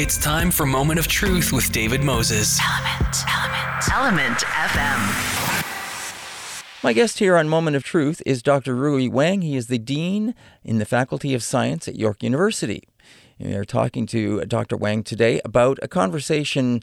It's 0.00 0.16
time 0.16 0.52
for 0.52 0.64
Moment 0.64 1.00
of 1.00 1.08
Truth 1.08 1.52
with 1.52 1.72
David 1.72 2.04
Moses. 2.04 2.60
Element, 2.64 3.16
Element, 3.28 3.92
Element 3.92 4.38
FM. 4.44 5.64
My 6.84 6.92
guest 6.92 7.18
here 7.18 7.36
on 7.36 7.48
Moment 7.48 7.74
of 7.74 7.82
Truth 7.82 8.22
is 8.24 8.40
Dr. 8.40 8.76
Rui 8.76 9.08
Wang. 9.08 9.42
He 9.42 9.56
is 9.56 9.66
the 9.66 9.76
Dean 9.76 10.36
in 10.62 10.78
the 10.78 10.84
Faculty 10.84 11.34
of 11.34 11.42
Science 11.42 11.88
at 11.88 11.96
York 11.96 12.22
University. 12.22 12.84
We 13.40 13.54
are 13.54 13.64
talking 13.64 14.06
to 14.06 14.42
Dr. 14.42 14.76
Wang 14.76 15.02
today 15.02 15.40
about 15.44 15.80
a 15.82 15.88
conversation 15.88 16.80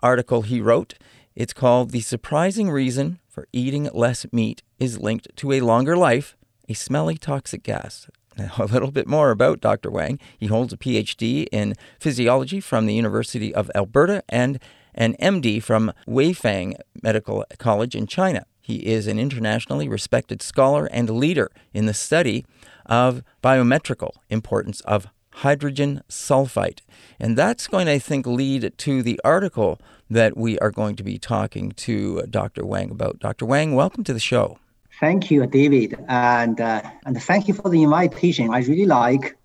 article 0.00 0.42
he 0.42 0.60
wrote. 0.60 0.94
It's 1.36 1.52
called 1.52 1.90
The 1.90 2.00
Surprising 2.00 2.68
Reason 2.68 3.20
for 3.28 3.46
Eating 3.52 3.88
Less 3.94 4.26
Meat 4.32 4.64
is 4.80 4.98
Linked 4.98 5.28
to 5.36 5.52
a 5.52 5.60
Longer 5.60 5.96
Life, 5.96 6.36
a 6.68 6.74
Smelly 6.74 7.16
Toxic 7.16 7.62
Gas. 7.62 8.08
Now, 8.36 8.52
a 8.58 8.66
little 8.66 8.90
bit 8.90 9.06
more 9.06 9.30
about 9.30 9.60
Dr. 9.60 9.90
Wang. 9.90 10.18
He 10.38 10.46
holds 10.46 10.72
a 10.72 10.76
PhD 10.76 11.46
in 11.50 11.74
physiology 11.98 12.60
from 12.60 12.86
the 12.86 12.94
University 12.94 13.54
of 13.54 13.70
Alberta 13.74 14.22
and 14.28 14.58
an 14.94 15.14
MD 15.20 15.62
from 15.62 15.92
Weifang 16.08 16.74
Medical 17.02 17.44
College 17.58 17.94
in 17.94 18.06
China. 18.06 18.46
He 18.60 18.86
is 18.86 19.06
an 19.06 19.18
internationally 19.18 19.88
respected 19.88 20.42
scholar 20.42 20.86
and 20.86 21.08
leader 21.08 21.50
in 21.72 21.86
the 21.86 21.94
study 21.94 22.44
of 22.86 23.22
biometrical 23.40 24.16
importance 24.28 24.80
of 24.82 25.06
hydrogen 25.34 26.02
sulfide. 26.08 26.80
And 27.20 27.36
that's 27.36 27.68
going 27.68 27.86
to, 27.86 27.92
I 27.92 27.98
think, 27.98 28.26
lead 28.26 28.72
to 28.78 29.02
the 29.02 29.20
article 29.22 29.78
that 30.08 30.36
we 30.36 30.58
are 30.60 30.70
going 30.70 30.96
to 30.96 31.02
be 31.02 31.18
talking 31.18 31.72
to 31.72 32.22
Dr. 32.22 32.64
Wang 32.64 32.90
about. 32.90 33.18
Dr. 33.18 33.44
Wang, 33.44 33.74
welcome 33.74 34.02
to 34.04 34.14
the 34.14 34.20
show. 34.20 34.58
Thank 35.00 35.30
you, 35.30 35.46
David, 35.46 35.98
and 36.08 36.60
uh, 36.60 36.82
and 37.04 37.22
thank 37.22 37.48
you 37.48 37.54
for 37.54 37.68
the 37.68 37.82
invitation. 37.82 38.50
I 38.50 38.60
really 38.60 38.86
like 38.86 39.36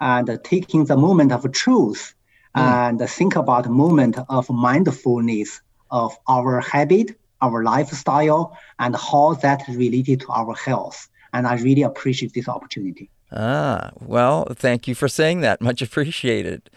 and 0.00 0.28
uh, 0.28 0.38
taking 0.42 0.84
the 0.86 0.96
moment 0.96 1.32
of 1.32 1.50
truth 1.52 2.14
mm. 2.56 2.60
and 2.60 3.08
think 3.08 3.36
about 3.36 3.64
the 3.64 3.70
moment 3.70 4.18
of 4.28 4.48
mindfulness 4.50 5.60
of 5.90 6.16
our 6.28 6.60
habit, 6.60 7.18
our 7.42 7.62
lifestyle, 7.62 8.56
and 8.78 8.96
how 8.96 9.34
that 9.42 9.62
related 9.68 10.20
to 10.20 10.28
our 10.30 10.54
health. 10.54 11.08
And 11.32 11.46
I 11.46 11.56
really 11.56 11.82
appreciate 11.82 12.32
this 12.32 12.48
opportunity. 12.48 13.10
Ah, 13.32 13.90
well, 14.00 14.46
thank 14.54 14.88
you 14.88 14.94
for 14.94 15.08
saying 15.08 15.40
that. 15.40 15.60
Much 15.70 15.82
appreciated. 15.82 16.70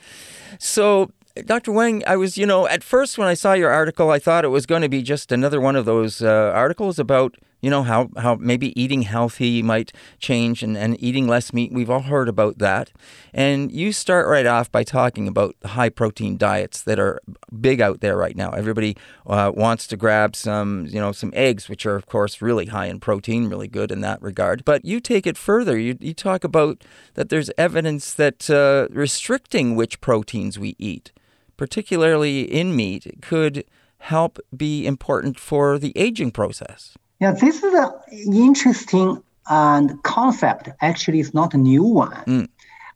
So, 0.59 1.11
Dr. 1.45 1.71
Wang, 1.71 2.03
I 2.05 2.15
was, 2.15 2.37
you 2.37 2.45
know, 2.45 2.67
at 2.67 2.83
first 2.83 3.17
when 3.17 3.27
I 3.27 3.33
saw 3.33 3.53
your 3.53 3.71
article, 3.71 4.11
I 4.11 4.19
thought 4.19 4.45
it 4.45 4.49
was 4.49 4.65
going 4.65 4.83
to 4.83 4.89
be 4.89 5.01
just 5.01 5.31
another 5.31 5.59
one 5.59 5.75
of 5.75 5.85
those 5.85 6.21
uh, 6.21 6.51
articles 6.53 6.99
about, 6.99 7.35
you 7.63 7.69
know, 7.69 7.83
how, 7.83 8.09
how 8.17 8.35
maybe 8.35 8.79
eating 8.79 9.03
healthy 9.03 9.63
might 9.63 9.91
change 10.19 10.61
and, 10.61 10.77
and 10.77 11.01
eating 11.01 11.27
less 11.27 11.53
meat. 11.53 11.71
We've 11.71 11.89
all 11.89 12.01
heard 12.01 12.29
about 12.29 12.59
that. 12.59 12.91
And 13.33 13.71
you 13.71 13.91
start 13.91 14.27
right 14.27 14.45
off 14.45 14.71
by 14.71 14.83
talking 14.83 15.27
about 15.27 15.55
the 15.61 15.69
high 15.69 15.89
protein 15.89 16.37
diets 16.37 16.83
that 16.83 16.99
are 16.99 17.19
big 17.59 17.81
out 17.81 18.01
there 18.01 18.17
right 18.17 18.35
now. 18.35 18.51
Everybody 18.51 18.95
uh, 19.25 19.51
wants 19.55 19.87
to 19.87 19.97
grab 19.97 20.35
some, 20.35 20.87
you 20.87 20.99
know, 20.99 21.11
some 21.11 21.31
eggs, 21.33 21.69
which 21.69 21.85
are, 21.85 21.95
of 21.95 22.05
course, 22.05 22.41
really 22.41 22.67
high 22.67 22.87
in 22.87 22.99
protein, 22.99 23.47
really 23.47 23.67
good 23.67 23.91
in 23.91 24.01
that 24.01 24.21
regard. 24.21 24.65
But 24.65 24.85
you 24.85 24.99
take 24.99 25.25
it 25.25 25.37
further. 25.37 25.77
You, 25.79 25.97
you 25.99 26.13
talk 26.13 26.43
about 26.43 26.83
that 27.15 27.29
there's 27.29 27.49
evidence 27.57 28.13
that 28.13 28.49
uh, 28.49 28.87
restricting 28.91 29.75
which 29.75 30.01
proteins 30.01 30.59
we 30.59 30.75
eat 30.77 31.11
particularly 31.57 32.41
in 32.41 32.75
meat, 32.75 33.21
could 33.21 33.63
help 33.99 34.39
be 34.55 34.85
important 34.85 35.39
for 35.39 35.79
the 35.79 35.93
aging 35.95 36.31
process. 36.31 36.97
Yeah, 37.23 37.31
this 37.31 37.63
is 37.63 37.73
an 37.73 38.33
interesting 38.33 39.23
and 39.47 40.03
concept. 40.03 40.67
Actually, 40.81 41.21
it's 41.21 41.33
not 41.33 41.53
a 41.53 41.57
new 41.57 41.85
one. 41.85 42.23
Mm. 42.25 42.49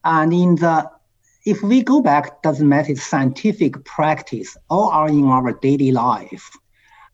And 0.03 0.33
in 0.33 0.55
the 0.55 0.91
if 1.45 1.63
we 1.63 1.81
go 1.81 2.01
back, 2.01 2.41
doesn't 2.41 2.67
matter 2.67 2.93
scientific 2.97 3.85
practice 3.85 4.57
or 4.69 4.91
are 4.91 5.07
in 5.07 5.23
our 5.27 5.53
daily 5.53 5.93
life, 5.93 6.45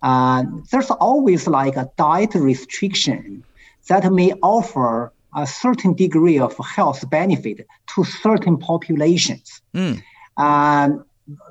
uh, 0.02 0.42
there's 0.72 0.90
always 0.90 1.46
like 1.46 1.76
a 1.76 1.88
diet 1.98 2.34
restriction 2.34 3.44
that 3.90 4.12
may 4.12 4.34
offer 4.42 5.14
a 5.36 5.46
certain 5.46 5.94
degree 5.94 6.40
of 6.40 6.58
health 6.66 7.08
benefit 7.12 7.68
to 7.94 8.04
certain 8.04 8.58
populations. 8.58 9.62
Mm. 9.76 10.02
Um, 10.38 11.06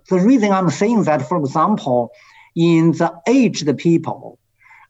the 0.08 0.18
reason 0.18 0.50
I'm 0.50 0.70
saying 0.70 1.04
that, 1.04 1.28
for 1.28 1.38
example, 1.38 2.10
in 2.56 2.90
the 3.00 3.12
aged 3.28 3.78
people, 3.78 4.40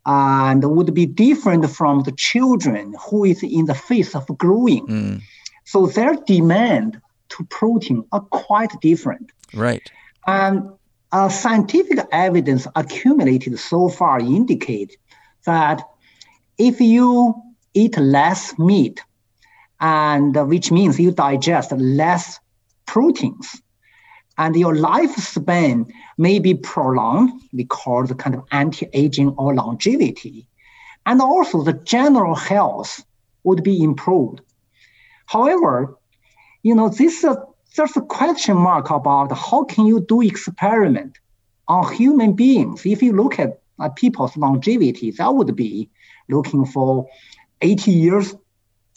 and 0.05 0.65
would 0.65 0.93
be 0.95 1.07
different 1.07 1.71
from 1.71 2.03
the 2.03 2.13
children 2.13 2.95
who 3.09 3.25
is 3.25 3.43
in 3.43 3.67
the 3.67 3.75
phase 3.75 4.15
of 4.15 4.27
growing. 4.37 4.87
Mm. 4.87 5.23
So 5.65 5.87
their 5.87 6.17
demand 6.17 7.01
to 7.31 7.45
protein 7.45 8.05
are 8.13 8.21
quite 8.21 8.73
different. 8.81 9.31
Right. 9.55 9.89
And 10.27 10.71
uh, 11.13 11.29
scientific 11.29 12.01
evidence 12.11 12.67
accumulated 12.75 13.59
so 13.59 13.89
far 13.89 14.19
indicate 14.19 14.97
that 15.45 15.83
if 16.59 16.81
you 16.81 17.35
eat 17.75 17.97
less 17.99 18.59
meat, 18.59 19.01
and 19.81 20.37
uh, 20.37 20.45
which 20.45 20.71
means 20.71 20.99
you 20.99 21.11
digest 21.11 21.73
less 21.73 22.39
proteins, 22.87 23.62
and 24.39 24.57
your 24.57 24.75
lifespan 24.75 25.91
may 26.19 26.39
be 26.39 26.55
prolonged. 26.55 27.33
We 27.53 27.65
call 27.65 28.05
the 28.05 28.15
kind 28.15 28.35
of 28.35 28.45
anti-aging 28.51 29.31
or 29.31 29.55
longevity. 29.55 30.47
And 31.05 31.21
also 31.21 31.63
the 31.63 31.73
general 31.73 32.35
health 32.35 33.05
would 33.45 33.63
be 33.63 33.83
improved. 33.83 34.41
However, 35.27 35.97
you 36.63 36.75
know, 36.75 36.89
this 36.89 37.25
uh, 37.25 37.37
there's 37.77 37.97
a 37.97 38.03
question 38.03 38.57
mark 38.57 38.91
about 38.91 39.37
how 39.37 39.65
can 39.65 39.87
you 39.87 40.01
do 40.01 40.21
experiment 40.21 41.19
on 41.69 41.93
human 41.93 42.35
beings. 42.35 42.85
If 42.85 43.03
you 43.03 43.13
look 43.13 43.39
at 43.39 43.61
uh, 43.79 43.89
people's 43.89 44.37
longevity, 44.37 45.11
that 45.13 45.35
would 45.35 45.57
be 45.57 45.89
looking 46.29 46.67
for 46.67 47.09
80 47.63 47.91
years 47.91 48.35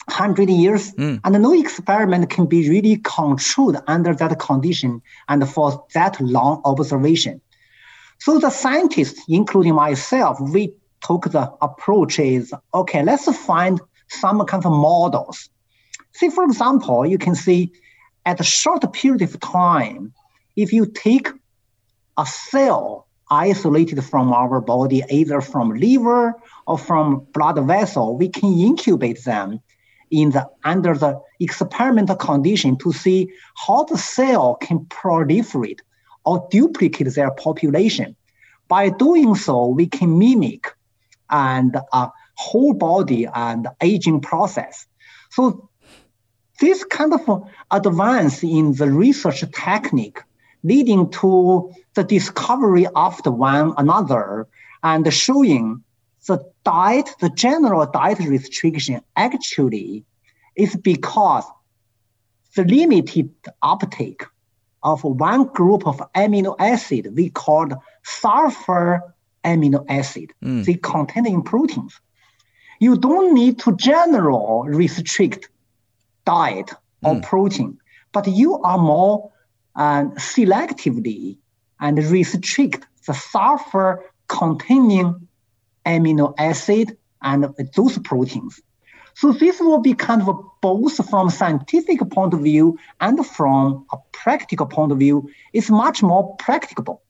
100 0.06 0.48
years, 0.48 0.92
mm. 0.92 1.20
and 1.24 1.42
no 1.42 1.52
experiment 1.52 2.30
can 2.30 2.46
be 2.46 2.68
really 2.70 2.96
controlled 2.98 3.82
under 3.88 4.14
that 4.14 4.38
condition 4.38 5.02
and 5.28 5.48
for 5.48 5.84
that 5.94 6.20
long 6.20 6.62
observation. 6.64 7.40
So 8.18 8.38
the 8.38 8.50
scientists, 8.50 9.22
including 9.28 9.74
myself, 9.74 10.40
we 10.40 10.74
took 11.04 11.30
the 11.30 11.52
approach 11.60 12.18
is, 12.18 12.54
okay, 12.72 13.02
let's 13.02 13.36
find 13.36 13.80
some 14.08 14.44
kind 14.46 14.64
of 14.64 14.72
models. 14.72 15.50
See, 16.12 16.30
for 16.30 16.44
example, 16.44 17.04
you 17.04 17.18
can 17.18 17.34
see 17.34 17.72
at 18.24 18.40
a 18.40 18.44
short 18.44 18.90
period 18.92 19.22
of 19.22 19.38
time, 19.40 20.12
if 20.54 20.72
you 20.72 20.86
take 20.86 21.28
a 22.16 22.24
cell 22.24 23.06
isolated 23.30 24.02
from 24.04 24.32
our 24.32 24.60
body, 24.60 25.02
either 25.10 25.40
from 25.40 25.70
liver 25.70 26.34
or 26.66 26.78
from 26.78 27.26
blood 27.34 27.58
vessel, 27.66 28.16
we 28.16 28.28
can 28.28 28.58
incubate 28.58 29.24
them 29.24 29.60
in 30.10 30.30
the 30.30 30.48
under 30.64 30.94
the 30.94 31.20
experimental 31.40 32.16
condition 32.16 32.76
to 32.78 32.92
see 32.92 33.30
how 33.54 33.84
the 33.84 33.98
cell 33.98 34.54
can 34.56 34.80
proliferate 34.86 35.80
or 36.24 36.46
duplicate 36.50 37.14
their 37.14 37.30
population. 37.30 38.16
By 38.68 38.90
doing 38.90 39.34
so, 39.34 39.66
we 39.68 39.86
can 39.86 40.18
mimic 40.18 40.74
and 41.30 41.76
a 41.92 42.10
whole 42.34 42.74
body 42.74 43.26
and 43.32 43.68
aging 43.80 44.20
process. 44.20 44.86
So 45.30 45.68
this 46.60 46.84
kind 46.84 47.12
of 47.12 47.48
advance 47.70 48.42
in 48.42 48.74
the 48.74 48.90
research 48.90 49.44
technique 49.52 50.20
leading 50.62 51.10
to 51.10 51.72
the 51.94 52.02
discovery 52.02 52.86
of 52.94 53.22
the 53.22 53.30
one 53.30 53.74
another 53.76 54.48
and 54.82 55.12
showing 55.12 55.82
the 56.26 56.44
diet, 56.64 57.08
the 57.20 57.30
general 57.30 57.86
diet 57.86 58.18
restriction 58.20 59.00
actually 59.16 60.04
is 60.56 60.74
because 60.76 61.44
the 62.54 62.64
limited 62.64 63.30
uptake 63.62 64.24
of 64.82 65.04
one 65.04 65.44
group 65.44 65.86
of 65.86 66.00
amino 66.14 66.56
acid 66.58 67.14
we 67.14 67.30
called 67.30 67.74
sulfur 68.02 69.02
amino 69.44 69.84
acid. 69.88 70.32
Mm. 70.42 70.64
They 70.64 70.74
contain 70.74 71.26
in 71.26 71.42
proteins. 71.42 72.00
You 72.80 72.96
don't 72.96 73.34
need 73.34 73.58
to 73.60 73.76
general 73.76 74.64
restrict 74.64 75.48
diet 76.24 76.72
or 77.02 77.14
mm. 77.14 77.22
protein, 77.22 77.78
but 78.12 78.26
you 78.26 78.58
are 78.62 78.78
more 78.78 79.30
uh, 79.74 80.04
selectively 80.16 81.38
and 81.80 81.98
restrict 81.98 82.86
the 83.06 83.14
sulfur 83.14 84.02
containing 84.28 85.28
amino 85.86 86.34
acid 86.38 86.96
and 87.22 87.54
those 87.74 87.98
proteins. 87.98 88.60
So 89.14 89.32
this 89.32 89.60
will 89.60 89.78
be 89.78 89.94
kind 89.94 90.22
of 90.28 90.44
both 90.60 91.08
from 91.08 91.30
scientific 91.30 92.00
point 92.10 92.34
of 92.34 92.40
view 92.40 92.78
and 93.00 93.24
from 93.26 93.86
a 93.90 93.96
practical 94.12 94.66
point 94.66 94.92
of 94.92 94.98
view, 94.98 95.30
it's 95.54 95.70
much 95.70 96.02
more 96.02 96.36
practicable. 96.36 97.02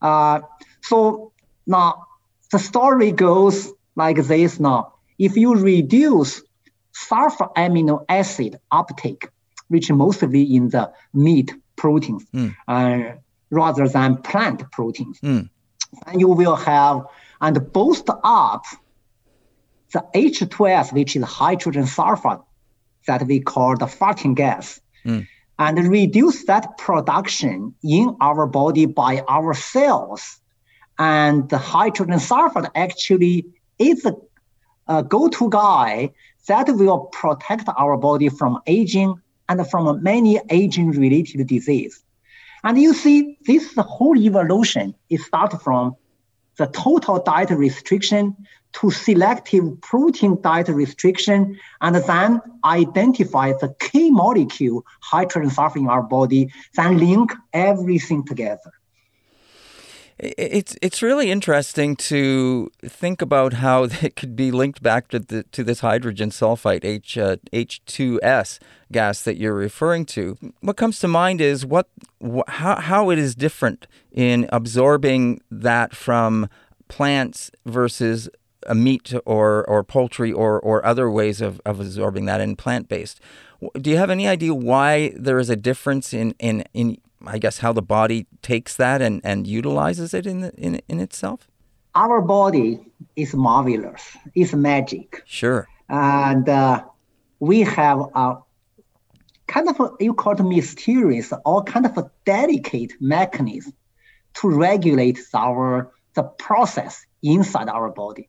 Uh, 0.00 0.40
so 0.80 1.32
now 1.66 2.06
the 2.52 2.58
story 2.58 3.12
goes 3.12 3.72
like 3.96 4.16
this 4.24 4.58
now. 4.58 4.94
If 5.18 5.36
you 5.36 5.54
reduce 5.54 6.42
sulfur 6.92 7.48
amino 7.56 8.04
acid 8.08 8.58
uptake, 8.70 9.28
which 9.68 9.90
mostly 9.90 10.42
in 10.56 10.70
the 10.70 10.90
meat 11.12 11.52
proteins 11.76 12.24
uh, 12.68 13.00
rather 13.50 13.88
than 13.88 14.16
plant 14.22 14.70
proteins. 14.72 15.20
Mm. 15.20 15.50
And 16.06 16.20
you 16.20 16.28
will 16.28 16.56
have 16.56 17.06
and 17.40 17.72
boost 17.72 18.08
up 18.24 18.64
the 19.92 20.04
H2S, 20.14 20.92
which 20.92 21.16
is 21.16 21.22
hydrogen 21.24 21.84
sulfide, 21.84 22.42
that 23.06 23.26
we 23.26 23.40
call 23.40 23.76
the 23.76 23.86
farting 23.86 24.34
gas, 24.34 24.80
hmm. 25.04 25.20
and 25.58 25.88
reduce 25.88 26.44
that 26.44 26.76
production 26.78 27.74
in 27.82 28.16
our 28.20 28.46
body 28.46 28.86
by 28.86 29.22
our 29.28 29.54
cells. 29.54 30.38
And 30.98 31.48
the 31.48 31.58
hydrogen 31.58 32.18
sulfide 32.18 32.70
actually 32.74 33.46
is 33.78 34.04
a, 34.04 34.14
a 34.88 35.02
go-to 35.02 35.48
guy 35.50 36.10
that 36.48 36.68
will 36.68 37.00
protect 37.06 37.68
our 37.76 37.96
body 37.96 38.28
from 38.28 38.60
aging 38.66 39.14
and 39.48 39.68
from 39.70 40.02
many 40.02 40.40
aging-related 40.50 41.46
disease. 41.46 42.02
And 42.64 42.78
you 42.78 42.94
see, 42.94 43.38
this 43.46 43.74
whole 43.76 44.16
evolution 44.16 44.94
is 45.08 45.24
start 45.24 45.60
from 45.62 45.94
the 46.58 46.66
total 46.66 47.22
diet 47.22 47.50
restriction 47.50 48.36
to 48.74 48.90
selective 48.90 49.80
protein 49.80 50.40
diet 50.42 50.68
restriction, 50.68 51.58
and 51.80 51.96
then 51.96 52.42
identify 52.64 53.52
the 53.52 53.74
key 53.80 54.10
molecule, 54.10 54.84
hydrogen 55.00 55.50
sulfide 55.50 55.76
in 55.76 55.88
our 55.88 56.02
body, 56.02 56.52
then 56.74 56.98
link 56.98 57.32
everything 57.52 58.24
together. 58.24 58.72
It's 60.18 60.76
it's 60.80 61.02
really 61.02 61.30
interesting 61.30 61.94
to 61.96 62.70
think 62.82 63.20
about 63.20 63.54
how 63.54 63.84
it 64.02 64.16
could 64.16 64.34
be 64.34 64.50
linked 64.50 64.82
back 64.82 65.08
to 65.08 65.18
the 65.18 65.42
to 65.44 65.62
this 65.62 65.80
hydrogen 65.80 66.30
sulfide 66.30 66.84
H 66.84 67.18
uh, 67.18 67.36
H2S 67.52 68.58
gas 68.92 69.22
that 69.22 69.36
you're 69.36 69.54
referring 69.54 70.06
to. 70.06 70.38
What 70.60 70.76
comes 70.76 70.98
to 71.00 71.08
mind 71.08 71.40
is 71.40 71.66
what 71.66 71.88
wh- 72.24 72.48
how 72.48 72.76
how 72.76 73.10
it 73.10 73.18
is 73.18 73.34
different 73.34 73.86
in 74.10 74.48
absorbing 74.52 75.42
that 75.50 75.94
from 75.94 76.48
plants 76.88 77.50
versus 77.66 78.30
a 78.66 78.74
meat 78.74 79.12
or 79.26 79.68
or 79.68 79.84
poultry 79.84 80.32
or 80.32 80.58
or 80.58 80.84
other 80.84 81.10
ways 81.10 81.42
of, 81.42 81.60
of 81.66 81.78
absorbing 81.78 82.24
that 82.24 82.40
in 82.40 82.56
plant 82.56 82.88
based. 82.88 83.20
Do 83.74 83.90
you 83.90 83.96
have 83.96 84.10
any 84.10 84.26
idea 84.28 84.54
why 84.54 85.12
there 85.16 85.38
is 85.38 85.50
a 85.50 85.56
difference 85.56 86.14
in 86.14 86.34
in 86.38 86.64
in 86.72 86.98
I 87.24 87.38
guess 87.38 87.58
how 87.58 87.72
the 87.72 87.82
body 87.82 88.26
takes 88.42 88.76
that 88.76 89.00
and, 89.00 89.20
and 89.24 89.46
utilizes 89.46 90.12
it 90.14 90.26
in, 90.26 90.40
the, 90.40 90.52
in 90.54 90.80
in 90.88 91.00
itself? 91.00 91.48
Our 91.94 92.20
body 92.20 92.80
is 93.14 93.34
marvelous. 93.34 94.16
It's 94.34 94.52
magic. 94.52 95.22
Sure. 95.24 95.66
And 95.88 96.48
uh, 96.48 96.84
we 97.40 97.60
have 97.60 98.00
a 98.14 98.36
kind 99.46 99.68
of 99.68 99.80
a, 99.80 99.90
you 100.00 100.14
call 100.14 100.34
it 100.34 100.42
mysterious 100.42 101.32
or 101.44 101.64
kind 101.64 101.86
of 101.86 101.96
a 101.96 102.10
delicate 102.24 102.92
mechanism 103.00 103.72
to 104.34 104.48
regulate 104.50 105.18
our 105.34 105.92
the 106.14 106.22
process 106.22 107.06
inside 107.22 107.68
our 107.68 107.90
body. 107.90 108.28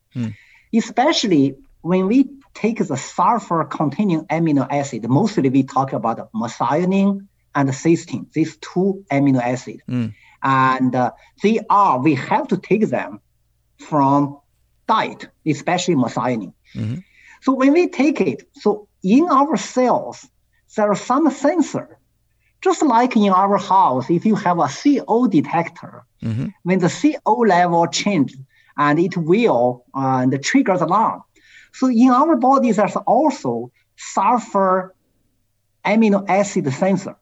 Especially 0.74 1.56
when 1.82 2.08
we 2.08 2.30
take 2.54 2.80
the 2.86 2.98
sulfur 2.98 3.64
containing 3.66 4.26
amino 4.26 4.68
acid, 4.70 5.08
mostly 5.10 5.50
we 5.50 5.64
talk 5.64 5.94
about 5.94 6.32
methionine 6.34 7.28
and 7.58 7.70
cysteine, 7.70 8.32
these 8.34 8.54
two 8.58 9.04
amino 9.12 9.42
acids. 9.42 9.84
And 10.44 10.96
uh, 10.96 11.12
they 11.44 11.60
are, 11.70 12.00
we 12.00 12.14
have 12.14 12.48
to 12.50 12.58
take 12.58 12.86
them 12.88 13.20
from 13.90 14.40
diet, 14.88 15.28
especially 15.46 15.96
methionine. 15.96 16.54
So 17.42 17.54
when 17.54 17.72
we 17.74 17.84
take 17.90 18.22
it, 18.22 18.40
so 18.54 18.88
in 19.04 19.28
our 19.40 19.58
cells, 19.58 20.28
there 20.76 20.90
are 20.92 20.96
some 20.96 21.30
sensor, 21.32 21.98
just 22.62 22.82
like 22.84 23.16
in 23.18 23.32
our 23.32 23.58
house, 23.58 24.06
if 24.10 24.24
you 24.26 24.36
have 24.36 24.60
a 24.60 24.70
CO 24.80 25.28
detector, 25.28 26.04
when 26.64 26.80
the 26.80 26.90
CO 26.90 27.34
level 27.56 27.88
changes, 27.88 28.40
and 28.78 29.00
it 29.00 29.18
will 29.18 29.86
uh, 29.96 30.20
and 30.22 30.44
trigger 30.44 30.78
the 30.78 30.86
alarm. 30.86 31.22
So 31.74 31.90
in 31.90 32.10
our 32.10 32.36
body, 32.36 32.72
there's 32.72 32.96
also 32.96 33.72
sulfur 33.96 34.94
amino 35.84 36.20
acid 36.28 36.72
sensor. 36.74 37.16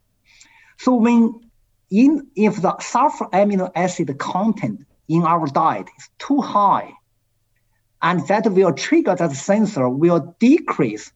So 0.77 0.95
when 0.95 1.41
in 1.89 2.27
if 2.35 2.61
the 2.61 2.77
sulfur 2.79 3.25
amino 3.25 3.71
acid 3.75 4.17
content 4.17 4.85
in 5.07 5.23
our 5.23 5.47
diet 5.47 5.87
is 5.97 6.09
too 6.17 6.41
high, 6.41 6.91
and 8.01 8.27
that 8.27 8.51
will 8.51 8.73
trigger 8.73 9.15
that 9.15 9.31
sensor 9.31 9.87
will 9.89 10.35
decrease, 10.39 11.11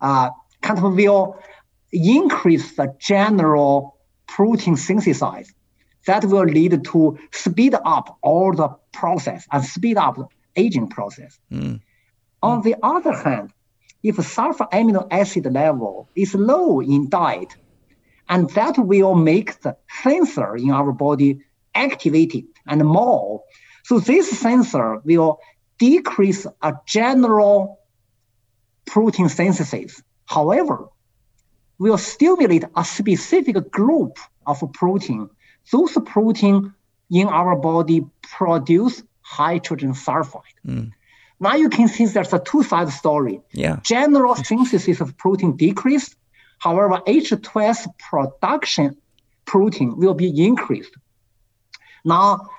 uh, 0.00 0.30
kind 0.62 0.78
of 0.78 0.94
will 0.94 1.38
increase 1.92 2.76
the 2.76 2.94
general 2.98 3.96
protein 4.26 4.76
synthesis. 4.76 5.52
That 6.06 6.24
will 6.24 6.44
lead 6.44 6.84
to 6.84 7.18
speed 7.32 7.74
up 7.84 8.16
all 8.22 8.52
the 8.52 8.68
process 8.92 9.46
and 9.50 9.64
speed 9.64 9.96
up 9.96 10.14
the 10.16 10.26
aging 10.54 10.88
process. 10.88 11.38
On 12.42 12.62
the 12.62 12.76
other 12.82 13.12
hand, 13.12 13.52
if 14.02 14.24
sulfur 14.24 14.66
amino 14.72 15.06
acid 15.10 15.52
level 15.52 16.08
is 16.14 16.34
low 16.34 16.80
in 16.80 17.08
diet, 17.08 17.56
and 18.28 18.50
that 18.50 18.78
will 18.78 19.14
make 19.14 19.60
the 19.60 19.76
sensor 20.02 20.56
in 20.56 20.70
our 20.70 20.92
body 20.92 21.40
activated 21.74 22.44
and 22.66 22.84
more. 22.84 23.42
So 23.84 24.00
this 24.00 24.38
sensor 24.38 24.98
will 25.04 25.40
decrease 25.78 26.46
a 26.62 26.74
general 26.86 27.80
protein 28.86 29.28
synthesis. 29.28 30.02
However, 30.24 30.88
will 31.78 31.98
stimulate 31.98 32.64
a 32.74 32.84
specific 32.84 33.70
group 33.70 34.18
of 34.46 34.62
protein. 34.72 35.28
Those 35.70 35.96
protein 36.04 36.72
in 37.10 37.28
our 37.28 37.56
body 37.56 38.04
produce 38.22 39.02
hydrogen 39.20 39.92
sulfide. 39.92 40.42
Hmm. 40.64 40.84
Now 41.38 41.54
you 41.54 41.68
can 41.68 41.88
see 41.88 42.06
there's 42.06 42.32
a 42.32 42.38
two-sided 42.38 42.92
story. 42.92 43.40
Yeah. 43.52 43.80
General 43.82 44.34
synthesis 44.36 45.00
of 45.00 45.16
protein 45.18 45.56
decreased. 45.56 46.16
However, 46.58 47.02
H2S 47.06 47.86
production 47.98 48.96
protein 49.44 49.96
will 49.96 50.14
be 50.14 50.44
increased. 50.44 50.94
Now, 52.04 52.50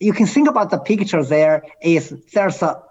you 0.00 0.12
can 0.12 0.26
think 0.26 0.48
about 0.48 0.70
the 0.70 0.78
picture 0.78 1.24
there 1.24 1.64
is 1.82 2.14
there's 2.32 2.62
a, 2.62 2.82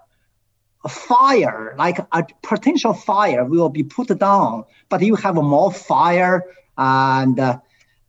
a 0.84 0.88
fire, 0.88 1.74
like 1.78 1.98
a 2.12 2.26
potential 2.42 2.92
fire 2.92 3.44
will 3.44 3.68
be 3.68 3.82
put 3.82 4.16
down, 4.18 4.64
but 4.88 5.02
you 5.02 5.16
have 5.16 5.34
more 5.36 5.72
fire 5.72 6.44
and 6.76 7.40
uh, 7.40 7.58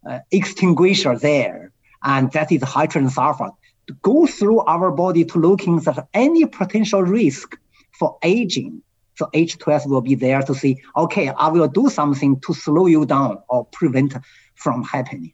uh, 0.05 0.19
extinguisher 0.31 1.17
there. 1.17 1.71
And 2.03 2.31
that 2.33 2.51
is 2.51 2.63
hydrogen 2.63 3.09
sulfide. 3.09 3.55
To 3.87 3.93
go 4.01 4.27
through 4.27 4.59
our 4.61 4.91
body 4.91 5.25
to 5.25 5.39
looking 5.39 5.81
at 5.85 6.07
any 6.13 6.45
potential 6.45 7.01
risk 7.01 7.57
for 7.97 8.17
aging. 8.23 8.81
So 9.19 9.29
H2S 9.33 9.85
will 9.85 9.99
be 9.99 10.15
there 10.15 10.41
to 10.43 10.55
say, 10.55 10.81
okay, 10.95 11.27
I 11.27 11.49
will 11.49 11.67
do 11.67 11.89
something 11.89 12.39
to 12.39 12.53
slow 12.53 12.85
you 12.85 13.05
down 13.05 13.39
or 13.49 13.65
prevent 13.65 14.15
from 14.55 14.81
happening. 14.81 15.33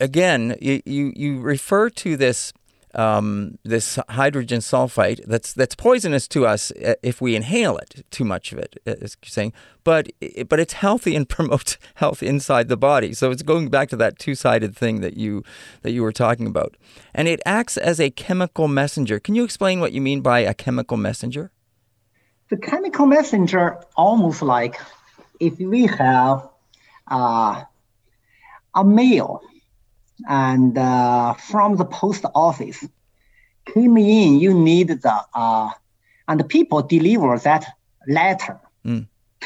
Again, 0.00 0.56
you, 0.62 0.80
you, 0.86 1.40
refer 1.40 1.90
to 1.90 2.16
this 2.16 2.54
um, 2.94 3.58
this 3.62 3.98
hydrogen 4.08 4.60
sulfide 4.60 5.20
that's 5.26 5.52
that's 5.52 5.74
poisonous 5.74 6.26
to 6.28 6.46
us 6.46 6.70
uh, 6.70 6.94
if 7.02 7.20
we 7.20 7.36
inhale 7.36 7.76
it 7.76 8.06
too 8.10 8.24
much 8.24 8.52
of 8.52 8.58
it, 8.58 8.76
uh, 8.86 8.94
as 9.02 9.18
you're 9.22 9.28
saying. 9.28 9.52
But 9.84 10.08
but 10.48 10.58
it's 10.58 10.72
healthy 10.72 11.14
and 11.14 11.28
promotes 11.36 11.76
health 11.96 12.22
inside 12.22 12.68
the 12.68 12.78
body. 12.78 13.12
So 13.12 13.30
it's 13.30 13.42
going 13.42 13.68
back 13.68 13.90
to 13.90 13.96
that 13.96 14.18
two 14.18 14.34
sided 14.34 14.74
thing 14.74 15.02
that 15.02 15.18
you 15.18 15.42
that 15.82 15.92
you 15.92 16.02
were 16.02 16.12
talking 16.12 16.46
about, 16.46 16.78
and 17.12 17.28
it 17.28 17.40
acts 17.44 17.76
as 17.76 18.00
a 18.00 18.08
chemical 18.08 18.68
messenger. 18.68 19.20
Can 19.20 19.34
you 19.34 19.44
explain 19.44 19.80
what 19.80 19.92
you 19.92 20.00
mean 20.00 20.22
by 20.22 20.38
a 20.40 20.54
chemical 20.54 20.96
messenger? 20.96 21.50
The 22.48 22.56
chemical 22.56 23.06
messenger 23.06 23.78
almost 23.96 24.40
like 24.40 24.80
if 25.40 25.58
we 25.58 25.86
have 25.86 26.48
uh, 27.10 27.64
a 28.72 28.84
mail 28.84 29.40
and 30.28 30.78
uh, 30.78 31.34
from 31.34 31.76
the 31.76 31.84
post 31.84 32.24
office 32.34 32.86
came 33.64 33.96
in, 33.96 34.38
you 34.38 34.54
need 34.54 34.88
the 34.88 35.24
uh, 35.34 35.70
and 36.28 36.38
the 36.38 36.44
people 36.44 36.82
deliver 36.82 37.36
that 37.38 37.66
letter 38.06 38.60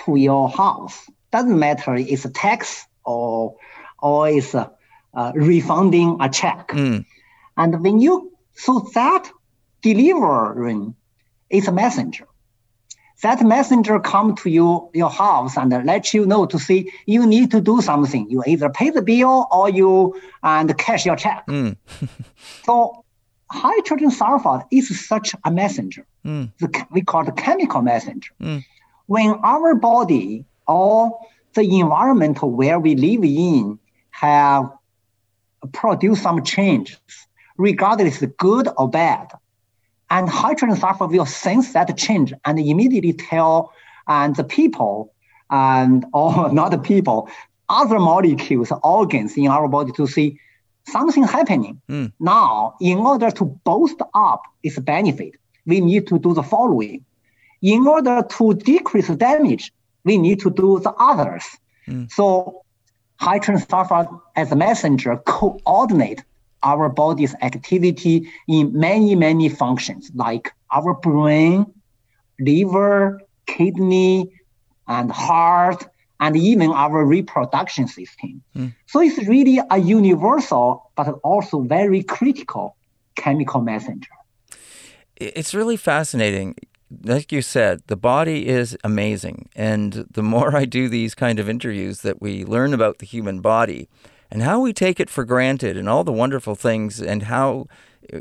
to 0.05 0.17
your 0.17 0.51
house. 0.51 1.09
Doesn't 1.33 1.59
matter 1.59 1.95
if 1.95 2.07
it's 2.07 2.25
a 2.27 2.31
tax 2.31 2.87
or 3.05 3.57
or 4.03 4.29
it's 4.29 4.53
a, 4.55 4.71
refunding 5.35 6.19
a 6.21 6.29
check. 6.29 6.71
And 7.57 7.83
when 7.83 7.99
you 7.99 8.33
so 8.53 8.91
that 8.95 9.31
delivering 9.81 10.95
is 11.49 11.67
a 11.67 11.73
messenger 11.73 12.27
that 13.23 13.43
messenger 13.43 14.01
come 14.01 14.35
to 14.37 14.51
you 14.51 14.89
your 14.95 15.11
house 15.11 15.57
and 15.57 15.71
let 15.85 16.15
you 16.15 16.25
know 16.27 16.47
to 16.47 16.59
see 16.59 16.91
you 17.07 17.27
need 17.27 17.51
to 17.51 17.61
do 17.61 17.81
something. 17.81 18.29
You 18.31 18.43
either 18.47 18.71
pay 18.71 18.91
the 18.91 19.03
bill 19.03 19.47
or 19.51 19.69
you 19.69 20.21
and 20.43 20.77
cash 20.79 21.05
your 21.07 21.17
check. 21.17 21.45
Hmm. 21.47 21.73
So 22.65 23.05
hydrogen 23.51 24.11
sulfide 24.11 24.67
is 24.71 25.07
such 25.07 25.35
a 25.45 25.51
messenger. 25.51 26.07
Hmm. 26.25 26.45
The, 26.61 26.87
we 26.91 27.03
call 27.03 27.29
it 27.29 27.37
chemical 27.37 27.83
messenger. 27.83 28.31
Hmm. 28.41 28.59
When 29.07 29.31
our 29.43 29.75
body 29.75 30.45
or 30.67 31.19
the 31.55 31.63
environment 31.81 32.43
where 32.43 32.79
we 32.79 32.95
live 32.95 33.25
in 33.25 33.79
have 34.11 34.71
produced 35.73 36.23
some 36.23 36.43
changes, 36.45 36.99
regardless 37.57 38.23
good 38.39 38.69
or 38.77 38.89
bad. 38.89 39.33
And 40.11 40.29
hydrogen 40.29 40.77
sulfur 40.77 41.07
will 41.07 41.27
sense 41.27 41.73
that 41.73 41.97
change 41.97 42.33
and 42.45 42.59
immediately 42.59 43.13
tell 43.13 43.73
and 44.09 44.35
the 44.35 44.45
people 44.45 45.15
and 45.51 46.05
or 46.13 46.53
not 46.53 46.71
the 46.71 46.79
people, 46.79 47.29
other 47.69 47.99
molecules, 47.99 48.73
organs 48.83 49.37
in 49.37 49.47
our 49.47 49.69
body 49.69 49.93
to 49.93 50.07
see 50.07 50.39
something 50.87 51.23
happening. 51.23 51.81
Mm. 51.89 52.13
Now, 52.19 52.75
in 52.81 52.99
order 52.99 53.31
to 53.31 53.45
boost 53.45 54.01
up 54.15 54.43
its 54.63 54.79
benefit, 54.79 55.37
we 55.67 55.81
need 55.81 56.07
to 56.09 56.19
do 56.19 56.35
the 56.35 56.43
following. 56.43 57.05
In 57.63 57.87
order 57.87 58.23
to 58.39 58.55
decrease 58.55 59.09
damage, 59.09 59.73
we 60.05 60.17
need 60.17 60.41
to 60.41 60.51
do 60.51 60.81
the 60.81 60.93
others. 60.93 61.45
Mm. 61.87 62.11
So 62.11 62.65
hydrogen 63.17 63.65
sulfide 63.65 64.21
as 64.35 64.51
a 64.51 64.57
messenger 64.57 65.19
coordinate 65.19 66.25
our 66.63 66.89
body's 66.89 67.35
activity 67.43 68.29
in 68.49 68.73
many, 68.73 69.15
many 69.15 69.49
functions 69.49 70.11
like 70.15 70.53
our 70.73 70.95
brain, 70.95 71.67
liver, 72.39 73.21
kidney, 73.47 74.31
and 74.89 75.11
heart, 75.11 75.87
and 76.21 76.37
even 76.37 76.71
our 76.71 77.05
reproduction 77.05 77.89
system. 77.89 78.43
Mm. 78.57 78.75
So 78.87 79.01
it's 79.01 79.19
really 79.27 79.61
a 79.71 79.79
universal, 79.79 80.91
but 80.97 81.09
also 81.23 81.61
very 81.63 82.03
critical 82.03 82.77
chemical 83.17 83.61
messenger. 83.61 84.11
It's 85.17 85.55
really 85.55 85.77
fascinating. 85.77 86.57
Like 87.05 87.31
you 87.31 87.43
said, 87.43 87.83
the 87.87 87.97
body 87.97 88.49
is 88.49 88.77
amazing. 88.83 89.49
And 89.55 90.07
the 90.11 90.23
more 90.23 90.57
I 90.57 90.65
do 90.65 90.89
these 90.89 91.15
kind 91.15 91.39
of 91.39 91.49
interviews, 91.49 92.01
that 92.01 92.21
we 92.21 92.45
learn 92.45 92.75
about 92.75 92.99
the 92.99 93.07
human 93.07 93.41
body 93.41 93.89
and 94.31 94.43
how 94.43 94.61
we 94.61 94.73
take 94.73 95.01
it 95.01 95.11
for 95.11 95.25
granted 95.25 95.77
and 95.77 95.89
all 95.89 96.05
the 96.05 96.13
wonderful 96.13 96.55
things 96.55 97.01
and 97.01 97.25
how 97.25 97.67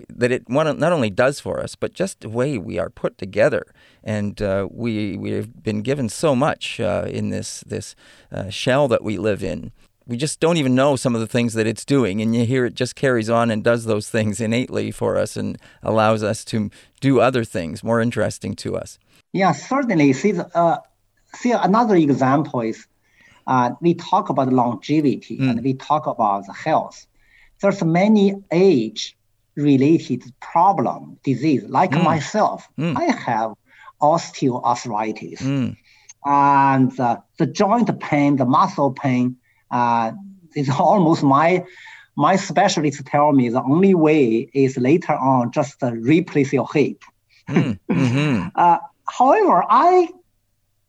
that 0.09 0.31
it 0.31 0.49
not 0.49 0.81
only 0.81 1.09
does 1.09 1.39
for 1.39 1.59
us, 1.59 1.75
but 1.75 1.93
just 1.93 2.21
the 2.21 2.29
way 2.29 2.57
we 2.57 2.77
are 2.77 2.89
put 2.89 3.17
together. 3.17 3.65
And 4.03 4.41
uh, 4.41 4.67
we 4.71 5.17
we 5.17 5.31
have 5.31 5.63
been 5.63 5.81
given 5.81 6.09
so 6.09 6.35
much 6.35 6.79
uh, 6.79 7.05
in 7.07 7.29
this 7.29 7.61
this 7.61 7.95
uh, 8.31 8.49
shell 8.49 8.87
that 8.89 9.03
we 9.03 9.17
live 9.17 9.43
in. 9.43 9.71
We 10.05 10.17
just 10.17 10.39
don't 10.39 10.57
even 10.57 10.73
know 10.73 10.95
some 10.95 11.13
of 11.13 11.21
the 11.21 11.27
things 11.27 11.53
that 11.53 11.67
it's 11.67 11.85
doing, 11.85 12.21
and 12.21 12.35
you 12.35 12.45
hear 12.45 12.65
it 12.65 12.73
just 12.73 12.95
carries 12.95 13.29
on 13.29 13.51
and 13.51 13.63
does 13.63 13.85
those 13.85 14.09
things 14.09 14.41
innately 14.41 14.91
for 14.91 15.17
us 15.17 15.37
and 15.37 15.57
allows 15.83 16.23
us 16.23 16.43
to 16.45 16.71
do 16.99 17.19
other 17.19 17.43
things 17.43 17.83
more 17.83 18.01
interesting 18.01 18.55
to 18.55 18.75
us. 18.75 18.97
Yeah, 19.33 19.51
certainly. 19.51 20.13
See, 20.13 20.33
uh, 20.55 20.77
see 21.35 21.51
another 21.51 21.95
example 21.95 22.61
is 22.61 22.87
uh, 23.49 23.71
we 23.81 23.95
talk 23.95 24.29
about 24.29 24.53
longevity 24.53 25.39
mm. 25.39 25.49
and 25.49 25.63
we 25.63 25.73
talk 25.73 26.05
about 26.05 26.45
the 26.45 26.53
health. 26.53 27.07
There's 27.61 27.83
many 27.83 28.35
age 28.51 29.17
related 29.55 30.23
problem, 30.39 31.17
disease. 31.23 31.63
Like 31.63 31.91
mm. 31.91 32.03
myself, 32.03 32.69
mm. 32.77 32.95
I 32.95 33.05
have 33.05 33.53
osteoarthritis. 34.01 35.39
Mm. 35.39 35.75
And 36.25 36.99
uh, 36.99 37.17
the 37.37 37.47
joint 37.47 37.99
pain, 37.99 38.35
the 38.35 38.45
muscle 38.45 38.91
pain, 38.91 39.35
uh, 39.71 40.11
is 40.55 40.69
almost 40.79 41.23
my 41.23 41.65
my 42.15 42.35
specialists 42.35 43.01
tell 43.05 43.31
me 43.31 43.49
the 43.49 43.63
only 43.63 43.95
way 43.95 44.49
is 44.53 44.77
later 44.77 45.13
on 45.13 45.51
just 45.51 45.81
replace 45.81 46.53
your 46.53 46.67
hip. 46.71 47.01
Mm. 47.49 47.79
Mm-hmm. 47.89 48.47
uh, 48.55 48.77
however, 49.07 49.63
I 49.67 50.09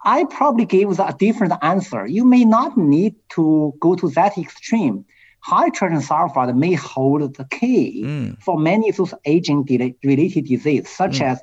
I 0.04 0.24
probably 0.24 0.64
gave 0.64 0.98
a 0.98 1.14
different 1.18 1.52
answer. 1.62 2.06
You 2.06 2.24
may 2.24 2.44
not 2.44 2.76
need 2.76 3.16
to 3.30 3.74
go 3.80 3.94
to 3.96 4.08
that 4.10 4.38
extreme 4.38 5.04
hydrogen 5.40 6.00
sulfide 6.00 6.54
may 6.56 6.74
hold 6.74 7.34
the 7.36 7.44
key 7.44 8.02
mm. 8.04 8.42
for 8.42 8.58
many 8.58 8.90
of 8.90 8.96
those 8.96 9.14
aging-related 9.24 10.44
diseases, 10.46 10.88
such 10.88 11.18
mm. 11.18 11.26
as 11.30 11.40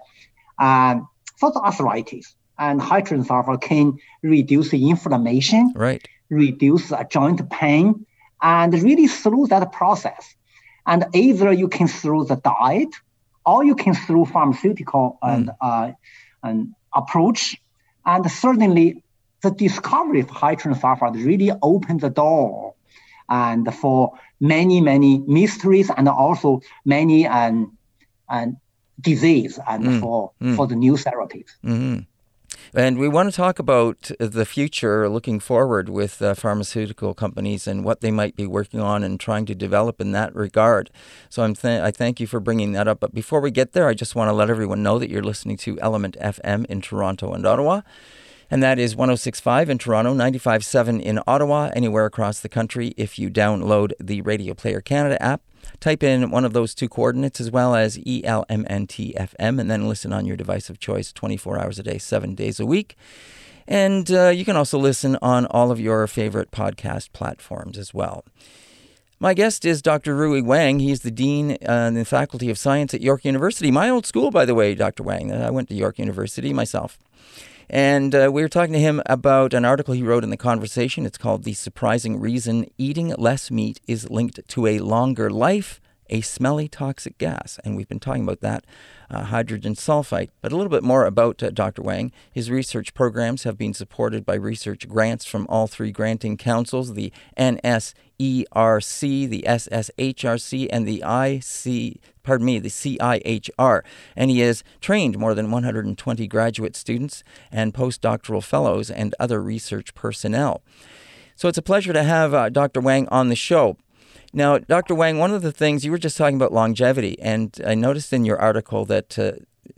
um, 0.59 1.07
arthritis. 1.41 2.35
And 2.59 2.81
hydrogen 2.81 3.25
sulfide 3.25 3.61
can 3.61 3.97
reduce 4.23 4.69
the 4.69 4.89
inflammation, 4.89 5.73
right. 5.75 6.07
reduce 6.29 6.91
uh, 6.91 7.03
joint 7.03 7.47
pain, 7.49 8.05
and 8.41 8.73
really 8.73 9.07
through 9.07 9.47
that 9.47 9.71
process. 9.71 10.35
And 10.85 11.05
either 11.13 11.51
you 11.51 11.67
can 11.67 11.87
through 11.87 12.25
the 12.25 12.37
diet, 12.37 12.95
or 13.45 13.63
you 13.63 13.75
can 13.75 13.93
through 13.93 14.25
pharmaceutical 14.25 15.19
mm. 15.23 15.33
and, 15.33 15.51
uh, 15.61 15.91
and 16.43 16.73
approach. 16.95 17.61
And 18.07 18.31
certainly, 18.31 19.03
the 19.43 19.51
discovery 19.51 20.21
of 20.21 20.29
hydrogen 20.29 20.79
sulfide 20.81 21.23
really 21.23 21.51
opened 21.61 22.01
the 22.01 22.09
door 22.09 22.73
and 23.29 23.71
for 23.75 24.13
many, 24.39 24.81
many 24.81 25.19
mysteries 25.19 25.91
and 25.95 26.07
also 26.07 26.61
many 26.85 27.27
and, 27.27 27.67
and 28.29 28.57
disease 28.99 29.59
and 29.67 29.83
mm. 29.83 29.99
for, 29.99 30.31
mm. 30.41 30.55
for 30.55 30.65
the 30.65 30.75
new 30.75 30.93
therapies. 30.93 31.51
Mm-hmm. 31.63 31.99
And 32.73 32.97
we 32.97 33.07
want 33.07 33.29
to 33.29 33.35
talk 33.35 33.59
about 33.59 34.11
the 34.19 34.45
future 34.45 35.09
looking 35.09 35.39
forward 35.39 35.89
with 35.89 36.21
uh, 36.21 36.33
pharmaceutical 36.33 37.13
companies 37.13 37.67
and 37.67 37.83
what 37.83 38.01
they 38.01 38.11
might 38.11 38.35
be 38.35 38.47
working 38.47 38.79
on 38.79 39.03
and 39.03 39.19
trying 39.19 39.45
to 39.47 39.55
develop 39.55 40.01
in 40.01 40.11
that 40.11 40.35
regard. 40.35 40.89
So 41.29 41.43
I'm 41.43 41.55
th- 41.55 41.81
I 41.81 41.91
thank 41.91 42.19
you 42.19 42.27
for 42.27 42.39
bringing 42.39 42.73
that 42.73 42.87
up. 42.87 42.99
But 42.99 43.13
before 43.13 43.41
we 43.41 43.51
get 43.51 43.73
there, 43.73 43.87
I 43.87 43.93
just 43.93 44.15
want 44.15 44.29
to 44.29 44.33
let 44.33 44.49
everyone 44.49 44.83
know 44.83 44.99
that 44.99 45.09
you're 45.09 45.23
listening 45.23 45.57
to 45.57 45.79
Element 45.79 46.17
FM 46.19 46.65
in 46.65 46.81
Toronto 46.81 47.33
and 47.33 47.45
Ottawa 47.45 47.81
and 48.49 48.63
that 48.63 48.79
is 48.79 48.95
1065 48.95 49.69
in 49.69 49.77
Toronto, 49.77 50.11
957 50.11 51.01
in 51.01 51.19
Ottawa, 51.27 51.69
anywhere 51.73 52.05
across 52.05 52.39
the 52.39 52.49
country. 52.49 52.93
If 52.95 53.19
you 53.19 53.29
download 53.29 53.91
the 53.99 54.21
Radio 54.21 54.53
Player 54.53 54.79
Canada 54.79 55.21
app, 55.21 55.41
type 55.79 56.03
in 56.03 56.31
one 56.31 56.45
of 56.45 56.53
those 56.53 56.73
two 56.73 56.89
coordinates 56.89 57.39
as 57.39 57.51
well 57.51 57.75
as 57.75 57.97
ELMNTFM, 57.99 59.59
and 59.59 59.71
then 59.71 59.87
listen 59.87 60.13
on 60.13 60.25
your 60.25 60.37
device 60.37 60.69
of 60.69 60.79
choice 60.79 61.11
24 61.11 61.59
hours 61.59 61.79
a 61.79 61.83
day, 61.83 61.97
seven 61.97 62.35
days 62.35 62.59
a 62.59 62.65
week. 62.65 62.95
And 63.67 64.09
uh, 64.11 64.29
you 64.29 64.45
can 64.45 64.55
also 64.55 64.77
listen 64.77 65.17
on 65.21 65.45
all 65.47 65.71
of 65.71 65.79
your 65.79 66.07
favorite 66.07 66.51
podcast 66.51 67.11
platforms 67.11 67.77
as 67.77 67.93
well. 67.93 68.23
My 69.19 69.33
guest 69.33 69.65
is 69.65 69.81
Dr. 69.81 70.15
Rui 70.15 70.41
Wang. 70.41 70.79
He's 70.79 71.01
the 71.01 71.11
Dean 71.11 71.57
uh, 71.67 71.87
in 71.87 71.95
the 71.95 72.05
Faculty 72.05 72.51
of 72.51 72.57
Science 72.57 72.93
at 72.93 73.01
York 73.01 73.25
University. 73.25 73.71
My 73.71 73.89
old 73.89 74.05
school, 74.05 74.29
by 74.29 74.45
the 74.45 74.53
way, 74.53 74.75
Dr. 74.75 75.01
Wang. 75.01 75.31
I 75.33 75.49
went 75.49 75.69
to 75.69 75.75
York 75.75 75.97
University 75.97 76.53
myself. 76.53 76.99
And 77.69 78.15
uh, 78.15 78.29
we 78.31 78.41
were 78.41 78.49
talking 78.49 78.73
to 78.73 78.79
him 78.79 79.01
about 79.05 79.53
an 79.53 79.65
article 79.65 79.93
he 79.93 80.03
wrote 80.03 80.23
in 80.23 80.29
the 80.29 80.37
conversation. 80.37 81.05
It's 81.05 81.17
called 81.17 81.43
The 81.43 81.53
Surprising 81.53 82.19
Reason 82.19 82.65
Eating 82.77 83.13
Less 83.17 83.51
Meat 83.51 83.81
is 83.87 84.09
Linked 84.09 84.39
to 84.47 84.67
a 84.67 84.79
Longer 84.79 85.29
Life, 85.29 85.81
a 86.09 86.21
Smelly 86.21 86.69
Toxic 86.69 87.17
Gas. 87.17 87.59
And 87.65 87.75
we've 87.75 87.89
been 87.89 87.99
talking 87.99 88.23
about 88.23 88.39
that, 88.39 88.63
uh, 89.09 89.25
hydrogen 89.25 89.75
sulfide. 89.75 90.29
But 90.41 90.53
a 90.53 90.55
little 90.55 90.69
bit 90.69 90.83
more 90.83 91.05
about 91.05 91.43
uh, 91.43 91.49
Dr. 91.49 91.81
Wang. 91.81 92.13
His 92.31 92.49
research 92.49 92.93
programs 92.93 93.43
have 93.43 93.57
been 93.57 93.73
supported 93.73 94.25
by 94.25 94.35
research 94.35 94.87
grants 94.87 95.25
from 95.25 95.45
all 95.49 95.67
three 95.67 95.91
granting 95.91 96.37
councils 96.37 96.93
the 96.93 97.11
NSERC, 97.37 97.93
the 99.29 99.45
SSHRC, 99.45 100.69
and 100.71 100.87
the 100.87 101.03
IC, 101.05 101.99
pardon 102.27 102.45
me, 102.45 102.59
the 102.59 102.69
CIHR. 102.69 103.81
And 104.15 104.29
he 104.29 104.41
has 104.41 104.63
trained 104.81 105.17
more 105.17 105.33
than 105.33 105.49
120 105.49 106.27
graduate 106.27 106.75
students 106.75 107.23
and 107.51 107.73
postdoctoral 107.73 108.43
fellows 108.43 108.91
and 108.91 109.15
other 109.19 109.41
research 109.41 109.95
personnel. 109.95 110.61
So 111.35 111.47
it's 111.47 111.57
a 111.57 111.61
pleasure 111.61 111.93
to 111.93 112.03
have 112.03 112.33
uh, 112.33 112.49
Dr. 112.49 112.81
Wang 112.81 113.07
on 113.07 113.29
the 113.29 113.35
show. 113.35 113.77
Now, 114.33 114.57
Dr. 114.57 114.93
Wang, 114.93 115.17
one 115.17 115.31
of 115.31 115.41
the 115.41 115.53
things 115.53 115.85
you 115.85 115.91
were 115.91 115.97
just 115.97 116.17
talking 116.17 116.35
about 116.35 116.51
longevity, 116.51 117.17
and 117.21 117.57
I 117.65 117.75
noticed 117.75 118.11
in 118.11 118.25
your 118.25 118.37
article 118.37 118.83
that 118.85 119.17
uh, 119.17 119.31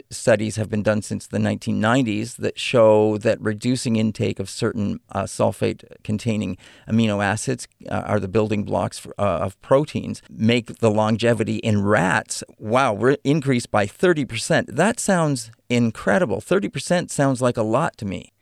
studies 0.10 0.56
have 0.56 0.70
been 0.70 0.84
done 0.84 1.02
since 1.02 1.28
the 1.28 1.38
1990s 1.38 2.38
that 2.38 2.60
show 2.60 3.18
that 3.18 3.40
reducing 3.42 3.96
intake 3.96 4.40
of 4.40 4.50
certain 4.50 5.00
uh, 5.12 5.24
sulfate 5.24 5.84
containing 6.04 6.58
amino 6.88 7.24
acids 7.24 7.68
uh, 7.90 7.96
are 8.06 8.20
the 8.20 8.28
building 8.28 8.64
blocks 8.64 8.98
for, 9.00 9.14
uh, 9.20 9.40
of 9.40 9.60
proteins 9.62 10.22
make 10.30 10.80
the 10.80 10.92
longevity 10.92 11.58
in 11.58 11.84
rats 11.84 12.44
wow 12.58 12.96
re- 12.96 13.18
increased 13.24 13.72
by 13.72 13.86
30% 13.86 14.68
that 14.68 15.00
sounds 15.00 15.52
incredible 15.70 16.42
30% 16.42 17.10
sounds 17.10 17.42
like 17.42 17.58
a 17.58 17.64
lot 17.64 17.98
to 17.98 18.06
me 18.06 18.34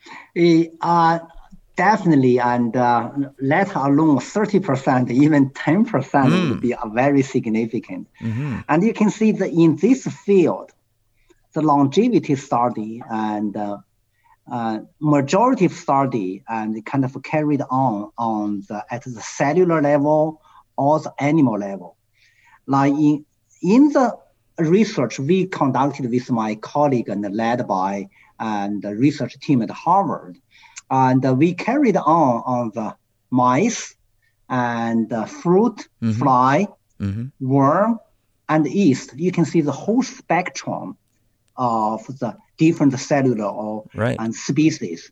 uh, 0.81 1.19
definitely 1.75 2.39
and 2.39 2.75
uh, 2.75 3.09
let 3.39 3.73
alone 3.75 4.17
30% 4.17 5.11
even 5.11 5.49
10% 5.51 5.85
mm. 5.85 6.49
would 6.49 6.61
be 6.61 6.71
a 6.71 6.89
very 6.89 7.21
significant 7.21 8.07
mm-hmm. 8.19 8.59
and 8.67 8.83
you 8.83 8.93
can 8.93 9.09
see 9.09 9.31
that 9.31 9.51
in 9.51 9.75
this 9.77 10.07
field 10.07 10.71
the 11.57 11.63
longevity 11.63 12.35
study 12.35 13.01
and 13.09 13.57
uh, 13.57 13.77
uh, 14.51 14.77
majority 14.99 15.65
of 15.65 15.73
study 15.73 16.43
and 16.47 16.85
kind 16.85 17.03
of 17.03 17.11
carried 17.23 17.63
on 17.83 18.11
on 18.31 18.63
the 18.69 18.79
at 18.91 19.03
the 19.03 19.23
cellular 19.39 19.81
level 19.81 20.39
or 20.77 20.99
the 20.99 21.13
animal 21.29 21.57
level. 21.57 21.97
Like 22.67 22.93
in 22.93 23.25
in 23.75 23.83
the 23.95 24.07
research 24.59 25.13
we 25.29 25.37
conducted 25.47 26.05
with 26.15 26.29
my 26.29 26.51
colleague 26.73 27.09
and 27.09 27.23
led 27.43 27.67
by 27.67 28.07
and 28.39 28.83
the 28.83 28.93
research 28.95 29.33
team 29.39 29.59
at 29.63 29.71
Harvard, 29.71 30.35
and 30.91 31.21
we 31.41 31.49
carried 31.55 31.97
on 31.97 32.33
on 32.55 32.63
the 32.77 32.87
mice 33.31 33.81
and 34.47 35.07
fruit, 35.41 35.77
Mhm. 36.03 36.15
fly, 36.21 36.55
Mhm. 37.01 37.31
worm, 37.39 37.91
and 38.47 38.61
yeast. 38.67 39.07
You 39.25 39.31
can 39.37 39.45
see 39.51 39.61
the 39.61 39.77
whole 39.83 40.03
spectrum 40.03 40.87
of 41.57 42.05
the 42.07 42.35
different 42.57 42.97
cellular 42.99 43.45
or 43.45 43.85
Right. 43.95 44.17
and 44.19 44.33
species. 44.33 45.11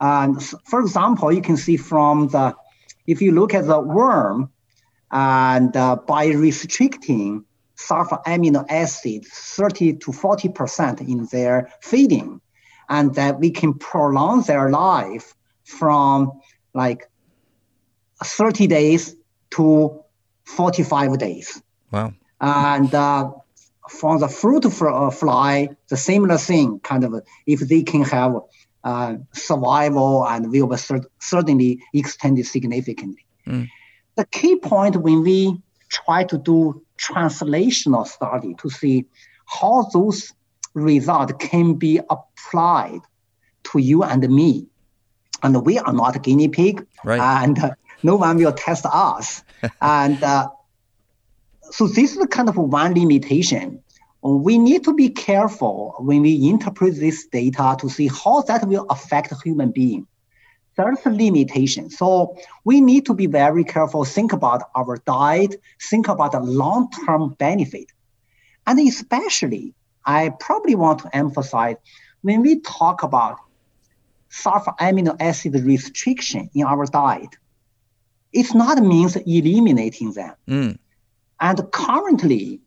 And 0.00 0.42
for 0.42 0.80
example, 0.80 1.32
you 1.32 1.40
can 1.40 1.56
see 1.56 1.76
from 1.76 2.28
the, 2.28 2.54
if 3.06 3.22
you 3.22 3.32
look 3.32 3.54
at 3.54 3.66
the 3.66 3.80
worm, 3.80 4.50
and 5.10 5.76
uh, 5.76 5.96
by 5.96 6.26
restricting 6.26 7.44
sulfur 7.76 8.18
amino 8.26 8.64
acid 8.68 9.24
30 9.24 9.94
to 9.98 10.12
40 10.12 10.48
percent 10.48 11.00
in 11.00 11.26
their 11.26 11.70
feeding, 11.80 12.40
and 12.88 13.14
that 13.14 13.38
we 13.38 13.50
can 13.50 13.74
prolong 13.74 14.42
their 14.42 14.70
life 14.70 15.34
from 15.64 16.32
like 16.74 17.08
30 18.22 18.66
days 18.66 19.14
to 19.50 20.02
45 20.44 21.18
days. 21.18 21.62
Wow. 21.92 22.12
And 22.40 22.94
uh, 22.94 23.32
for 23.88 24.18
the 24.18 24.28
fruit 24.28 24.64
uh, 24.66 25.10
fly, 25.10 25.68
the 25.88 25.96
similar 25.96 26.38
thing, 26.38 26.80
kind 26.80 27.04
of, 27.04 27.14
if 27.46 27.60
they 27.60 27.82
can 27.82 28.02
have 28.02 28.36
uh, 28.84 29.16
survival 29.32 30.26
and 30.26 30.50
will 30.50 30.66
be 30.66 30.76
cer- 30.76 31.08
certainly 31.20 31.82
extended 31.92 32.46
significantly. 32.46 33.24
Mm. 33.46 33.68
The 34.16 34.24
key 34.26 34.56
point 34.56 34.96
when 34.96 35.22
we 35.22 35.60
try 35.88 36.24
to 36.24 36.38
do 36.38 36.82
translational 36.98 38.06
study 38.06 38.54
to 38.58 38.70
see 38.70 39.06
how 39.46 39.88
those 39.92 40.32
results 40.74 41.32
can 41.38 41.74
be 41.74 42.00
applied 42.10 43.00
to 43.64 43.78
you 43.78 44.02
and 44.02 44.28
me. 44.28 44.66
And 45.42 45.64
we 45.64 45.78
are 45.78 45.92
not 45.92 46.22
guinea 46.22 46.48
pig, 46.48 46.86
Right. 47.04 47.20
and 47.20 47.58
uh, 47.58 47.70
no 48.02 48.16
one 48.16 48.36
will 48.38 48.52
test 48.52 48.86
us. 48.86 49.42
and 49.80 50.22
uh, 50.22 50.48
so 51.70 51.86
this 51.86 52.16
is 52.16 52.26
kind 52.30 52.48
of 52.48 52.56
one 52.56 52.94
limitation. 52.94 53.82
We 54.22 54.58
need 54.58 54.84
to 54.84 54.94
be 54.94 55.08
careful 55.10 55.94
when 55.98 56.22
we 56.22 56.48
interpret 56.48 56.96
this 56.96 57.26
data 57.26 57.76
to 57.80 57.88
see 57.88 58.08
how 58.08 58.42
that 58.42 58.66
will 58.66 58.86
affect 58.90 59.32
human 59.44 59.70
being. 59.70 60.06
There's 60.76 60.98
a 61.06 61.10
limitation. 61.10 61.88
So 61.90 62.36
we 62.64 62.80
need 62.80 63.06
to 63.06 63.14
be 63.14 63.26
very 63.26 63.64
careful, 63.64 64.04
think 64.04 64.32
about 64.32 64.62
our 64.74 64.98
diet, 65.06 65.56
think 65.80 66.08
about 66.08 66.32
the 66.32 66.40
long-term 66.40 67.34
benefit. 67.38 67.92
And 68.66 68.80
especially, 68.80 69.74
I 70.04 70.30
probably 70.40 70.74
want 70.74 71.00
to 71.00 71.16
emphasize 71.16 71.76
when 72.22 72.42
we 72.42 72.60
talk 72.60 73.02
about 73.02 73.38
sulfur 74.28 74.74
amino 74.80 75.16
acid 75.20 75.54
restriction 75.54 76.50
in 76.54 76.64
our 76.66 76.84
diet, 76.86 77.36
it's 78.32 78.54
not 78.54 78.78
means 78.82 79.16
eliminating 79.16 80.12
them. 80.12 80.34
Mm. 80.48 80.78
And 81.40 81.60
currently, 81.72 82.60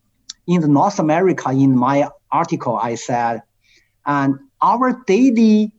in 0.48 0.62
the 0.62 0.68
North 0.68 1.00
America, 1.00 1.50
in 1.50 1.76
my 1.76 2.10
article, 2.32 2.78
I 2.78 2.96
said, 2.96 3.42
and 4.06 4.40
our 4.62 5.04
daily 5.06 5.72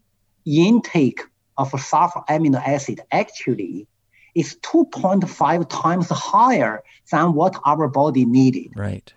intake 0.44 1.20
of 1.56 1.70
sulfur 1.80 2.23
amino 2.28 2.61
acid 2.66 3.00
actually 3.12 3.87
is 4.35 4.56
2.5 4.62 5.68
times 5.68 6.09
higher 6.09 6.82
than 7.11 7.35
what 7.35 7.61
our 7.64 7.88
body 7.88 8.25
needed. 8.25 8.73
Right. 8.76 9.12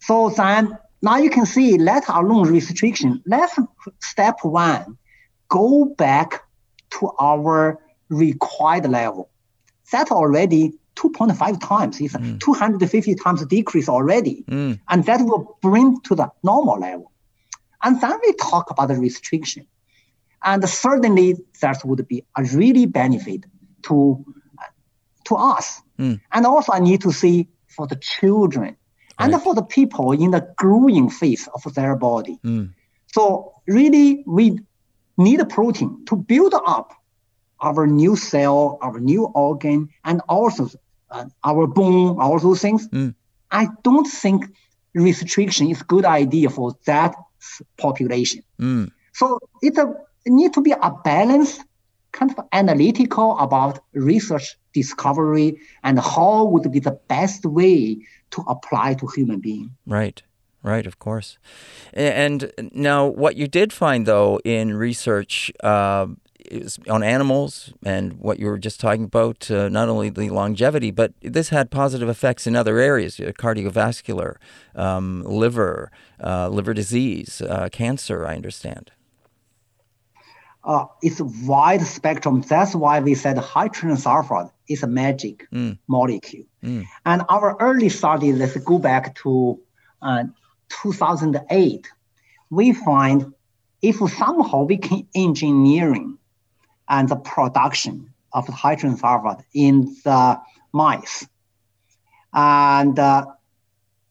So 0.00 0.30
then 0.30 0.78
now 1.02 1.16
you 1.16 1.30
can 1.30 1.46
see, 1.46 1.78
let 1.78 2.08
alone 2.08 2.50
restriction, 2.50 3.22
let's 3.26 3.58
step 4.00 4.38
one, 4.42 4.98
go 5.48 5.86
back 5.86 6.42
to 6.90 7.10
our 7.18 7.78
required 8.08 8.88
level. 8.88 9.30
That 9.92 10.10
already 10.10 10.74
2.5 10.96 11.60
times 11.60 12.00
is 12.00 12.16
250 12.40 13.14
times 13.14 13.44
decrease 13.46 13.88
already. 13.88 14.44
Mm. 14.48 14.80
And 14.88 15.04
that 15.06 15.20
will 15.22 15.58
bring 15.62 16.00
to 16.02 16.14
the 16.14 16.30
normal 16.42 16.78
level. 16.78 17.12
And 17.82 18.00
then 18.00 18.18
we 18.24 18.32
talk 18.34 18.70
about 18.70 18.88
the 18.88 18.96
restriction. 18.96 19.66
And 20.42 20.66
certainly 20.68 21.36
that 21.60 21.84
would 21.84 22.06
be 22.08 22.24
a 22.36 22.44
really 22.44 22.86
benefit 22.86 23.44
to, 23.82 24.24
to 25.24 25.36
us. 25.36 25.80
Mm. 25.98 26.20
And 26.32 26.46
also 26.46 26.72
I 26.72 26.80
need 26.80 27.00
to 27.02 27.12
see 27.12 27.48
for 27.68 27.86
the 27.86 27.96
children 27.96 28.76
and 29.18 29.40
for 29.42 29.54
the 29.54 29.62
people 29.62 30.12
in 30.12 30.30
the 30.30 30.52
growing 30.56 31.10
phase 31.10 31.48
of 31.54 31.74
their 31.74 31.94
body. 31.94 32.38
Mm. 32.42 32.72
So 33.12 33.54
really, 33.66 34.24
we 34.26 34.60
need 35.18 35.40
a 35.40 35.44
protein 35.44 36.04
to 36.06 36.16
build 36.16 36.54
up 36.54 36.92
our 37.60 37.86
new 37.86 38.16
cell, 38.16 38.78
our 38.80 38.98
new 39.00 39.26
organ, 39.26 39.88
and 40.04 40.20
also 40.28 40.70
uh, 41.10 41.26
our 41.44 41.66
bone, 41.66 42.18
all 42.20 42.38
those 42.38 42.60
things. 42.60 42.88
Mm. 42.88 43.14
I 43.50 43.68
don't 43.82 44.06
think 44.06 44.46
restriction 44.94 45.70
is 45.70 45.80
a 45.80 45.84
good 45.84 46.04
idea 46.04 46.50
for 46.50 46.76
that 46.86 47.14
population. 47.76 48.42
Mm. 48.58 48.90
So 49.12 49.38
it's 49.62 49.78
a, 49.78 49.94
it 50.24 50.32
need 50.32 50.52
to 50.54 50.62
be 50.62 50.72
a 50.72 50.90
balanced, 51.04 51.62
kind 52.12 52.30
of 52.36 52.44
analytical 52.52 53.38
about 53.38 53.80
research 53.92 54.56
discovery 54.72 55.58
and 55.84 55.98
how 55.98 56.44
would 56.44 56.70
be 56.72 56.80
the 56.80 56.98
best 57.08 57.44
way 57.44 57.98
to 58.30 58.42
apply 58.48 58.94
to 58.94 59.06
human 59.08 59.40
being. 59.40 59.70
Right. 59.86 60.22
Right, 60.62 60.86
of 60.86 60.98
course. 60.98 61.38
And 61.94 62.52
now, 62.72 63.06
what 63.06 63.36
you 63.36 63.48
did 63.48 63.72
find, 63.72 64.04
though, 64.04 64.40
in 64.44 64.74
research 64.74 65.50
uh, 65.64 66.08
on 66.88 67.02
animals 67.02 67.72
and 67.84 68.14
what 68.14 68.38
you 68.38 68.46
were 68.46 68.58
just 68.58 68.80
talking 68.80 69.04
about, 69.04 69.50
uh, 69.50 69.68
not 69.68 69.88
only 69.88 70.10
the 70.10 70.30
longevity, 70.30 70.90
but 70.90 71.12
this 71.22 71.48
had 71.50 71.70
positive 71.70 72.08
effects 72.08 72.46
in 72.46 72.54
other 72.56 72.78
areas 72.78 73.18
uh, 73.20 73.32
cardiovascular, 73.38 74.36
um, 74.74 75.22
liver, 75.24 75.90
uh, 76.22 76.48
liver 76.48 76.74
disease, 76.74 77.40
uh, 77.42 77.68
cancer, 77.72 78.26
I 78.26 78.34
understand. 78.34 78.90
uh, 80.64 80.84
it's 81.00 81.20
a 81.20 81.24
wide 81.46 81.80
spectrum. 81.80 82.42
That's 82.42 82.74
why 82.74 83.00
we 83.00 83.14
said 83.14 83.38
hydrogen 83.38 83.96
sulfide 83.96 84.50
is 84.68 84.82
a 84.82 84.86
magic 84.86 85.48
Mm. 85.50 85.78
molecule. 85.88 86.44
Mm. 86.62 86.84
And 87.06 87.22
our 87.30 87.56
early 87.60 87.88
study, 87.88 88.32
let's 88.34 88.56
go 88.58 88.78
back 88.78 89.14
to 89.22 89.58
uh, 90.02 90.24
2008. 90.68 91.88
We 92.50 92.72
find 92.74 93.32
if 93.80 93.96
somehow 94.22 94.64
we 94.64 94.76
can 94.76 95.06
engineering 95.14 96.18
and 96.90 97.08
the 97.08 97.16
production 97.16 98.12
of 98.32 98.44
the 98.46 98.52
hydrogen 98.52 98.98
sulfide 98.98 99.42
in 99.54 99.96
the 100.04 100.38
mice, 100.72 101.26
and 102.32 102.98
uh, 102.98 103.26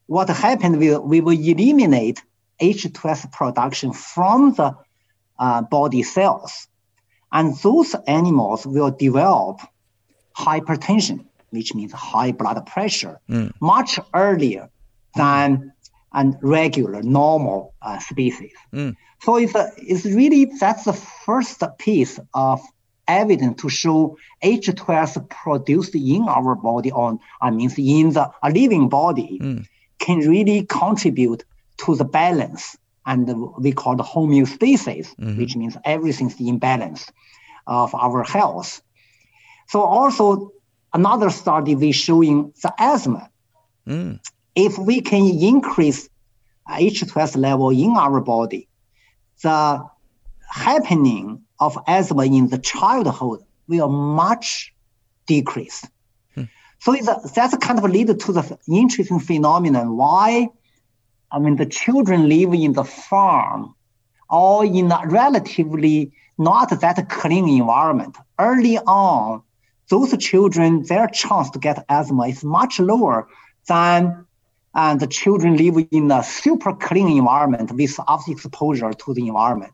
what 0.08 0.28
happened, 0.30 0.80
we, 0.80 0.98
we 0.98 1.22
will 1.22 1.38
eliminate 1.39 2.24
H2S 2.62 3.32
production 3.32 3.94
from 3.94 4.54
the 4.54 4.76
uh, 5.38 5.62
body 5.62 6.04
cells. 6.04 6.68
And 7.32 7.56
those 7.58 7.94
animals 8.08 8.65
will 8.65 8.89
develop 8.92 9.62
hypertension, 10.36 11.26
which 11.52 11.76
means 11.76 11.92
high 11.94 12.32
blood 12.32 12.65
pressure, 12.65 13.20
Mm. 13.30 13.54
much 13.62 14.00
earlier 14.13 14.70
than 15.15 15.72
a 16.13 16.26
regular, 16.42 17.04
normal 17.04 17.74
uh, 17.82 18.00
species. 18.00 18.54
Mm. 18.74 18.96
So 19.21 19.36
it's, 19.38 19.55
a, 19.55 19.71
it's 19.77 20.05
really, 20.05 20.45
that's 20.60 20.86
the 20.86 20.93
first 20.93 21.62
piece 21.77 22.19
of 22.34 22.62
evidence 23.08 23.62
to 23.62 23.69
show 23.69 24.17
H2S 24.43 25.29
produced 25.29 25.95
in 25.95 26.23
our 26.29 26.55
body, 26.55 26.91
on 26.91 27.19
I 27.41 27.49
mean, 27.51 27.69
in 27.77 28.12
the 28.13 28.29
a 28.43 28.49
living 28.49 28.88
body, 28.89 29.39
Mm. 29.41 29.65
can 29.99 30.19
really 30.19 30.65
contribute 30.65 31.43
to 31.79 31.95
the 31.95 32.05
balance 32.05 32.77
and 33.05 33.27
we 33.58 33.71
call 33.73 33.95
the 33.97 34.03
homeostasis, 34.03 35.08
Mhm. 35.17 35.38
which 35.38 35.55
means 35.55 35.75
everything's 35.84 36.39
in 36.39 36.58
balance 36.60 37.12
of 37.67 37.93
our 37.95 38.23
health. 38.23 38.82
So 39.67 39.82
also 39.82 40.51
another 40.93 41.29
study 41.29 41.75
we 41.75 41.91
showing 41.91 42.53
the 42.63 42.73
asthma. 42.79 43.29
Mm. 43.88 44.19
If 44.55 44.77
we 44.77 45.01
can 45.01 45.25
increase 45.25 46.08
H2S 46.69 47.36
level 47.36 47.69
in 47.71 47.91
our 47.97 48.21
body, 48.21 48.68
the 49.43 49.86
happening 50.49 51.43
of 51.60 51.78
asthma 51.88 52.25
in 52.25 52.49
the 52.49 52.58
childhood 52.58 53.41
will 53.67 53.89
much 53.89 54.73
decrease. 55.28 55.88
Hmm. 56.36 56.43
So 56.80 56.93
it's 56.93 57.08
a, 57.08 57.19
that's 57.36 57.56
kind 57.58 57.78
of 57.78 57.86
lead 57.89 58.08
to 58.08 58.32
the 58.32 58.58
interesting 58.67 59.19
phenomenon 59.19 59.95
why 59.95 60.49
I 61.32 61.39
mean, 61.39 61.56
the 61.56 61.65
children 61.65 62.28
live 62.28 62.54
in 62.54 62.73
the 62.73 62.84
farm 62.84 63.75
or 64.30 64.65
in 64.65 64.91
a 64.91 65.02
relatively 65.06 66.12
not 66.38 66.69
that 66.82 67.10
clean 67.10 67.47
environment. 67.47 68.17
Early 68.39 68.78
on, 68.78 69.43
those 69.89 70.15
children, 70.17 70.84
their 70.84 71.08
chance 71.08 71.49
to 71.52 71.60
get 71.60 71.86
asthma 71.89 72.28
is 72.28 72.43
much 72.43 72.80
lower 72.80 73.28
than 73.67 74.25
and 74.82 75.00
the 75.00 75.08
children 75.08 75.58
live 75.58 75.78
in 75.92 76.10
a 76.10 76.24
super 76.24 76.74
clean 76.74 77.10
environment 77.24 77.70
with 77.72 77.98
without 77.98 78.28
exposure 78.28 78.94
to 78.94 79.13
the 79.13 79.28
environment. 79.28 79.74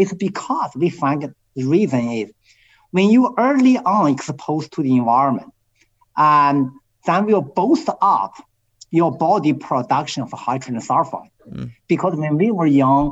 it's 0.00 0.14
because 0.14 0.70
we 0.82 0.88
find 1.02 1.18
The 1.56 1.64
reason 1.76 2.02
is 2.20 2.28
when 2.96 3.06
you 3.14 3.22
early 3.48 3.76
on 3.78 4.04
exposed 4.14 4.68
to 4.74 4.80
the 4.86 4.94
environment, 5.02 5.50
and 6.16 6.70
then 7.06 7.20
will 7.26 7.46
boost 7.60 7.88
up 8.18 8.34
your 8.98 9.10
body 9.26 9.52
production 9.68 10.20
of 10.22 10.30
hydrogen 10.46 10.80
sulfide. 10.88 11.34
Mm. 11.50 11.70
Because 11.92 12.14
when 12.22 12.34
we 12.42 12.48
were 12.58 12.70
young, 12.84 13.04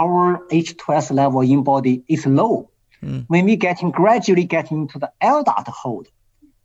our 0.00 0.22
H2S 0.50 1.06
level 1.20 1.40
in 1.54 1.62
body 1.72 1.94
is 2.14 2.22
low. 2.26 2.70
Mm. 3.02 3.24
When 3.32 3.42
we 3.48 3.54
getting 3.56 3.90
gradually 3.90 4.46
getting 4.56 4.78
into 4.82 4.98
the 5.04 5.10
adulthood, 5.32 6.06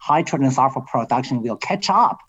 hydrogen 0.10 0.52
sulfide 0.58 0.88
production 0.88 1.36
will 1.46 1.60
catch 1.70 1.88
up. 1.90 2.20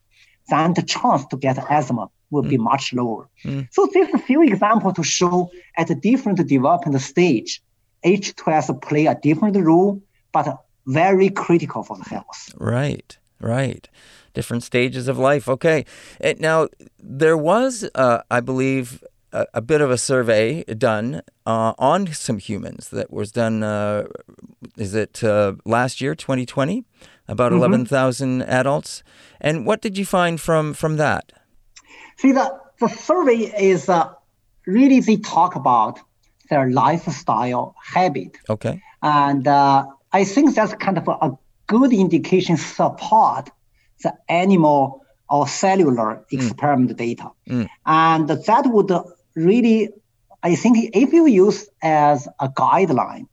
Then 0.48 0.74
the 0.74 0.82
chance 0.82 1.26
to 1.26 1.36
get 1.36 1.58
asthma 1.70 2.08
will 2.30 2.42
mm. 2.42 2.50
be 2.50 2.58
much 2.58 2.92
lower. 2.92 3.28
Mm. 3.44 3.68
So 3.70 3.88
there's 3.92 4.12
a 4.14 4.18
few 4.18 4.42
examples 4.42 4.94
to 4.94 5.02
show 5.02 5.50
at 5.76 5.90
a 5.90 5.94
different 5.94 6.46
development 6.46 7.00
stage, 7.00 7.62
H2S 8.04 8.80
play 8.82 9.06
a 9.06 9.14
different 9.14 9.56
role, 9.56 10.02
but 10.32 10.64
very 10.86 11.30
critical 11.30 11.82
for 11.82 11.96
the 11.96 12.04
health. 12.04 12.54
Right, 12.56 13.16
right. 13.40 13.88
Different 14.34 14.62
stages 14.62 15.08
of 15.08 15.18
life. 15.18 15.48
Okay. 15.48 15.84
Now, 16.38 16.68
there 16.98 17.36
was, 17.36 17.88
uh, 17.94 18.22
I 18.30 18.40
believe, 18.40 19.02
a, 19.36 19.46
a, 19.54 19.60
bit 19.60 19.80
of 19.80 19.90
a 19.90 19.98
survey 19.98 20.64
done 20.64 21.22
uh, 21.44 21.74
on 21.78 22.06
some 22.12 22.38
humans 22.38 22.88
that 22.90 23.12
was 23.12 23.30
done, 23.32 23.62
uh, 23.62 24.04
is 24.76 24.94
it 24.94 25.22
uh, 25.22 25.54
last 25.64 26.00
year, 26.00 26.14
2020? 26.14 26.84
About 27.28 27.52
mm-hmm. 27.52 27.62
11,000 27.62 28.42
adults. 28.42 29.02
And 29.40 29.66
what 29.66 29.80
did 29.80 29.98
you 29.98 30.06
find 30.06 30.40
from, 30.40 30.74
from 30.74 30.96
that? 30.96 31.32
See, 32.18 32.32
the, 32.32 32.58
the 32.80 32.88
survey 32.88 33.52
is 33.58 33.88
uh, 33.88 34.12
really 34.66 35.00
they 35.00 35.16
talk 35.16 35.56
about 35.56 35.98
their 36.48 36.70
lifestyle 36.70 37.74
habit. 37.82 38.38
Okay. 38.48 38.80
And 39.02 39.46
uh, 39.46 39.86
I 40.12 40.24
think 40.24 40.54
that's 40.54 40.74
kind 40.74 40.98
of 40.98 41.08
a, 41.08 41.12
a, 41.12 41.38
good 41.68 41.92
indication 41.92 42.56
support 42.56 43.50
the 44.04 44.14
animal 44.28 45.04
or 45.28 45.48
cellular 45.48 46.14
mm. 46.14 46.24
experiment 46.30 46.92
mm. 46.92 46.96
data. 46.96 47.28
Mm. 47.48 47.66
And 47.84 48.28
that 48.28 48.66
would 48.66 48.92
really, 49.36 49.90
I 50.42 50.56
think 50.56 50.90
if 50.94 51.12
you 51.12 51.26
use 51.26 51.68
as 51.82 52.26
a 52.40 52.48
guideline, 52.48 53.28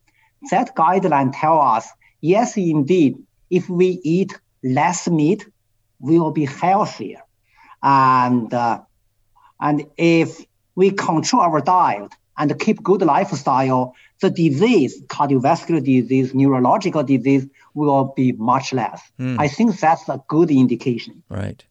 that 0.51 0.75
guideline 0.75 1.33
tell 1.33 1.59
us, 1.59 1.87
yes, 2.21 2.57
indeed, 2.57 3.17
if 3.49 3.69
we 3.69 3.99
eat 4.03 4.37
less 4.63 5.07
meat, 5.07 5.47
we 5.99 6.19
will 6.19 6.31
be 6.31 6.45
healthier. 6.45 7.21
And, 7.81 8.53
uh, 8.53 8.81
and 9.59 9.85
if 9.97 10.45
we 10.75 10.91
control 10.91 11.41
our 11.41 11.61
diet 11.61 12.11
and 12.37 12.59
keep 12.59 12.83
good 12.83 13.01
lifestyle, 13.01 13.95
the 14.19 14.29
disease, 14.29 15.01
cardiovascular 15.03 15.83
disease, 15.83 16.33
neurological 16.33 17.03
disease 17.03 17.47
will 17.73 18.13
be 18.15 18.31
much 18.33 18.73
less. 18.73 19.01
Mm. 19.19 19.39
I 19.39 19.47
think 19.47 19.79
that's 19.79 20.07
a 20.09 20.21
good 20.27 20.49
indication. 20.51 21.23
Right. 21.29 21.63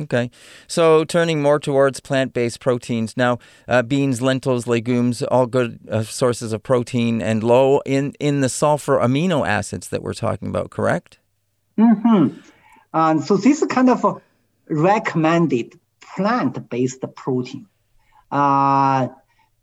Okay. 0.00 0.30
So 0.66 1.04
turning 1.04 1.42
more 1.42 1.58
towards 1.58 2.00
plant 2.00 2.32
based 2.32 2.60
proteins. 2.60 3.16
Now, 3.16 3.38
uh, 3.66 3.82
beans, 3.82 4.22
lentils, 4.22 4.66
legumes, 4.66 5.22
all 5.22 5.46
good 5.46 5.80
uh, 5.90 6.02
sources 6.02 6.52
of 6.52 6.62
protein 6.62 7.20
and 7.20 7.42
low 7.42 7.80
in, 7.80 8.12
in 8.20 8.40
the 8.40 8.48
sulfur 8.48 8.98
amino 8.98 9.46
acids 9.46 9.88
that 9.88 10.02
we're 10.02 10.14
talking 10.14 10.48
about, 10.48 10.70
correct? 10.70 11.18
Mm-hmm. 11.76 12.38
And 12.92 13.24
so 13.24 13.36
this 13.36 13.62
is 13.62 13.68
kind 13.68 13.90
of 13.90 14.04
a 14.04 14.14
recommended 14.68 15.78
plant-based 16.00 17.04
protein. 17.14 17.66
Uh, 18.30 19.08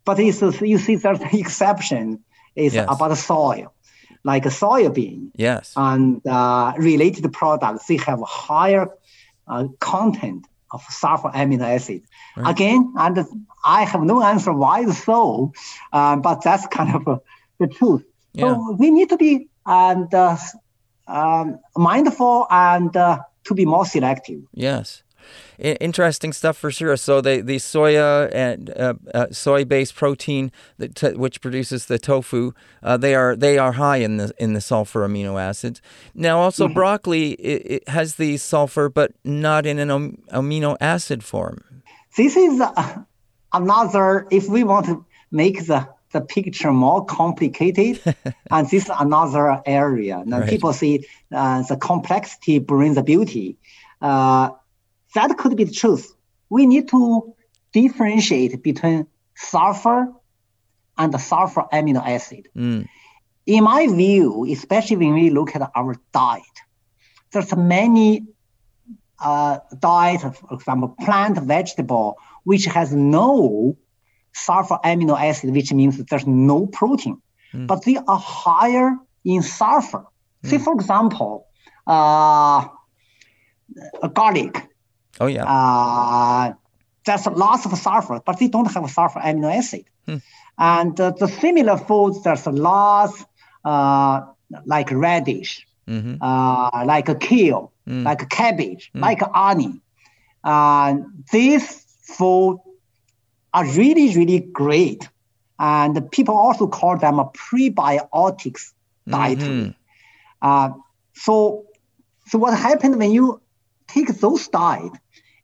but 0.04 0.20
it's, 0.20 0.42
you 0.62 0.78
see, 0.78 0.96
there's 0.96 1.20
an 1.20 1.30
exception. 1.34 2.24
It's 2.56 2.76
yes. 2.76 2.88
about 2.90 3.18
soil, 3.18 3.74
like 4.24 4.46
a 4.46 4.50
soybean. 4.50 5.32
Yes. 5.36 5.74
And 5.76 6.26
uh, 6.26 6.74
related 6.78 7.32
products, 7.34 7.88
they 7.88 7.98
have 7.98 8.22
higher 8.26 8.90
uh, 9.48 9.68
content 9.80 10.48
of 10.72 10.82
sulfur 10.90 11.30
amino 11.30 11.64
acid. 11.64 12.04
Right. 12.36 12.52
Again, 12.52 12.94
and 12.98 13.26
I 13.66 13.84
have 13.84 14.02
no 14.02 14.22
answer 14.22 14.52
why 14.52 14.86
so, 14.92 15.54
um, 15.94 16.22
but 16.22 16.42
that's 16.44 16.68
kind 16.68 16.96
of 16.96 17.08
uh, 17.08 17.18
the 17.60 17.68
truth. 17.68 18.04
Yeah. 18.34 18.56
So 18.56 18.76
we 18.78 18.92
need 18.92 19.10
to 19.10 19.18
be 19.18 19.48
and 19.66 20.14
uh, 20.14 20.38
um, 21.08 21.60
mindful 21.76 22.48
and 22.50 22.96
uh, 22.96 23.20
to 23.46 23.54
be 23.54 23.66
more 23.66 23.86
selective. 23.86 24.42
Yes. 24.54 25.04
Interesting 25.58 26.34
stuff 26.34 26.58
for 26.58 26.72
sure. 26.72 26.98
So 26.98 27.22
the 27.22 27.42
the 27.42 27.58
soya 27.58 28.30
and 28.34 28.70
uh, 28.72 28.96
uh, 29.14 29.28
soy 29.32 29.66
based 29.66 29.96
protein 29.96 30.52
that 30.78 30.96
t- 30.96 31.14
which 31.14 31.42
produces 31.42 31.86
the 31.86 31.98
tofu, 31.98 32.52
uh, 32.84 32.98
they 32.98 33.16
are 33.16 33.36
they 33.36 33.58
are 33.58 33.74
high 33.74 33.98
in 33.98 34.18
the 34.18 34.34
in 34.38 34.54
the 34.54 34.62
sulfur 34.62 35.08
amino 35.08 35.42
acids. 35.42 35.82
Now 36.14 36.40
also 36.40 36.66
mm-hmm. 36.66 36.74
broccoli 36.74 37.32
it, 37.34 37.62
it, 37.66 37.90
has 37.90 38.16
the 38.16 38.38
sulfur, 38.38 38.90
but 38.90 39.14
not 39.24 39.66
in 39.66 39.80
an 39.80 39.92
am- 39.92 40.24
amino 40.32 40.76
acid 40.82 41.24
form. 41.24 41.64
This 42.18 42.36
is 42.36 42.60
uh, 42.60 43.02
another. 43.54 44.28
If 44.32 44.48
we 44.50 44.64
want 44.64 44.86
to 44.88 45.06
make 45.32 45.66
the 45.68 45.88
the 46.16 46.22
picture 46.22 46.72
more 46.72 47.06
complicated. 47.06 48.02
and 48.52 48.70
this 48.70 48.86
is 48.86 48.92
another 49.00 49.62
area. 49.66 50.24
Now 50.26 50.40
right. 50.40 50.50
people 50.50 50.72
see 50.74 51.06
uh, 51.34 51.62
the 51.64 51.76
complexity 51.76 52.60
brings 52.60 52.96
the 52.96 53.04
beauty. 53.04 53.58
That 55.16 55.38
could 55.38 55.58
be 55.58 55.64
the 55.64 55.74
truth. 55.74 56.14
We 56.50 56.68
need 56.68 56.88
to 56.90 57.34
differentiate 57.74 58.62
between 58.62 59.08
sulfur 59.36 60.14
and 60.98 61.14
the 61.14 61.18
sulfur 61.18 61.66
amino 61.74 62.06
acid. 62.06 62.48
Mm. 62.56 62.88
In 63.46 63.64
my 63.64 63.88
view, 63.88 64.46
especially 64.52 64.98
when 64.98 65.14
we 65.14 65.30
look 65.30 65.56
at 65.56 65.72
our 65.76 65.96
diet, 66.14 66.44
there's 67.32 67.56
many 67.56 68.26
uh, 69.20 69.60
diet, 69.80 70.22
for 70.22 70.54
example, 70.54 70.96
plant 71.00 71.38
vegetable, 71.40 72.18
which 72.44 72.66
has 72.66 72.94
no 72.94 73.78
sulfur 74.34 74.80
amino 74.84 75.20
acid, 75.20 75.52
which 75.52 75.72
means 75.74 75.98
there's 76.06 76.28
no 76.28 76.68
protein, 76.68 77.22
mm. 77.54 77.68
but 77.68 77.84
they 77.86 77.98
are 77.98 78.20
higher 78.20 78.96
in 79.24 79.42
sulfur. 79.42 80.06
Mm. 80.44 80.50
Say, 80.50 80.58
for 80.58 80.74
example, 80.74 81.48
uh, 81.88 82.68
garlic. 84.14 84.70
Oh, 85.20 85.28
yeah. 85.28 85.46
Uh, 85.46 86.54
there's 87.06 87.26
lots 87.28 87.66
of 87.66 87.78
sulfur, 87.78 88.22
but 88.26 88.40
they 88.40 88.48
don't 88.48 88.72
have 88.72 88.90
sulfur 88.90 89.20
amino 89.20 89.54
acid. 89.56 89.86
Mm. 90.08 90.22
And 90.58 91.00
uh, 91.00 91.12
the 91.12 91.28
similar 91.28 91.78
foods, 91.78 92.24
there's 92.24 92.46
lots 92.48 93.24
uh, 93.64 94.22
like 94.66 94.92
radish, 94.92 95.68
mm-hmm. 95.88 96.16
uh, 96.22 96.86
like 96.86 97.10
a 97.10 97.16
kale, 97.16 97.72
mm. 97.88 98.04
like 98.04 98.30
cabbage, 98.30 98.92
mm. 98.94 99.02
like 99.02 99.22
onion. 99.34 99.82
Uh, 100.44 100.98
these 101.32 101.86
food 102.02 102.60
are 103.54 103.66
really, 103.66 104.16
really 104.16 104.40
great. 104.40 105.08
And 105.58 106.12
people 106.12 106.36
also 106.36 106.68
call 106.68 106.98
them 106.98 107.20
a 107.20 107.26
prebiotics 107.26 108.74
diet. 109.08 109.40
Mm-hmm. 109.40 109.72
Uh, 110.42 110.70
so, 111.14 111.66
so 112.28 112.38
what 112.38 112.58
happened 112.58 112.98
when 112.98 113.12
you 113.12 113.42
take 113.88 114.08
those 114.20 114.48
diet, 114.50 114.92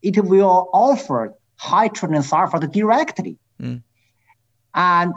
it 0.01 0.23
will 0.23 0.69
offer 0.73 1.33
hydrogen 1.57 2.21
sulfide 2.21 2.71
directly. 2.71 3.37
Mm. 3.61 3.83
And 4.73 5.13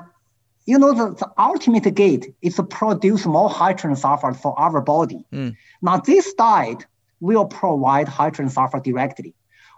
you 0.67 0.79
know, 0.79 0.95
the, 0.95 1.15
the 1.15 1.31
ultimate 1.39 1.95
gate 1.95 2.35
is 2.41 2.57
to 2.57 2.63
produce 2.63 3.27
more 3.27 3.51
hydrogen 3.51 3.97
sulfide 3.97 4.37
for 4.37 4.59
our 4.59 4.81
body. 4.81 5.25
Mm. 5.33 5.57
Now, 5.83 5.99
this 5.99 6.33
diet 6.35 6.87
will 7.21 7.47
provide 7.47 8.09
hydrogen 8.09 8.53
sulfide 8.53 8.83
directly, 8.83 9.35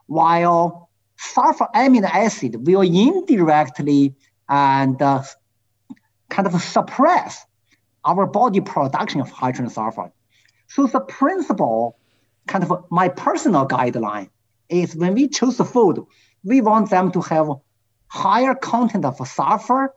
while 0.07 0.88
sulfur 1.16 1.66
amino 1.75 2.05
acid 2.05 2.66
will 2.66 2.83
indirectly 2.83 4.14
and 4.49 5.01
uh, 5.03 5.23
kind 6.29 6.47
of 6.47 6.61
suppress 6.62 7.45
our 8.05 8.27
body 8.27 8.61
production 8.61 9.21
of 9.21 9.31
hydrogen 9.31 9.73
sulfide. 9.73 10.12
So 10.69 10.87
the 10.87 11.01
principle, 11.01 11.99
kind 12.47 12.62
of 12.64 12.85
my 12.90 13.09
personal 13.09 13.66
guideline, 13.66 14.31
is 14.68 14.96
when 14.96 15.14
we 15.14 15.29
choose 15.29 15.57
the 15.57 15.64
food, 15.64 16.05
we 16.44 16.61
want 16.61 16.90
them 16.90 17.12
to 17.12 17.20
have 17.22 17.48
higher 18.09 18.55
content 18.55 19.05
of 19.05 19.16
sulfur 19.26 19.92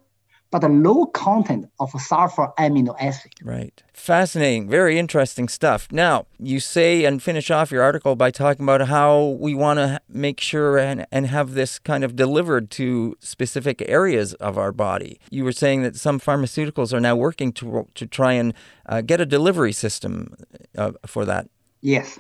but 0.52 0.64
a 0.64 0.68
low 0.68 1.06
content 1.06 1.66
of 1.80 1.92
sulfur 1.92 2.52
amino 2.58 2.96
acid. 3.00 3.32
Right. 3.44 3.84
Fascinating. 3.94 4.68
Very 4.68 4.98
interesting 4.98 5.48
stuff. 5.48 5.88
Now, 5.92 6.26
you 6.40 6.60
say 6.60 7.06
and 7.06 7.22
finish 7.22 7.52
off 7.52 7.72
your 7.72 7.84
article 7.84 8.16
by 8.16 8.32
talking 8.32 8.64
about 8.66 8.88
how 8.88 9.38
we 9.40 9.54
want 9.54 9.78
to 9.78 10.02
make 10.10 10.40
sure 10.40 10.80
and, 10.80 11.06
and 11.12 11.28
have 11.28 11.54
this 11.54 11.78
kind 11.78 12.04
of 12.04 12.16
delivered 12.16 12.72
to 12.72 13.16
specific 13.20 13.84
areas 13.88 14.34
of 14.36 14.58
our 14.58 14.72
body. 14.72 15.20
You 15.30 15.44
were 15.44 15.52
saying 15.52 15.84
that 15.84 15.96
some 15.96 16.20
pharmaceuticals 16.20 16.94
are 16.94 17.00
now 17.00 17.16
working 17.16 17.52
to, 17.54 17.88
to 17.94 18.06
try 18.08 18.34
and 18.34 18.54
uh, 18.88 19.02
get 19.02 19.22
a 19.22 19.26
delivery 19.26 19.74
system 19.74 20.34
uh, 20.78 20.94
for 21.06 21.26
that. 21.26 21.48
Yes. 21.82 22.20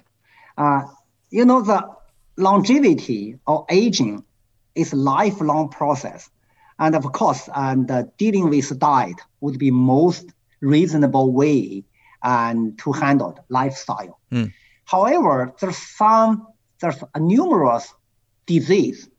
Uh, 0.57 0.81
you 1.31 1.45
know, 1.45 1.61
the 1.61 1.98
longevity 2.39 3.37
or 3.45 3.65
aging 3.69 4.23
is 4.75 4.93
a 4.93 4.95
lifelong 4.95 5.69
process. 5.69 6.29
And 6.79 6.95
of 6.95 7.11
course, 7.11 7.49
and 7.53 7.91
uh, 7.91 8.03
dealing 8.17 8.49
with 8.49 8.79
diet 8.79 9.19
would 9.41 9.59
be 9.59 9.69
most 9.69 10.31
reasonable 10.61 11.31
way 11.33 11.83
and 12.23 12.77
to 12.79 12.91
handle 12.91 13.37
lifestyle. 13.49 14.19
Mm. 14.31 14.53
However, 14.85 15.53
there's 15.59 15.77
some 15.77 16.47
there's 16.81 17.03
numerous 17.17 17.93
disease 18.45 19.09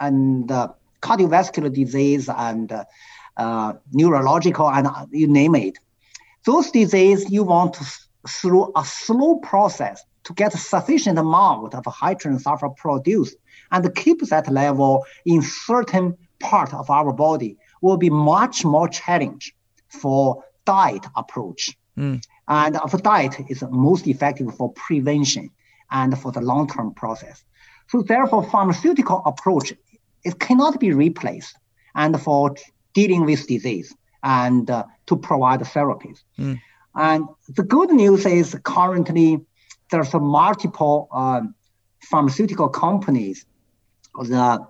and 0.00 0.50
uh, 0.50 0.68
cardiovascular 1.02 1.72
disease 1.72 2.28
and 2.28 2.72
uh, 2.72 2.84
uh, 3.36 3.74
neurological 3.92 4.70
and 4.70 4.86
uh, 4.86 5.06
you 5.10 5.28
name 5.28 5.54
it. 5.54 5.78
Those 6.44 6.70
diseases 6.70 7.30
you 7.30 7.44
want 7.44 7.74
to 7.74 7.84
through 8.28 8.72
a 8.76 8.84
slow 8.84 9.36
process 9.36 10.04
to 10.24 10.32
get 10.34 10.54
a 10.54 10.58
sufficient 10.58 11.18
amount 11.18 11.74
of 11.74 11.84
hydrogen 11.86 12.38
sulfur 12.38 12.68
produced 12.68 13.36
and 13.70 13.94
keep 13.94 14.20
that 14.28 14.48
level 14.50 15.04
in 15.24 15.42
certain 15.42 16.16
part 16.40 16.72
of 16.74 16.90
our 16.90 17.12
body 17.12 17.56
will 17.80 17.96
be 17.96 18.10
much 18.10 18.64
more 18.64 18.88
challenge 18.88 19.54
for 19.88 20.44
diet 20.64 21.04
approach. 21.16 21.76
Mm. 21.98 22.22
And 22.48 22.78
for 22.90 22.98
diet 22.98 23.36
is 23.48 23.64
most 23.70 24.06
effective 24.06 24.54
for 24.54 24.72
prevention 24.72 25.50
and 25.90 26.18
for 26.18 26.32
the 26.32 26.40
long-term 26.40 26.94
process. 26.94 27.44
So 27.88 28.02
therefore, 28.02 28.48
pharmaceutical 28.48 29.22
approach 29.26 29.72
it 30.24 30.38
cannot 30.38 30.78
be 30.78 30.92
replaced 30.92 31.56
and 31.94 32.20
for 32.20 32.54
dealing 32.94 33.24
with 33.24 33.46
disease 33.46 33.94
and 34.22 34.70
uh, 34.70 34.84
to 35.06 35.16
provide 35.16 35.60
therapies. 35.60 36.22
Mm. 36.38 36.60
And 36.94 37.26
the 37.48 37.62
good 37.62 37.90
news 37.90 38.26
is 38.26 38.56
currently 38.62 39.40
there's 39.92 40.12
a 40.14 40.18
multiple 40.18 41.08
um, 41.12 41.54
pharmaceutical 42.00 42.68
companies 42.68 43.46
that 44.28 44.60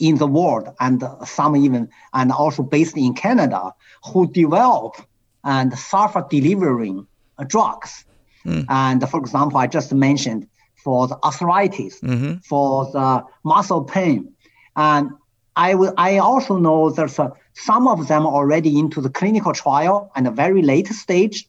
in 0.00 0.16
the 0.16 0.26
world 0.26 0.68
and 0.80 1.04
some 1.24 1.54
even 1.54 1.88
and 2.12 2.32
also 2.32 2.62
based 2.62 2.96
in 2.96 3.14
Canada 3.14 3.72
who 4.04 4.30
develop 4.32 4.96
and 5.44 5.78
sulfur 5.78 6.26
delivering 6.28 7.06
drugs. 7.46 8.04
Mm. 8.44 8.66
And 8.68 9.08
for 9.08 9.20
example, 9.20 9.58
I 9.58 9.66
just 9.66 9.92
mentioned 9.92 10.48
for 10.82 11.06
the 11.06 11.18
arthritis, 11.22 12.00
mm-hmm. 12.00 12.38
for 12.38 12.90
the 12.92 13.24
muscle 13.44 13.84
pain. 13.84 14.32
And 14.74 15.10
I 15.54 15.74
will, 15.74 15.94
I 15.96 16.18
also 16.18 16.56
know 16.56 16.90
there's 16.90 17.18
a, 17.18 17.30
some 17.54 17.86
of 17.86 18.08
them 18.08 18.26
already 18.26 18.78
into 18.78 19.00
the 19.00 19.10
clinical 19.10 19.52
trial 19.52 20.10
and 20.16 20.26
a 20.26 20.30
very 20.30 20.62
late 20.62 20.88
stage. 20.88 21.48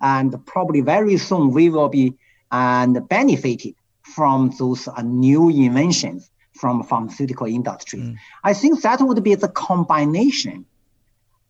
And 0.00 0.34
probably 0.46 0.80
very 0.80 1.16
soon 1.18 1.52
we 1.52 1.68
will 1.68 1.88
be 1.88 2.14
and 2.52 3.08
benefited 3.08 3.74
from 4.02 4.52
those 4.58 4.86
uh, 4.86 5.02
new 5.02 5.48
inventions 5.48 6.30
from 6.52 6.82
pharmaceutical 6.84 7.46
industry. 7.46 8.00
Mm. 8.00 8.16
I 8.44 8.52
think 8.52 8.82
that 8.82 9.00
would 9.00 9.22
be 9.24 9.34
the 9.34 9.48
combination 9.48 10.66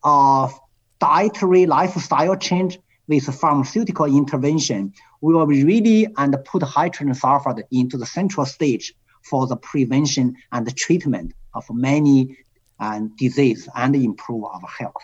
of 0.03 0.57
dietary 0.99 1.65
lifestyle 1.65 2.35
change 2.37 2.79
with 3.07 3.25
pharmaceutical 3.35 4.05
intervention. 4.05 4.93
We 5.21 5.33
will 5.33 5.45
really 5.45 6.07
and 6.17 6.35
put 6.45 6.63
hydrogen 6.63 7.13
sulfide 7.13 7.63
into 7.71 7.97
the 7.97 8.05
central 8.05 8.45
stage 8.45 8.93
for 9.23 9.45
the 9.47 9.57
prevention 9.57 10.37
and 10.51 10.65
the 10.65 10.71
treatment 10.71 11.33
of 11.53 11.65
many 11.69 12.37
uh, 12.79 13.01
disease 13.17 13.67
and 13.75 13.95
improve 13.95 14.45
our 14.45 14.67
health. 14.79 15.03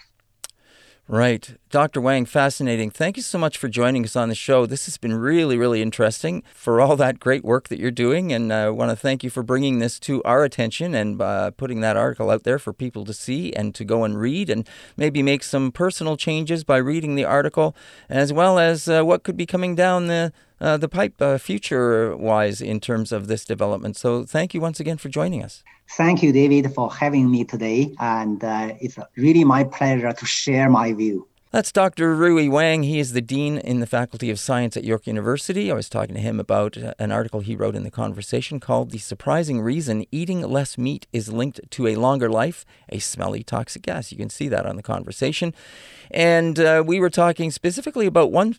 Right. 1.12 1.58
Dr. 1.72 2.02
Wang, 2.02 2.26
fascinating. 2.26 2.92
Thank 2.92 3.18
you 3.18 3.24
so 3.24 3.40
much 3.40 3.58
for 3.58 3.68
joining 3.68 4.04
us 4.04 4.16
on 4.16 4.30
the 4.30 4.36
show. 4.36 4.68
This 4.68 4.86
has 4.86 5.00
been 5.00 5.16
really, 5.16 5.58
really 5.58 5.82
interesting 5.82 6.44
for 6.54 6.80
all 6.80 6.96
that 6.98 7.20
great 7.20 7.44
work 7.44 7.68
that 7.70 7.80
you're 7.80 7.90
doing. 7.90 8.32
And 8.32 8.54
I 8.54 8.70
want 8.70 8.92
to 8.92 8.96
thank 8.96 9.24
you 9.24 9.32
for 9.32 9.42
bringing 9.42 9.80
this 9.80 10.00
to 10.02 10.22
our 10.22 10.44
attention 10.44 10.94
and 10.94 11.20
uh, 11.20 11.50
putting 11.50 11.82
that 11.82 11.98
article 11.98 12.30
out 12.30 12.44
there 12.44 12.60
for 12.60 12.74
people 12.74 13.06
to 13.06 13.14
see 13.14 13.52
and 13.54 13.74
to 13.74 13.84
go 13.84 14.04
and 14.04 14.20
read 14.20 14.52
and 14.52 14.70
maybe 14.98 15.24
make 15.24 15.42
some 15.42 15.72
personal 15.72 16.16
changes 16.16 16.64
by 16.64 16.78
reading 16.78 17.16
the 17.16 17.26
article, 17.26 17.76
as 18.08 18.32
well 18.32 18.60
as 18.60 18.88
uh, 18.88 19.02
what 19.02 19.24
could 19.24 19.36
be 19.36 19.48
coming 19.48 19.74
down 19.74 20.06
the, 20.06 20.32
uh, 20.62 20.78
the 20.78 20.88
pipe 20.88 21.20
uh, 21.20 21.40
future 21.40 22.16
wise 22.16 22.62
in 22.62 22.80
terms 22.80 23.12
of 23.12 23.26
this 23.26 23.46
development. 23.46 23.98
So 23.98 24.26
thank 24.26 24.54
you 24.54 24.62
once 24.62 24.80
again 24.80 24.98
for 24.98 25.10
joining 25.10 25.44
us. 25.44 25.64
Thank 25.92 26.24
you, 26.24 26.32
David, 26.32 26.74
for 26.74 26.92
having 26.92 27.30
me 27.32 27.44
today. 27.46 27.96
And 28.00 28.44
uh, 28.44 28.74
it's 28.80 28.98
really 29.18 29.44
my 29.44 29.64
pleasure 29.64 30.14
to 30.14 30.26
share 30.26 30.70
my 30.70 30.94
view. 30.94 31.29
That's 31.52 31.72
Dr. 31.72 32.14
Rui 32.14 32.48
Wang. 32.48 32.84
He 32.84 33.00
is 33.00 33.14
the 33.14 33.24
Dean 33.24 33.58
in 33.58 33.80
the 33.80 33.88
Faculty 33.88 34.30
of 34.30 34.40
Science 34.40 34.78
at 34.78 34.84
York 34.84 35.08
University. 35.08 35.72
I 35.72 35.74
was 35.74 35.90
talking 35.90 36.14
to 36.14 36.22
him 36.22 36.40
about 36.40 36.78
uh, 36.78 36.94
an 37.00 37.12
article 37.12 37.40
he 37.40 37.56
wrote 37.56 37.74
in 37.76 37.82
the 37.82 37.90
conversation 37.90 38.60
called 38.60 38.92
The 38.92 39.00
Surprising 39.00 39.60
Reason 39.60 40.06
Eating 40.12 40.42
Less 40.42 40.78
Meat 40.78 41.08
is 41.12 41.34
Linked 41.34 41.60
to 41.72 41.88
a 41.88 41.96
Longer 41.96 42.30
Life, 42.30 42.66
a 42.90 43.00
Smelly 43.00 43.42
Toxic 43.42 43.82
Gas. 43.82 44.12
You 44.12 44.18
can 44.20 44.30
see 44.30 44.48
that 44.48 44.68
on 44.68 44.76
the 44.76 44.84
conversation. 44.84 45.56
And 46.12 46.60
uh, 46.60 46.84
we 46.86 47.00
were 47.00 47.10
talking 47.10 47.50
specifically 47.50 48.06
about 48.06 48.32
one 48.32 48.56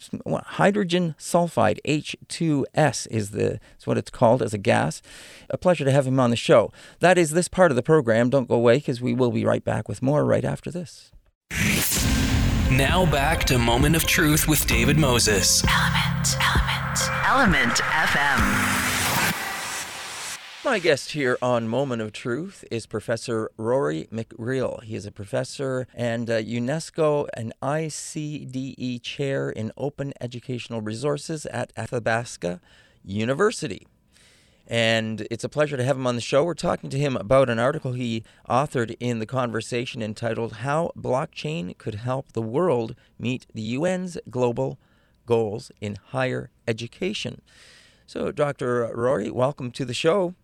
hydrogen 0.47 1.15
sulfide, 1.17 1.79
H2S 1.87 3.07
is, 3.09 3.31
the, 3.31 3.61
is 3.79 3.87
what 3.87 3.99
it's 3.99 4.11
called 4.11 4.43
as 4.43 4.53
a 4.53 4.59
gas. 4.59 5.01
A 5.49 5.57
pleasure 5.57 5.85
to 5.85 5.93
have 5.93 6.09
him 6.09 6.19
on 6.19 6.31
the 6.31 6.37
show. 6.37 6.73
That 6.99 7.19
is 7.19 7.31
this 7.31 7.47
part 7.47 7.71
of 7.71 7.77
the 7.77 7.85
program. 7.85 8.31
Don't 8.31 8.49
go 8.49 8.57
away 8.57 8.79
because 8.79 9.01
we 9.01 9.15
will 9.15 9.31
be 9.31 9.45
right 9.45 9.65
back 9.65 9.89
with 9.89 10.03
more 10.03 10.25
right 10.25 10.45
after 10.45 10.73
this. 10.73 11.13
Now 12.71 13.05
back 13.05 13.43
to 13.47 13.59
Moment 13.59 13.97
of 13.97 14.05
Truth 14.05 14.47
with 14.47 14.65
David 14.65 14.97
Moses. 14.97 15.65
Element, 15.65 16.37
Element, 16.41 17.01
Element 17.27 17.73
FM. 17.81 18.71
My 20.65 20.79
guest 20.79 21.11
here 21.11 21.37
on 21.43 21.67
Moment 21.67 22.01
of 22.01 22.13
Truth 22.13 22.65
is 22.71 22.87
Professor 22.87 23.51
Rory 23.57 24.07
McGreal. 24.13 24.85
He 24.85 24.95
is 24.95 25.05
a 25.05 25.11
professor 25.11 25.89
and 25.97 26.31
a 26.31 26.45
UNESCO 26.45 27.27
and 27.35 27.53
ICDE 27.61 29.03
chair 29.03 29.51
in 29.51 29.73
open 29.77 30.13
educational 30.21 30.81
resources 30.81 31.47
at 31.47 31.73
Athabasca 31.77 32.61
University. 33.03 33.89
And 34.71 35.27
it's 35.33 35.43
a 35.43 35.49
pleasure 35.49 35.77
to 35.77 35.83
have 35.83 35.97
him 35.97 36.07
on 36.07 36.15
the 36.15 36.21
show. 36.21 36.45
We're 36.45 36.55
talking 36.55 36.91
to 36.91 36.99
him 36.99 37.17
about 37.17 37.51
an 37.51 37.59
article 37.59 37.95
he 37.95 38.23
authored 38.49 38.95
in 39.01 39.19
the 39.19 39.27
conversation 39.27 40.01
entitled 40.01 40.59
How 40.59 40.93
Blockchain 40.97 41.77
Could 41.77 41.97
Help 41.97 42.35
the 42.35 42.41
World 42.41 42.95
Meet 43.19 43.47
the 43.53 43.75
UN's 43.75 44.17
Global 44.31 44.79
Goals 45.27 45.73
in 45.81 45.97
Higher 46.11 46.51
Education. 46.69 47.43
So, 48.07 48.31
Dr. 48.31 48.89
Rory, 48.95 49.29
welcome 49.29 49.73
to 49.73 49.85
the 49.85 49.93
show. 49.93 50.37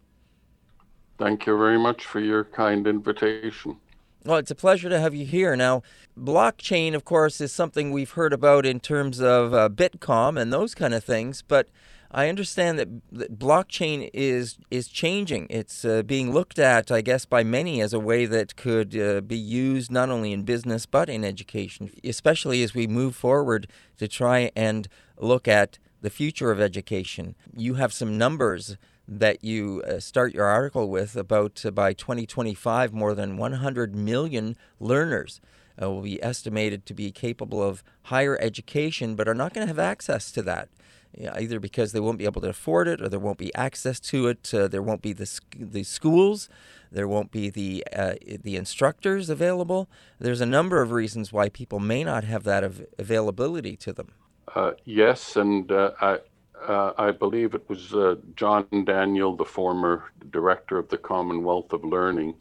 Thank 1.19 1.47
you 1.47 1.57
very 1.57 1.79
much 1.79 2.05
for 2.05 2.19
your 2.19 2.43
kind 2.43 2.85
invitation. 2.89 3.77
Well, 4.25 4.39
it's 4.39 4.51
a 4.51 4.57
pleasure 4.57 4.89
to 4.89 4.99
have 4.99 5.15
you 5.15 5.25
here. 5.25 5.55
Now, 5.55 5.85
blockchain, 6.19 6.95
of 6.97 7.05
course, 7.05 7.41
is 7.41 7.53
something 7.53 7.93
we've 7.93 8.11
heard 8.11 8.33
about 8.33 8.67
in 8.67 8.81
terms 8.81 9.21
of 9.21 9.55
uh, 9.55 9.69
Bitcoin 9.69 10.37
and 10.37 10.53
those 10.53 10.75
kind 10.75 10.95
of 10.95 11.05
things, 11.05 11.43
but 11.47 11.69
I 12.11 12.29
understand 12.29 12.79
that, 12.79 12.89
that 13.13 13.39
blockchain 13.39 14.11
is 14.13 14.59
is 14.71 14.89
changing. 14.89 15.47
It's 15.51 15.85
uh, 15.85 16.03
being 16.03 16.33
looked 16.33 16.59
at, 16.59 16.91
I 16.91 17.01
guess, 17.01 17.25
by 17.25 17.43
many 17.43 17.81
as 17.81 17.93
a 17.93 18.01
way 18.01 18.27
that 18.27 18.57
could 18.57 18.97
uh, 18.97 19.21
be 19.21 19.37
used 19.37 19.91
not 19.91 20.11
only 20.11 20.33
in 20.33 20.45
business 20.45 20.87
but 20.87 21.09
in 21.09 21.25
education, 21.25 21.91
especially 22.05 22.63
as 22.63 22.75
we 22.75 22.87
move 22.87 23.17
forward 23.17 23.69
to 23.99 24.09
try 24.09 24.51
and 24.55 24.89
look 25.19 25.49
at 25.49 25.79
the 26.03 26.11
future 26.11 26.51
of 26.51 26.61
education. 26.61 27.35
You 27.57 27.75
have 27.75 27.93
some 27.93 28.17
numbers 28.19 28.77
that 29.09 29.45
you 29.45 29.83
uh, 29.87 30.01
start 30.01 30.35
your 30.35 30.47
article 30.47 30.89
with 30.89 31.17
about 31.17 31.65
uh, 31.65 31.71
by 31.71 31.93
2025, 31.93 32.93
more 32.93 33.15
than 33.15 33.37
100 33.37 33.95
million 33.95 34.57
learners. 34.81 35.41
Uh, 35.81 35.91
will 35.91 36.01
be 36.01 36.23
estimated 36.23 36.87
to 36.87 36.95
be 36.95 37.11
capable 37.13 37.63
of 37.63 37.85
higher 38.05 38.39
education, 38.41 39.15
but 39.15 39.29
are 39.29 39.35
not 39.35 39.53
going 39.53 39.67
to 39.67 39.69
have 39.69 39.79
access 39.79 40.33
to 40.33 40.41
that 40.41 40.71
either 41.19 41.59
because 41.59 41.93
they 41.93 42.01
won't 42.01 42.19
be 42.19 42.25
able 42.25 42.41
to 42.43 42.49
afford 42.49 42.89
it 42.89 43.01
or 43.01 43.09
there 43.09 43.19
won't 43.19 43.39
be 43.39 43.55
access 43.55 44.01
to 44.01 44.29
it. 44.29 44.53
Uh, 44.53 44.69
there 44.69 44.83
won't 44.83 45.03
be 45.03 45.13
the, 45.13 45.41
the 45.59 45.83
schools. 45.83 46.49
There 46.93 47.09
won't 47.09 47.31
be 47.31 47.51
the, 47.51 47.85
uh, 47.95 48.15
the 48.43 48.57
instructors 48.57 49.29
available. 49.31 49.89
There's 50.19 50.41
a 50.41 50.47
number 50.47 50.83
of 50.83 50.93
reasons 50.93 51.33
why 51.33 51.49
people 51.49 51.81
may 51.81 52.05
not 52.05 52.25
have 52.25 52.45
that 52.45 52.65
av- 52.65 52.87
availability 52.99 53.77
to 53.77 53.93
them. 53.93 54.13
Uh, 54.55 54.73
yes, 54.85 55.37
and 55.37 55.71
uh, 55.73 55.93
I, 56.01 56.19
uh, 56.67 56.93
I 56.97 57.11
believe 57.11 57.55
it 57.55 57.69
was 57.69 57.93
uh, 57.95 58.17
John 58.37 58.67
Daniel, 58.85 59.37
the 59.37 59.45
former 59.45 60.05
director 60.31 60.79
of 60.79 60.89
the 60.89 60.99
Commonwealth 60.99 61.73
of 61.73 61.85
Learning. 61.85 62.35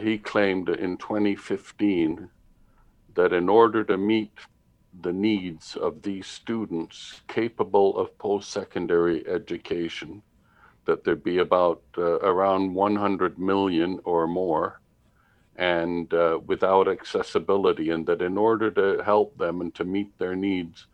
he 0.00 0.18
claimed 0.18 0.68
in 0.68 0.96
2015 0.96 2.28
that 3.14 3.32
in 3.32 3.48
order 3.48 3.84
to 3.84 3.96
meet 3.98 4.32
the 5.00 5.12
needs 5.12 5.76
of 5.76 6.02
these 6.02 6.26
students 6.26 7.22
capable 7.28 7.96
of 7.96 8.16
post-secondary 8.18 9.26
education 9.26 10.22
that 10.84 11.04
there 11.04 11.16
be 11.16 11.38
about 11.38 11.82
uh, 11.96 12.18
around 12.20 12.74
100 12.74 13.38
million 13.38 13.98
or 14.04 14.26
more 14.26 14.80
and 15.56 16.12
uh, 16.14 16.38
without 16.46 16.88
accessibility 16.88 17.90
and 17.90 18.06
that 18.06 18.22
in 18.22 18.36
order 18.36 18.70
to 18.70 19.02
help 19.02 19.36
them 19.38 19.60
and 19.60 19.74
to 19.74 19.84
meet 19.84 20.16
their 20.18 20.34
needs 20.34 20.86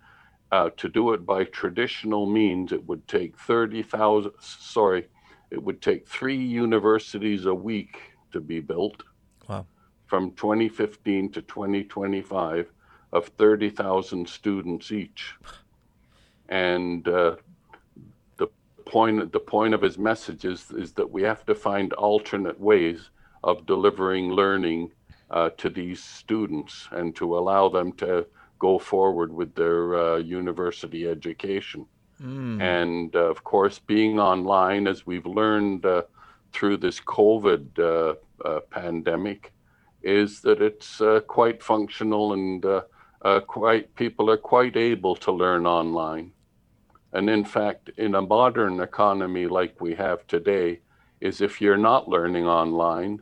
uh, 0.51 0.71
to 0.77 0.89
do 0.89 1.13
it 1.13 1.27
by 1.27 1.45
traditional 1.45 2.27
means 2.27 2.73
it 2.73 2.87
would 2.87 3.07
take 3.09 3.39
30,000 3.39 4.33
sorry 4.41 5.07
it 5.51 5.63
would 5.63 5.81
take 5.81 6.07
three 6.07 6.37
universities 6.37 7.47
a 7.47 7.55
week 7.55 7.99
to 8.33 8.41
be 8.41 8.61
built 8.61 9.03
wow. 9.49 9.67
from 10.07 10.33
2015 10.33 11.33
to 11.33 11.43
2025 11.43 12.71
of 13.13 13.29
30,000 13.29 14.29
students 14.29 14.93
each. 14.93 15.35
And 16.49 17.07
uh, 17.09 17.37
the 18.37 18.49
point 18.87 19.33
the 19.33 19.41
point 19.41 19.75
of 19.75 19.83
his 19.83 19.99
message 19.99 20.45
is, 20.45 20.71
is 20.71 20.93
that 20.93 21.11
we 21.11 21.23
have 21.23 21.45
to 21.47 21.55
find 21.55 21.93
alternate 21.95 22.59
ways 22.61 23.11
of 23.45 23.67
delivering 23.67 24.33
learning 24.33 24.93
uh, 25.31 25.51
to 25.59 25.69
these 25.69 26.03
students 26.03 26.89
and 26.93 27.15
to 27.17 27.37
allow 27.37 27.69
them 27.69 27.93
to 27.93 28.27
go 28.59 28.79
forward 28.79 29.33
with 29.33 29.55
their 29.55 29.95
uh, 29.95 30.17
university 30.17 31.07
education. 31.09 31.87
Mm. 32.23 32.61
And 32.61 33.15
uh, 33.15 33.21
of 33.21 33.45
course, 33.45 33.79
being 33.79 34.19
online, 34.19 34.87
as 34.89 35.07
we've 35.07 35.27
learned 35.27 35.87
uh, 35.87 36.03
through 36.53 36.79
this 36.79 37.01
COVID 37.01 37.79
uh, 37.79 38.15
uh, 38.45 38.61
pandemic, 38.71 39.53
is 40.03 40.41
that 40.43 40.63
it's 40.63 41.03
quite 41.27 41.63
functional 41.63 42.33
and 42.33 42.65
quite 43.47 43.95
people 43.95 44.31
are 44.31 44.37
quite 44.37 44.77
able 44.77 45.17
to 45.17 45.33
learn 45.33 45.67
online. 45.67 46.33
And 47.13 47.31
in 47.31 47.45
fact, 47.45 47.91
in 47.97 48.15
a 48.15 48.23
modern 48.23 48.81
economy 48.81 49.47
like 49.47 49.81
we 49.81 49.95
have 49.95 50.27
today, 50.27 50.81
is 51.21 51.41
if 51.41 51.61
you're 51.61 51.77
not 51.77 52.09
learning 52.09 52.47
online, 52.47 53.21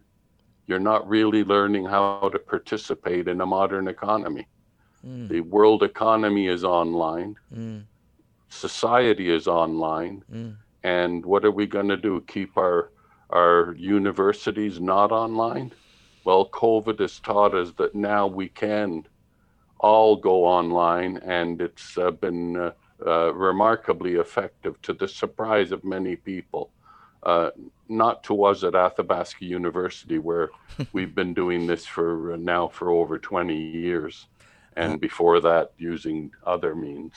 you're 0.66 0.78
not 0.78 1.08
really 1.08 1.44
learning 1.44 1.84
how 1.86 2.28
to 2.32 2.38
participate 2.38 3.28
in 3.28 3.40
a 3.40 3.46
modern 3.46 3.88
economy. 3.88 4.46
Mm. 5.06 5.28
The 5.28 5.40
world 5.40 5.82
economy 5.82 6.48
is 6.48 6.64
online, 6.64 7.36
mm. 7.54 7.84
society 8.48 9.30
is 9.30 9.46
online, 9.46 10.24
mm. 10.32 10.56
and 10.82 11.24
what 11.24 11.44
are 11.44 11.50
we 11.50 11.66
going 11.66 11.88
to 11.88 11.96
do? 11.96 12.22
Keep 12.26 12.56
our 12.56 12.90
our 13.30 13.74
universities 13.78 14.80
not 14.80 15.10
online? 15.10 15.72
Well, 16.24 16.48
COVID 16.48 17.00
has 17.00 17.18
taught 17.20 17.54
us 17.54 17.72
that 17.76 17.94
now 17.94 18.26
we 18.26 18.48
can 18.48 19.06
all 19.78 20.16
go 20.16 20.44
online, 20.44 21.18
and 21.18 21.60
it's 21.60 21.98
uh, 21.98 22.10
been 22.10 22.56
uh, 22.56 22.72
uh, 23.06 23.32
remarkably 23.34 24.14
effective 24.14 24.80
to 24.82 24.92
the 24.92 25.08
surprise 25.08 25.72
of 25.72 25.84
many 25.84 26.16
people. 26.16 26.70
Uh, 27.22 27.50
not 27.88 28.22
to 28.24 28.44
us 28.44 28.62
at 28.62 28.74
Athabasca 28.74 29.44
University, 29.44 30.18
where 30.18 30.50
we've 30.92 31.14
been 31.14 31.34
doing 31.34 31.66
this 31.66 31.84
for 31.84 32.32
uh, 32.32 32.36
now 32.36 32.68
for 32.68 32.90
over 32.90 33.18
20 33.18 33.54
years, 33.54 34.26
and 34.76 35.00
before 35.00 35.40
that, 35.40 35.72
using 35.78 36.30
other 36.46 36.74
means. 36.74 37.12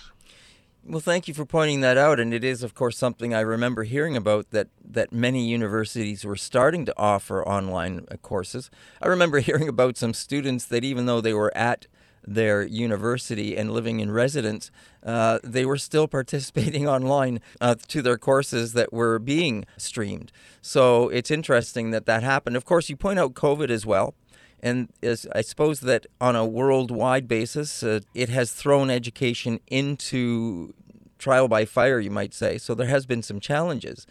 Well, 0.86 1.02
thank 1.02 1.28
you 1.28 1.34
for 1.34 1.46
pointing 1.46 1.82
that 1.82 1.98
out, 1.98 2.20
and 2.20 2.34
it 2.34 2.44
is, 2.44 2.64
of 2.64 2.74
course, 2.74 2.98
something 2.98 3.34
I 3.34 3.42
remember 3.42 3.84
hearing 3.84 4.16
about 4.16 4.50
that 4.52 4.70
that 4.84 5.12
many 5.12 5.46
universities 5.48 6.26
were 6.26 6.36
starting 6.36 6.86
to 6.86 6.94
offer 6.98 7.48
online 7.48 8.06
courses. 8.22 8.72
I 9.02 9.08
remember 9.08 9.40
hearing 9.40 9.68
about 9.68 9.98
some 9.98 10.14
students 10.14 10.66
that, 10.66 10.84
even 10.84 11.06
though 11.06 11.22
they 11.22 11.34
were 11.34 11.56
at 11.56 11.88
their 12.26 12.64
university 12.64 13.56
and 13.56 13.72
living 13.72 14.00
in 14.00 14.12
residence, 14.12 14.72
uh, 15.04 15.40
they 15.44 15.66
were 15.66 15.78
still 15.78 16.08
participating 16.20 16.88
online 16.88 17.42
uh, 17.62 17.76
to 17.88 18.02
their 18.02 18.18
courses 18.18 18.74
that 18.74 18.94
were 18.94 19.20
being 19.20 19.66
streamed. 19.78 20.32
So 20.62 21.10
it's 21.10 21.32
interesting 21.32 21.92
that 21.92 22.06
that 22.06 22.24
happened. 22.24 22.56
Of 22.56 22.66
course, 22.66 22.90
you 22.90 22.96
point 22.96 23.20
out 23.20 23.34
COVID 23.34 23.70
as 23.70 23.86
well. 23.86 24.14
And 24.62 24.90
as 25.02 25.26
I 25.34 25.42
suppose 25.42 25.80
that 25.82 26.06
on 26.20 26.36
a 26.36 26.46
worldwide 26.46 27.28
basis, 27.28 27.82
uh, 27.82 28.02
it 28.14 28.30
has 28.30 28.52
thrown 28.52 28.90
education 28.90 29.60
into 29.68 30.74
trial 31.18 31.48
by 31.48 31.66
fire, 31.66 32.00
you 32.00 32.12
might 32.12 32.34
say. 32.34 32.58
So 32.58 32.74
there 32.74 32.88
has 32.88 33.06
been 33.06 33.22
some 33.24 33.40
challenges. 33.40 34.06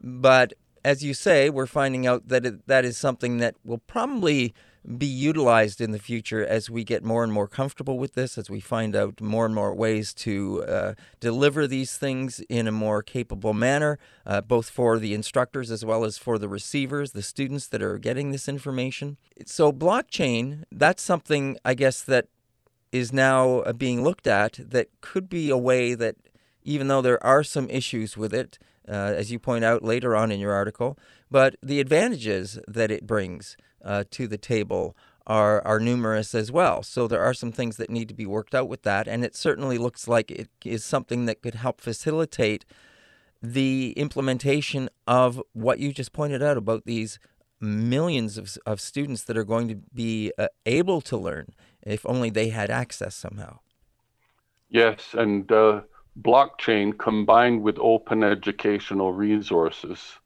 But 0.00 0.52
as 0.84 1.04
you 1.04 1.14
say, 1.14 1.50
we're 1.50 1.66
finding 1.66 2.06
out 2.06 2.28
that 2.28 2.46
it, 2.46 2.66
that 2.66 2.84
is 2.84 2.96
something 2.96 3.38
that 3.38 3.54
will 3.64 3.78
probably 3.78 4.54
be 4.96 5.06
utilized 5.06 5.80
in 5.80 5.90
the 5.90 5.98
future 5.98 6.44
as 6.44 6.70
we 6.70 6.84
get 6.84 7.04
more 7.04 7.22
and 7.22 7.32
more 7.32 7.46
comfortable 7.46 7.98
with 7.98 8.14
this, 8.14 8.38
as 8.38 8.48
we 8.48 8.60
find 8.60 8.96
out 8.96 9.20
more 9.20 9.44
and 9.44 9.54
more 9.54 9.74
ways 9.74 10.14
to 10.14 10.64
uh, 10.64 10.94
deliver 11.20 11.66
these 11.66 11.96
things 11.96 12.40
in 12.48 12.66
a 12.66 12.72
more 12.72 13.02
capable 13.02 13.52
manner, 13.52 13.98
uh, 14.24 14.40
both 14.40 14.70
for 14.70 14.98
the 14.98 15.12
instructors 15.12 15.70
as 15.70 15.84
well 15.84 16.04
as 16.04 16.16
for 16.16 16.38
the 16.38 16.48
receivers, 16.48 17.12
the 17.12 17.22
students 17.22 17.66
that 17.68 17.82
are 17.82 17.98
getting 17.98 18.30
this 18.30 18.48
information. 18.48 19.18
So, 19.44 19.72
blockchain, 19.72 20.64
that's 20.72 21.02
something 21.02 21.58
I 21.64 21.74
guess 21.74 22.02
that 22.02 22.28
is 22.90 23.12
now 23.12 23.60
uh, 23.60 23.72
being 23.72 24.02
looked 24.02 24.26
at 24.26 24.58
that 24.70 24.88
could 25.00 25.28
be 25.28 25.50
a 25.50 25.58
way 25.58 25.94
that, 25.94 26.16
even 26.64 26.88
though 26.88 27.02
there 27.02 27.22
are 27.24 27.44
some 27.44 27.68
issues 27.68 28.16
with 28.16 28.32
it, 28.34 28.58
uh, 28.88 28.92
as 28.92 29.30
you 29.30 29.38
point 29.38 29.64
out 29.64 29.84
later 29.84 30.16
on 30.16 30.32
in 30.32 30.40
your 30.40 30.52
article, 30.52 30.98
but 31.30 31.56
the 31.62 31.80
advantages 31.80 32.58
that 32.66 32.90
it 32.90 33.06
brings 33.06 33.56
uh, 33.84 34.04
to 34.10 34.26
the 34.26 34.38
table 34.38 34.96
are 35.26 35.64
are 35.64 35.78
numerous 35.78 36.34
as 36.34 36.50
well. 36.50 36.82
So 36.82 37.06
there 37.06 37.22
are 37.22 37.34
some 37.34 37.52
things 37.52 37.76
that 37.76 37.90
need 37.90 38.08
to 38.08 38.14
be 38.14 38.26
worked 38.26 38.54
out 38.54 38.68
with 38.68 38.82
that, 38.82 39.06
and 39.06 39.24
it 39.24 39.36
certainly 39.36 39.78
looks 39.78 40.08
like 40.08 40.30
it 40.30 40.48
is 40.64 40.84
something 40.84 41.26
that 41.26 41.42
could 41.42 41.54
help 41.54 41.80
facilitate 41.80 42.64
the 43.42 43.92
implementation 43.96 44.90
of 45.06 45.42
what 45.52 45.78
you 45.78 45.92
just 45.92 46.12
pointed 46.12 46.42
out 46.42 46.56
about 46.56 46.84
these 46.84 47.18
millions 47.60 48.38
of, 48.38 48.56
of 48.66 48.80
students 48.80 49.24
that 49.24 49.36
are 49.36 49.44
going 49.44 49.68
to 49.68 49.76
be 49.94 50.32
uh, 50.38 50.48
able 50.66 51.00
to 51.02 51.16
learn 51.16 51.54
if 51.82 52.04
only 52.06 52.30
they 52.30 52.48
had 52.48 52.70
access 52.70 53.14
somehow. 53.14 53.58
Yes, 54.68 55.14
and 55.14 55.50
uh, 55.50 55.82
blockchain 56.20 56.96
combined 56.98 57.62
with 57.62 57.78
open 57.78 58.22
educational 58.22 59.12
resources. 59.12 60.18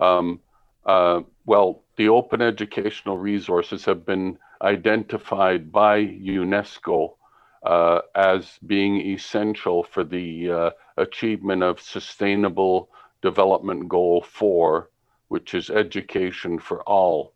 Um, 0.00 0.40
uh, 0.86 1.20
well, 1.46 1.82
the 1.96 2.08
open 2.08 2.40
educational 2.40 3.18
resources 3.18 3.84
have 3.84 4.06
been 4.06 4.38
identified 4.62 5.70
by 5.70 6.04
UNESCO 6.04 7.14
uh, 7.62 8.00
as 8.14 8.58
being 8.66 9.00
essential 9.00 9.82
for 9.82 10.04
the 10.04 10.50
uh, 10.50 10.70
achievement 10.96 11.62
of 11.62 11.80
Sustainable 11.80 12.88
Development 13.22 13.88
Goal 13.88 14.22
4, 14.22 14.90
which 15.28 15.54
is 15.54 15.68
education 15.68 16.58
for 16.58 16.82
all. 16.82 17.34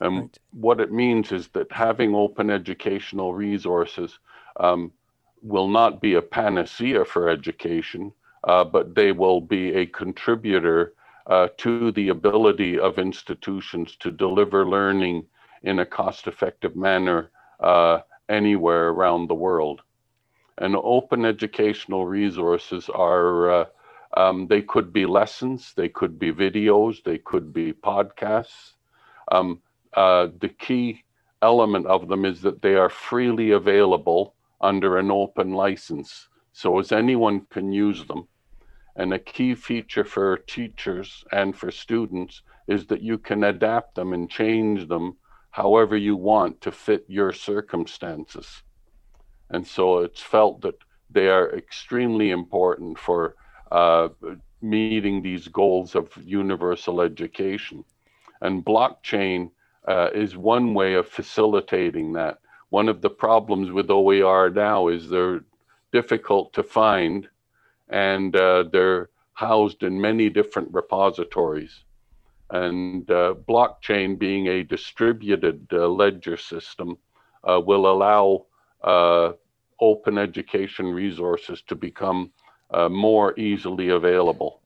And 0.00 0.20
right. 0.20 0.38
what 0.52 0.80
it 0.80 0.92
means 0.92 1.32
is 1.32 1.48
that 1.48 1.70
having 1.72 2.14
open 2.14 2.50
educational 2.50 3.34
resources 3.34 4.18
um, 4.58 4.92
will 5.42 5.68
not 5.68 6.00
be 6.00 6.14
a 6.14 6.22
panacea 6.22 7.04
for 7.04 7.28
education, 7.28 8.12
uh, 8.44 8.64
but 8.64 8.94
they 8.94 9.12
will 9.12 9.40
be 9.40 9.74
a 9.74 9.86
contributor 9.86 10.94
uh, 11.26 11.48
to 11.58 11.90
the 11.92 12.08
ability 12.08 12.78
of 12.78 12.98
institutions 12.98 13.96
to 13.96 14.10
deliver 14.10 14.66
learning 14.66 15.26
in 15.62 15.80
a 15.80 15.86
cost 15.86 16.26
effective 16.26 16.76
manner 16.76 17.30
uh, 17.60 17.98
anywhere 18.28 18.88
around 18.88 19.28
the 19.28 19.34
world. 19.34 19.82
And 20.58 20.76
open 20.76 21.24
educational 21.24 22.06
resources 22.06 22.88
are, 22.88 23.50
uh, 23.50 23.64
um, 24.16 24.46
they 24.46 24.62
could 24.62 24.92
be 24.92 25.04
lessons, 25.04 25.72
they 25.76 25.88
could 25.88 26.18
be 26.18 26.32
videos, 26.32 27.02
they 27.02 27.18
could 27.18 27.52
be 27.52 27.72
podcasts. 27.72 28.72
Um, 29.30 29.60
uh, 29.94 30.28
the 30.40 30.48
key 30.48 31.04
element 31.42 31.86
of 31.86 32.08
them 32.08 32.24
is 32.24 32.40
that 32.42 32.62
they 32.62 32.74
are 32.76 32.88
freely 32.88 33.50
available 33.50 34.34
under 34.60 34.98
an 34.98 35.10
open 35.10 35.52
license. 35.52 36.28
So 36.52 36.78
as 36.78 36.92
anyone 36.92 37.46
can 37.50 37.72
use 37.72 38.04
them. 38.06 38.26
And 38.96 39.12
a 39.12 39.18
key 39.18 39.54
feature 39.54 40.04
for 40.04 40.38
teachers 40.38 41.24
and 41.30 41.54
for 41.54 41.70
students 41.70 42.42
is 42.66 42.86
that 42.86 43.02
you 43.02 43.18
can 43.18 43.44
adapt 43.44 43.94
them 43.94 44.12
and 44.12 44.30
change 44.30 44.88
them 44.88 45.16
however 45.50 45.96
you 45.96 46.16
want 46.16 46.60
to 46.62 46.72
fit 46.72 47.04
your 47.08 47.32
circumstances. 47.32 48.62
And 49.50 49.66
so 49.66 49.98
it's 49.98 50.22
felt 50.22 50.60
that 50.62 50.78
they 51.10 51.28
are 51.28 51.54
extremely 51.54 52.30
important 52.30 52.98
for 52.98 53.36
uh, 53.70 54.08
meeting 54.60 55.22
these 55.22 55.48
goals 55.48 55.94
of 55.94 56.10
universal 56.24 57.00
education. 57.00 57.84
And 58.40 58.64
blockchain 58.64 59.50
uh, 59.86 60.10
is 60.14 60.36
one 60.36 60.74
way 60.74 60.94
of 60.94 61.08
facilitating 61.08 62.12
that. 62.14 62.38
One 62.70 62.88
of 62.88 63.00
the 63.00 63.10
problems 63.10 63.70
with 63.70 63.90
OER 63.90 64.50
now 64.50 64.88
is 64.88 65.08
they're 65.08 65.44
difficult 65.92 66.52
to 66.54 66.62
find 66.62 67.28
and 67.88 68.34
uh, 68.36 68.64
they're 68.72 69.10
housed 69.34 69.82
in 69.82 70.00
many 70.00 70.28
different 70.28 70.68
repositories. 70.72 71.84
And 72.50 73.10
uh, 73.10 73.34
blockchain, 73.48 74.18
being 74.18 74.46
a 74.48 74.62
distributed 74.62 75.66
uh, 75.72 75.88
ledger 75.88 76.36
system, 76.36 76.96
uh, 77.44 77.60
will 77.60 77.86
allow 77.86 78.46
uh, 78.82 79.32
open 79.80 80.18
education 80.18 80.86
resources 80.86 81.62
to 81.66 81.74
become 81.74 82.30
uh, 82.70 82.88
more 82.88 83.38
easily 83.38 83.88
available. 83.90 84.60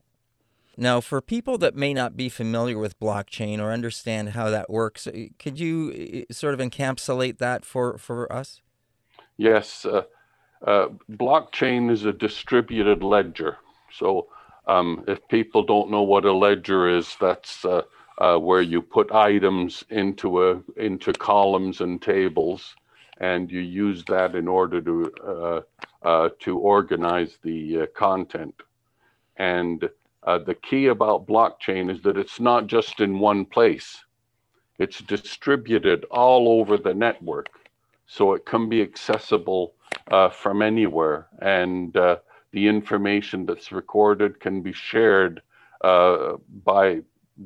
Now, 0.76 1.00
for 1.00 1.20
people 1.20 1.58
that 1.58 1.74
may 1.74 1.92
not 1.92 2.16
be 2.16 2.28
familiar 2.28 2.78
with 2.78 2.98
blockchain 2.98 3.58
or 3.58 3.72
understand 3.72 4.30
how 4.30 4.48
that 4.50 4.70
works, 4.70 5.06
could 5.38 5.58
you 5.60 6.24
sort 6.30 6.54
of 6.54 6.60
encapsulate 6.60 7.38
that 7.38 7.64
for, 7.64 7.98
for 7.98 8.32
us? 8.32 8.62
Yes. 9.36 9.84
Uh, 9.84 10.02
blockchain 10.66 11.90
is 11.90 12.04
a 12.04 12.12
distributed 12.12 13.02
ledger. 13.02 13.58
So 13.92 14.28
um, 14.66 15.04
if 15.08 15.26
people 15.28 15.62
don't 15.62 15.90
know 15.90 16.02
what 16.02 16.24
a 16.24 16.32
ledger 16.32 16.88
is, 16.88 17.16
that's 17.20 17.64
uh, 17.64 17.82
uh, 18.18 18.38
where 18.38 18.61
you 18.61 18.82
put 18.82 19.11
items 19.12 19.84
into 19.90 20.44
a 20.44 20.62
into 20.76 21.12
columns 21.12 21.80
and 21.80 22.00
tables, 22.00 22.76
and 23.18 23.50
you 23.50 23.61
use 23.61 24.04
that 24.04 24.34
in 24.34 24.46
order 24.46 24.80
to 24.80 25.12
uh, 25.26 25.61
uh, 26.06 26.28
to 26.40 26.58
organize 26.58 27.38
the 27.42 27.82
uh, 27.82 27.86
content. 27.94 28.54
And 29.36 29.88
uh, 30.22 30.38
the 30.38 30.54
key 30.54 30.86
about 30.86 31.26
blockchain 31.26 31.90
is 31.90 32.02
that 32.02 32.18
it's 32.18 32.38
not 32.38 32.66
just 32.66 33.00
in 33.00 33.18
one 33.18 33.46
place; 33.46 34.04
it's 34.78 35.00
distributed 35.00 36.04
all 36.11 36.61
over 36.61 36.76
the 36.76 36.94
network, 36.94 37.48
so 38.06 38.34
it 38.34 38.44
can 38.44 38.68
be 38.68 38.82
accessible 38.82 39.72
uh, 40.11 40.28
from 40.30 40.62
anywhere, 40.62 41.28
and 41.40 41.96
uh, 41.96 42.16
the 42.52 42.66
information 42.66 43.46
that's 43.46 43.72
recorded 43.72 44.40
can 44.40 44.62
be 44.62 44.72
shared 44.72 45.42
by 45.82 47.00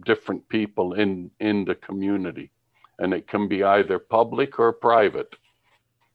different 0.07 0.49
people 0.49 0.95
in 0.95 1.31
in 1.39 1.65
the 1.65 1.75
community 1.75 2.51
and 2.99 3.13
it 3.13 3.27
can 3.27 3.49
be 3.49 3.63
either 3.65 3.99
public 3.99 4.59
or 4.59 4.73
private. 4.73 5.35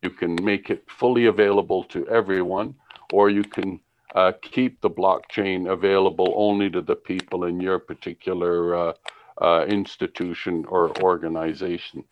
You 0.02 0.10
can 0.10 0.38
make 0.43 0.70
it 0.70 0.84
fully 0.89 1.26
available 1.26 1.84
to 1.86 2.08
everyone, 2.08 2.76
or 3.12 3.30
you 3.30 3.43
can 3.43 3.82
uh, 4.16 4.32
keep 4.41 4.80
the 4.82 4.89
blockchain 4.89 5.72
available 5.72 6.34
only 6.36 6.70
to 6.70 6.82
the 6.82 6.95
people 6.95 7.43
in 7.43 7.60
your 7.60 7.80
particular 7.80 8.76
uh, 8.76 8.93
uh, 9.41 9.66
institution 9.68 10.66
or 10.68 10.97
organization. 11.02 12.04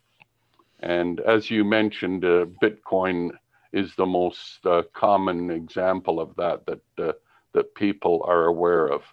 And 0.81 1.19
as 1.21 1.49
you 1.49 1.63
mentioned, 1.63 2.23
uh, 2.23 2.45
Bitcoin 2.61 3.31
is 3.77 3.95
the 3.95 4.05
most 4.05 4.65
uh, 4.65 4.83
common 4.93 5.51
example 5.51 6.19
of 6.19 6.35
that 6.35 6.65
that 6.65 6.83
uh, 7.07 7.13
that 7.53 7.75
people 7.75 8.23
are 8.27 8.45
aware 8.45 8.87
of. 8.87 9.03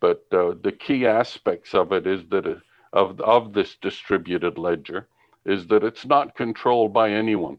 But 0.00 0.28
the 0.30 0.76
key 0.78 1.06
aspects 1.06 1.74
of 1.74 1.92
it 1.92 2.06
is 2.06 2.26
that 2.30 2.62
of, 2.92 3.20
of 3.20 3.52
this 3.52 3.76
distributed 3.76 4.58
ledger 4.58 5.08
is 5.44 5.66
that 5.68 5.84
it's 5.84 6.06
not 6.06 6.36
controlled 6.36 6.92
by 6.92 7.10
anyone. 7.10 7.58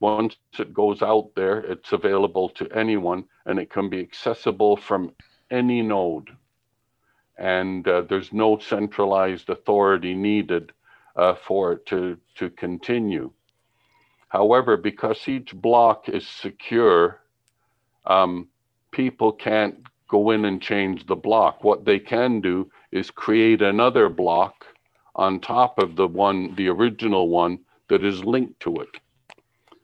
Once 0.00 0.36
it 0.58 0.72
goes 0.72 1.02
out 1.02 1.30
there, 1.34 1.58
it's 1.60 1.92
available 1.92 2.48
to 2.50 2.68
anyone 2.72 3.24
and 3.46 3.58
it 3.58 3.70
can 3.70 3.88
be 3.88 4.00
accessible 4.00 4.76
from 4.76 5.12
any 5.50 5.82
node. 5.82 6.30
And 7.38 7.86
uh, 7.88 8.02
there's 8.02 8.32
no 8.32 8.58
centralized 8.58 9.50
authority 9.50 10.14
needed 10.14 10.72
uh, 11.16 11.34
for 11.34 11.72
it 11.72 11.86
to, 11.86 12.18
to 12.36 12.50
continue. 12.50 13.30
However, 14.34 14.76
because 14.76 15.28
each 15.28 15.54
block 15.54 16.08
is 16.08 16.26
secure, 16.26 17.20
um, 18.04 18.48
people 18.90 19.30
can't 19.30 19.76
go 20.08 20.32
in 20.32 20.44
and 20.44 20.60
change 20.60 21.06
the 21.06 21.14
block. 21.14 21.62
What 21.62 21.84
they 21.84 22.00
can 22.00 22.40
do 22.40 22.68
is 22.90 23.12
create 23.12 23.62
another 23.62 24.08
block 24.08 24.66
on 25.14 25.38
top 25.38 25.78
of 25.78 25.94
the 25.94 26.08
one, 26.08 26.52
the 26.56 26.68
original 26.68 27.28
one 27.28 27.60
that 27.86 28.04
is 28.04 28.24
linked 28.24 28.58
to 28.62 28.74
it. 28.78 28.98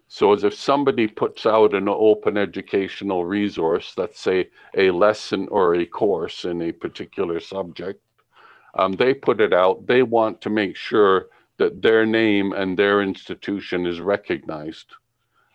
So 0.09 0.33
as 0.33 0.43
if 0.43 0.55
somebody 0.55 1.07
puts 1.07 1.47
out 1.47 1.73
an 1.73 1.89
open 1.89 2.37
educational 2.37 3.25
resource, 3.25 3.95
let's 3.97 4.19
say 4.19 4.49
a 4.77 4.91
lesson 4.91 5.47
or 5.53 5.77
a 5.77 5.87
course 5.87 6.45
in 6.45 6.61
a 6.63 6.73
particular 6.73 7.39
subject, 7.39 8.03
um, 8.75 8.95
they 8.95 9.15
put 9.15 9.41
it 9.41 9.53
out. 9.53 9.87
They 9.87 10.03
want 10.03 10.41
to 10.41 10.51
make 10.51 10.75
sure 10.75 11.29
that 11.61 11.83
their 11.83 12.07
name 12.07 12.55
and 12.55 12.79
their 12.79 13.03
institution 13.03 13.87
is 13.87 14.01
recognized. 14.01 14.95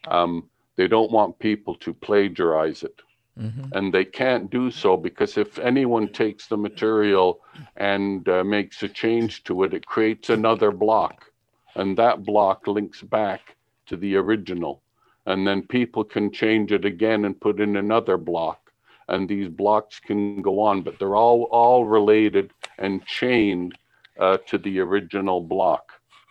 Um, 0.08 0.48
they 0.76 0.88
don't 0.88 1.12
want 1.12 1.40
people 1.40 1.74
to 1.78 1.96
plagiarize 1.96 2.84
it. 2.84 3.02
Mm-hmm. 3.40 3.76
And 3.76 3.92
they 3.92 4.06
can't 4.06 4.52
do 4.52 4.70
so 4.70 4.96
because 4.96 5.36
if 5.36 5.58
anyone 5.58 6.08
takes 6.14 6.46
the 6.46 6.58
material 6.58 7.42
and 7.76 8.30
uh, 8.30 8.44
makes 8.44 8.84
a 8.84 8.88
change 8.88 9.44
to 9.46 9.64
it, 9.64 9.74
it 9.74 9.88
creates 9.88 10.30
another 10.30 10.72
block. 10.72 11.26
And 11.74 11.98
that 11.98 12.24
block 12.24 12.68
links 12.68 13.02
back 13.02 13.56
to 13.88 13.98
the 13.98 14.16
original. 14.16 14.84
And 15.26 15.46
then 15.48 15.64
people 15.64 16.04
can 16.04 16.32
change 16.32 16.72
it 16.72 16.86
again 16.86 17.26
and 17.26 17.42
put 17.42 17.60
in 17.60 17.78
another 17.78 18.18
block. 18.18 18.72
And 19.08 19.28
these 19.28 19.50
blocks 19.50 20.00
can 20.00 20.44
go 20.44 20.60
on, 20.60 20.84
but 20.84 21.00
they're 21.00 21.16
all, 21.16 21.44
all 21.50 21.84
related 21.84 22.52
and 22.78 23.04
chained 23.08 23.76
uh, 24.20 24.38
to 24.48 24.60
the 24.60 24.80
original 24.80 25.42
block. 25.42 25.85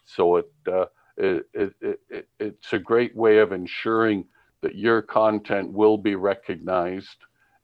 So 0.05 0.37
it, 0.37 0.51
uh, 0.67 0.87
it, 1.17 1.47
it, 1.53 2.01
it, 2.11 2.29
it's 2.39 2.73
a 2.73 2.79
great 2.79 3.15
way 3.17 3.39
of 3.39 3.53
ensuring 3.53 4.27
that 4.63 4.75
your 4.77 5.03
content 5.03 5.73
will 5.73 5.99
be 5.99 6.15
recognized 6.15 7.19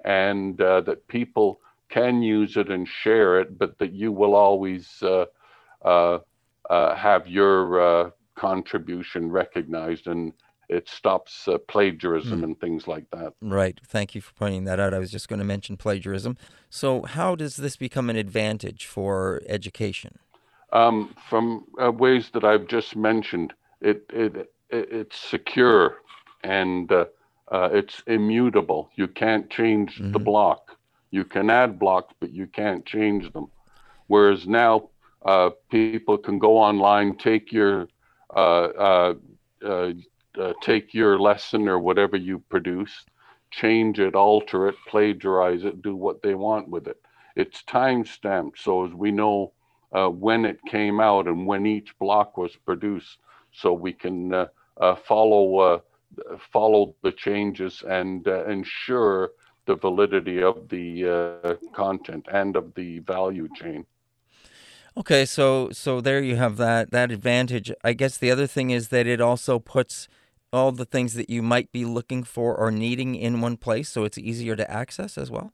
and 0.05 0.61
uh, 0.61 0.81
that 0.83 1.07
people 1.09 1.61
can 1.89 2.23
use 2.23 2.57
it 2.57 2.71
and 2.71 2.87
share 2.87 3.41
it, 3.41 3.59
but 3.59 3.79
that 3.79 3.93
you 3.93 4.13
will 4.13 4.35
always 4.35 5.03
uh, 5.03 5.25
uh, 5.85 6.19
uh 6.69 6.95
have 6.95 7.27
your 7.27 7.81
uh, 7.81 8.11
contribution 8.37 9.31
recognized 9.31 10.07
and 10.07 10.33
it 10.71 10.89
stops 10.89 11.49
uh, 11.49 11.59
plagiarism 11.67 12.41
mm. 12.41 12.45
and 12.45 12.61
things 12.61 12.87
like 12.87 13.11
that. 13.11 13.33
Right. 13.43 13.79
Thank 13.85 14.15
you 14.15 14.21
for 14.21 14.33
pointing 14.35 14.65
that 14.65 14.79
out. 14.79 14.95
I 14.95 15.01
was 15.01 15.11
just 15.11 15.29
going 15.29 15.41
to 15.41 15.45
mention 15.45 15.77
plagiarism. 15.77 16.37
So, 16.71 17.03
how 17.03 17.35
does 17.35 17.57
this 17.57 17.77
become 17.77 18.09
an 18.09 18.17
advantage 18.17 18.87
for 18.87 19.43
education? 19.47 20.19
Um, 20.73 21.15
from 21.29 21.65
ways 21.79 22.31
that 22.31 22.45
I've 22.45 22.69
just 22.69 22.95
mentioned, 22.95 23.53
it, 23.81 24.05
it, 24.11 24.37
it 24.37 24.53
it's 24.71 25.19
secure 25.19 25.97
and 26.45 26.91
uh, 26.93 27.07
uh, 27.51 27.69
it's 27.73 28.03
immutable. 28.07 28.91
You 28.95 29.09
can't 29.09 29.51
change 29.51 29.97
mm-hmm. 29.97 30.13
the 30.13 30.19
block. 30.19 30.77
You 31.11 31.25
can 31.25 31.51
add 31.51 31.79
blocks, 31.79 32.15
but 32.21 32.33
you 32.33 32.47
can't 32.47 32.87
change 32.87 33.33
them. 33.33 33.49
Whereas 34.07 34.47
now, 34.47 34.91
uh, 35.25 35.51
people 35.71 36.17
can 36.19 36.39
go 36.39 36.57
online, 36.57 37.17
take 37.17 37.53
your 37.53 37.89
uh, 38.35 38.69
uh, 38.79 39.15
uh, 39.65 40.53
take 40.63 40.95
your 40.95 41.19
lesson 41.19 41.69
or 41.69 41.79
whatever 41.81 42.17
you 42.17 42.39
produce, 42.49 43.05
change 43.51 43.99
it, 43.99 44.15
alter 44.15 44.69
it, 44.69 44.77
plagiarize 44.89 45.65
it, 45.65 45.83
do 45.83 45.97
what 45.97 46.23
they 46.23 46.35
want 46.35 46.69
with 46.69 46.87
it. 46.87 46.97
It's 47.35 47.63
time 47.65 48.05
stamped, 48.05 48.61
so 48.61 48.87
as 48.87 48.93
we 48.93 49.11
know 49.11 49.53
when 49.93 50.45
it 50.45 50.59
came 50.69 51.01
out 51.01 51.27
and 51.27 51.47
when 51.47 51.67
each 51.67 51.99
block 51.99 52.37
was 52.37 52.57
produced, 52.57 53.19
so 53.53 53.73
we 53.73 53.93
can 53.93 54.47
follow 55.07 55.83
follow 56.53 56.95
the 57.03 57.13
changes 57.13 57.83
and 57.89 58.27
uh, 58.27 58.45
ensure 58.47 59.31
the 59.67 59.77
validity 59.77 60.43
of 60.43 60.69
the 60.69 61.07
uh, 61.07 61.55
content 61.73 62.27
and 62.33 62.57
of 62.57 62.75
the 62.75 62.99
value 63.01 63.49
chain. 63.55 63.87
Okay, 64.97 65.25
so 65.25 65.71
so 65.71 66.01
there 66.01 66.21
you 66.21 66.37
have 66.37 66.57
that 66.57 66.91
that 66.91 67.13
advantage. 67.13 67.73
I 67.85 67.93
guess 67.93 68.19
the 68.19 68.31
other 68.31 68.47
thing 68.47 68.71
is 68.71 68.89
that 68.89 69.07
it 69.07 69.21
also 69.21 69.59
puts 69.59 70.09
all 70.53 70.73
the 70.73 70.85
things 70.85 71.15
that 71.15 71.31
you 71.31 71.43
might 71.43 71.71
be 71.71 71.85
looking 71.85 72.25
for 72.25 72.57
or 72.57 72.73
needing 72.73 73.15
in 73.15 73.41
one 73.41 73.57
place, 73.57 73.89
so 73.89 74.03
it's 74.03 74.19
easier 74.19 74.57
to 74.57 74.69
access 74.69 75.17
as 75.17 75.31
well. 75.31 75.53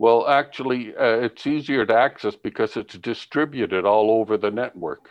Well, 0.00 0.20
actually, 0.26 0.96
uh, 0.96 1.26
it's 1.26 1.46
easier 1.46 1.84
to 1.84 1.94
access 1.94 2.34
because 2.34 2.76
it's 2.76 2.96
distributed 2.96 3.84
all 3.84 4.10
over 4.10 4.34
the 4.36 4.50
network. 4.50 5.10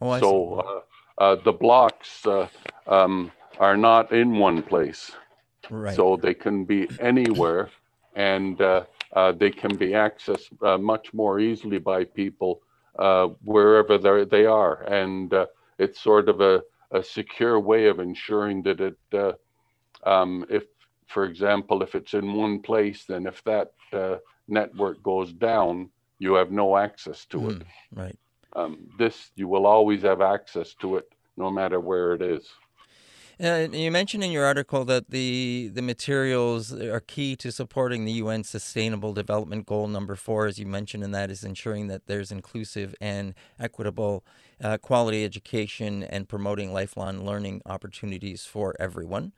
Oh, 0.00 0.20
so 0.20 0.84
uh, 1.18 1.22
uh, 1.22 1.36
the 1.42 1.52
blocks. 1.52 2.26
Uh, 2.26 2.48
um, 2.86 3.32
are 3.58 3.76
not 3.76 4.12
in 4.12 4.38
one 4.38 4.62
place. 4.62 5.12
Right. 5.70 5.96
So 5.96 6.16
they 6.16 6.34
can 6.34 6.64
be 6.64 6.88
anywhere 7.00 7.70
and 8.14 8.60
uh, 8.60 8.84
uh, 9.12 9.32
they 9.32 9.50
can 9.50 9.76
be 9.76 9.88
accessed 9.88 10.50
uh, 10.62 10.78
much 10.78 11.12
more 11.14 11.40
easily 11.40 11.78
by 11.78 12.04
people 12.04 12.60
uh, 12.98 13.28
wherever 13.44 14.24
they 14.24 14.46
are. 14.46 14.82
And 14.82 15.32
uh, 15.32 15.46
it's 15.78 16.00
sort 16.00 16.28
of 16.28 16.40
a, 16.40 16.62
a, 16.92 17.02
secure 17.02 17.58
way 17.58 17.86
of 17.86 17.98
ensuring 17.98 18.62
that 18.62 18.80
it, 18.80 18.98
uh, 19.12 19.32
um, 20.08 20.46
if, 20.48 20.64
for 21.06 21.24
example, 21.24 21.82
if 21.82 21.94
it's 21.94 22.14
in 22.14 22.34
one 22.34 22.60
place, 22.60 23.04
then 23.06 23.26
if 23.26 23.42
that 23.44 23.72
network 24.48 25.02
goes 25.02 25.32
down, 25.32 25.90
you 26.18 26.34
have 26.34 26.50
no 26.50 26.76
access 26.76 27.24
to 27.26 27.50
it. 27.50 27.58
Mm, 27.58 27.64
right. 27.94 28.18
Um, 28.56 28.86
this, 28.98 29.30
you 29.34 29.48
will 29.48 29.66
always 29.66 30.02
have 30.02 30.20
access 30.20 30.74
to 30.74 30.96
it 30.96 31.12
no 31.36 31.50
matter 31.50 31.80
where 31.80 32.14
it 32.14 32.22
is. 32.22 32.48
Uh, 33.42 33.66
you 33.72 33.90
mentioned 33.90 34.22
in 34.22 34.30
your 34.30 34.44
article 34.44 34.84
that 34.84 35.10
the 35.10 35.68
the 35.74 35.82
materials 35.82 36.72
are 36.72 37.00
key 37.00 37.34
to 37.34 37.50
supporting 37.50 38.04
the 38.04 38.12
UN 38.12 38.44
Sustainable 38.44 39.12
Development 39.12 39.66
Goal 39.66 39.88
number 39.88 40.14
four, 40.14 40.46
as 40.46 40.60
you 40.60 40.66
mentioned, 40.66 41.02
and 41.02 41.12
that 41.12 41.32
is 41.32 41.42
ensuring 41.42 41.88
that 41.88 42.06
there's 42.06 42.30
inclusive 42.30 42.94
and 43.00 43.34
equitable 43.58 44.24
uh, 44.62 44.78
quality 44.78 45.24
education 45.24 46.04
and 46.04 46.28
promoting 46.28 46.72
lifelong 46.72 47.26
learning 47.26 47.60
opportunities 47.66 48.44
for 48.44 48.76
everyone. 48.78 49.32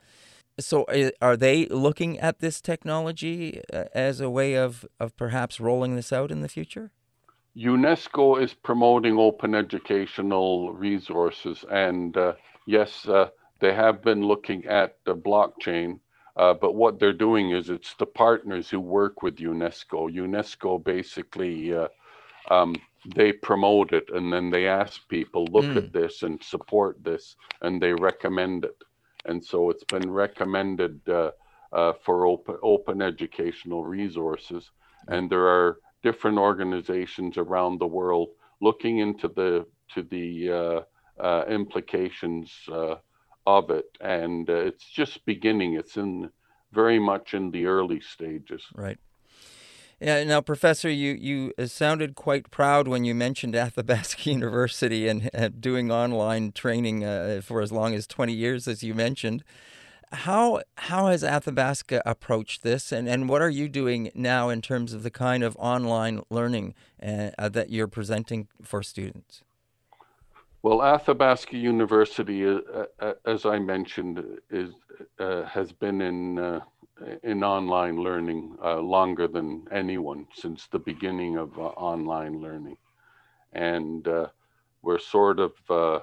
So, 0.58 0.84
uh, 0.84 1.10
are 1.20 1.36
they 1.36 1.66
looking 1.66 2.18
at 2.18 2.38
this 2.40 2.60
technology 2.60 3.60
uh, 3.72 3.84
as 3.94 4.20
a 4.20 4.30
way 4.30 4.54
of, 4.54 4.86
of 4.98 5.16
perhaps 5.16 5.60
rolling 5.60 5.96
this 5.96 6.12
out 6.12 6.30
in 6.30 6.40
the 6.40 6.48
future? 6.48 6.92
UNESCO 7.56 8.42
is 8.42 8.54
promoting 8.54 9.18
open 9.18 9.54
educational 9.54 10.72
resources, 10.72 11.64
and 11.70 12.16
uh, 12.16 12.34
yes, 12.66 13.06
uh, 13.06 13.28
they 13.60 13.74
have 13.74 14.02
been 14.02 14.22
looking 14.22 14.64
at 14.66 14.96
the 15.04 15.14
blockchain, 15.14 16.00
uh, 16.36 16.54
but 16.54 16.74
what 16.74 17.00
they're 17.00 17.12
doing 17.12 17.50
is 17.50 17.70
it's 17.70 17.94
the 17.94 18.06
partners 18.06 18.68
who 18.68 18.80
work 18.80 19.22
with 19.22 19.36
UNESCO. 19.36 20.10
UNESCO 20.10 20.82
basically 20.82 21.74
uh, 21.74 21.88
um, 22.50 22.74
they 23.14 23.32
promote 23.32 23.92
it 23.92 24.08
and 24.12 24.32
then 24.32 24.50
they 24.50 24.66
ask 24.66 25.06
people 25.08 25.46
look 25.46 25.64
mm. 25.64 25.76
at 25.76 25.92
this 25.92 26.22
and 26.22 26.42
support 26.42 27.02
this 27.04 27.36
and 27.62 27.80
they 27.80 27.92
recommend 27.92 28.64
it 28.64 28.76
and 29.26 29.44
so 29.44 29.70
it's 29.70 29.84
been 29.84 30.10
recommended 30.10 31.00
uh, 31.08 31.30
uh, 31.72 31.92
for 32.04 32.26
open 32.26 32.56
open 32.62 33.02
educational 33.02 33.84
resources. 33.84 34.70
And 35.08 35.30
there 35.30 35.46
are 35.46 35.78
different 36.02 36.38
organizations 36.38 37.36
around 37.36 37.78
the 37.78 37.86
world 37.86 38.28
looking 38.60 38.98
into 38.98 39.28
the 39.28 39.66
to 39.94 40.02
the 40.02 40.50
uh, 40.50 41.22
uh 41.22 41.44
implications 41.48 42.52
uh, 42.70 42.96
of 43.46 43.70
it. 43.70 43.86
And 44.00 44.48
uh, 44.48 44.54
it's 44.54 44.88
just 44.88 45.24
beginning. 45.26 45.74
It's 45.74 45.96
in 45.96 46.30
very 46.72 46.98
much 46.98 47.34
in 47.34 47.50
the 47.50 47.66
early 47.66 48.00
stages. 48.00 48.62
Right 48.74 48.98
yeah, 50.00 50.22
now, 50.24 50.42
Professor, 50.42 50.90
you, 50.90 51.12
you 51.12 51.52
uh, 51.58 51.66
sounded 51.66 52.14
quite 52.14 52.50
proud 52.50 52.86
when 52.86 53.04
you 53.04 53.14
mentioned 53.14 53.56
Athabasca 53.56 54.28
University 54.28 55.08
and 55.08 55.30
uh, 55.32 55.48
doing 55.48 55.90
online 55.90 56.52
training 56.52 57.02
uh, 57.04 57.40
for 57.42 57.62
as 57.62 57.72
long 57.72 57.94
as 57.94 58.06
20 58.06 58.32
years, 58.32 58.68
as 58.68 58.82
you 58.82 58.94
mentioned. 58.94 59.42
How, 60.12 60.60
how 60.76 61.06
has 61.06 61.24
Athabasca 61.24 62.02
approached 62.06 62.62
this, 62.62 62.92
and, 62.92 63.08
and 63.08 63.28
what 63.28 63.42
are 63.42 63.50
you 63.50 63.68
doing 63.68 64.10
now 64.14 64.50
in 64.50 64.62
terms 64.62 64.92
of 64.92 65.02
the 65.02 65.10
kind 65.10 65.42
of 65.42 65.56
online 65.58 66.22
learning 66.30 66.74
uh, 67.02 67.30
uh 67.36 67.48
that 67.48 67.70
you're 67.70 67.88
presenting 67.88 68.46
for 68.62 68.84
students? 68.84 69.42
Well, 70.62 70.80
Athabasca 70.80 71.56
University, 71.56 72.46
uh, 72.46 73.12
as 73.24 73.46
I 73.46 73.58
mentioned, 73.58 74.24
is 74.48 74.74
has 75.18 75.72
been 75.72 76.00
in 76.00 76.60
in 77.22 77.44
online 77.44 77.96
learning 77.96 78.56
uh, 78.64 78.78
longer 78.78 79.28
than 79.28 79.66
anyone 79.70 80.26
since 80.34 80.66
the 80.66 80.78
beginning 80.78 81.36
of 81.36 81.58
uh, 81.58 81.62
online 81.62 82.40
learning. 82.40 82.76
And 83.52 84.06
uh, 84.06 84.28
we're 84.82 84.98
sort 84.98 85.38
of, 85.40 85.52
uh, 85.68 86.00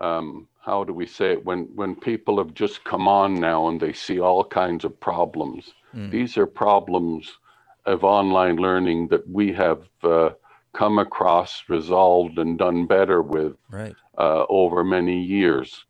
um, 0.00 0.48
how 0.60 0.84
do 0.84 0.92
we 0.92 1.06
say 1.06 1.32
it, 1.32 1.44
when, 1.44 1.68
when 1.74 1.94
people 1.94 2.38
have 2.38 2.54
just 2.54 2.84
come 2.84 3.08
on 3.08 3.34
now 3.34 3.68
and 3.68 3.80
they 3.80 3.92
see 3.92 4.20
all 4.20 4.44
kinds 4.44 4.84
of 4.84 4.98
problems, 5.00 5.74
mm. 5.94 6.10
these 6.10 6.36
are 6.38 6.46
problems 6.46 7.38
of 7.84 8.04
online 8.04 8.56
learning 8.56 9.08
that 9.08 9.28
we 9.28 9.52
have 9.52 9.82
uh, 10.02 10.30
come 10.72 10.98
across, 10.98 11.64
resolved, 11.68 12.38
and 12.38 12.58
done 12.58 12.86
better 12.86 13.22
with 13.22 13.54
right. 13.70 13.96
Uh, 14.16 14.44
over 14.48 14.84
many 14.84 15.20
years. 15.22 15.84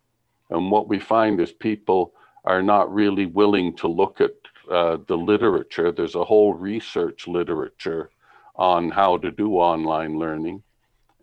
And 0.51 0.71
what 0.71 0.89
we 0.89 0.99
find 0.99 1.41
is 1.41 1.53
people 1.53 2.15
are 2.49 2.63
not 2.63 2.93
really 2.93 3.27
willing 3.27 3.77
to 3.77 3.87
look 3.87 4.23
at 4.23 4.35
uh, 4.71 4.97
the 5.07 5.17
literature. 5.17 5.93
There's 5.93 6.15
a 6.15 6.25
whole 6.25 6.55
research 6.55 7.29
literature 7.29 8.11
on 8.57 8.91
how 8.91 9.19
to 9.19 9.31
do 9.31 9.57
online 9.57 10.19
learning. 10.19 10.63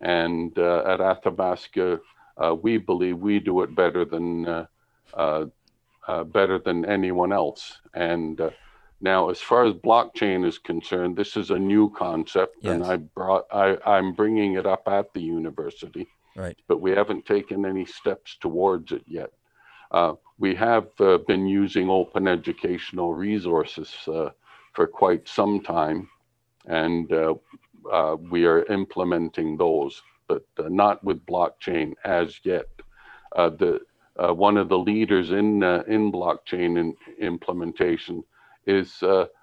And 0.00 0.56
uh, 0.56 0.84
at 0.86 1.00
Athabasca, 1.00 1.98
uh, 2.42 2.54
we 2.54 2.78
believe 2.78 3.18
we 3.18 3.40
do 3.40 3.62
it 3.62 3.74
better 3.74 4.04
than 4.04 4.46
uh, 4.46 4.66
uh, 5.14 5.46
uh, 6.06 6.22
better 6.22 6.60
than 6.60 6.84
anyone 6.84 7.32
else. 7.32 7.80
And 7.92 8.40
now, 9.00 9.28
as 9.28 9.40
far 9.40 9.64
as 9.64 9.74
blockchain 9.74 10.46
is 10.46 10.58
concerned, 10.58 11.16
this 11.16 11.36
is 11.36 11.50
a 11.50 11.58
new 11.58 11.90
concept, 11.90 12.56
yes. 12.60 12.72
and 12.72 12.84
I 12.84 12.96
brought 12.98 13.46
I, 13.52 13.76
I'm 13.84 14.12
bringing 14.14 14.54
it 14.54 14.66
up 14.66 14.86
at 14.86 15.12
the 15.12 15.20
university. 15.20 16.06
Right. 16.36 16.56
But 16.68 16.80
we 16.80 16.92
haven't 16.92 17.26
taken 17.26 17.66
any 17.66 17.84
steps 17.84 18.36
towards 18.40 18.92
it 18.92 19.02
yet. 19.06 19.30
Uh, 19.90 20.14
we 20.38 20.54
have 20.54 20.88
uh, 21.00 21.18
been 21.18 21.46
using 21.46 21.88
open 21.88 22.28
educational 22.28 23.14
resources 23.14 23.94
uh, 24.08 24.30
for 24.74 24.86
quite 24.86 25.26
some 25.28 25.60
time, 25.60 26.08
and 26.66 27.12
uh, 27.12 27.34
uh, 27.90 28.16
we 28.30 28.44
are 28.44 28.64
implementing 28.64 29.56
those, 29.56 30.02
but 30.28 30.44
uh, 30.58 30.68
not 30.68 31.02
with 31.04 31.24
blockchain 31.26 31.94
as 32.04 32.40
yet. 32.44 32.66
the 33.34 33.80
one 34.16 34.56
of 34.56 34.68
the 34.68 34.78
leaders 34.78 35.30
in 35.30 35.62
in 35.62 36.12
blockchain 36.12 36.78
in 36.78 36.94
implementation 37.20 38.24
is 38.66 39.02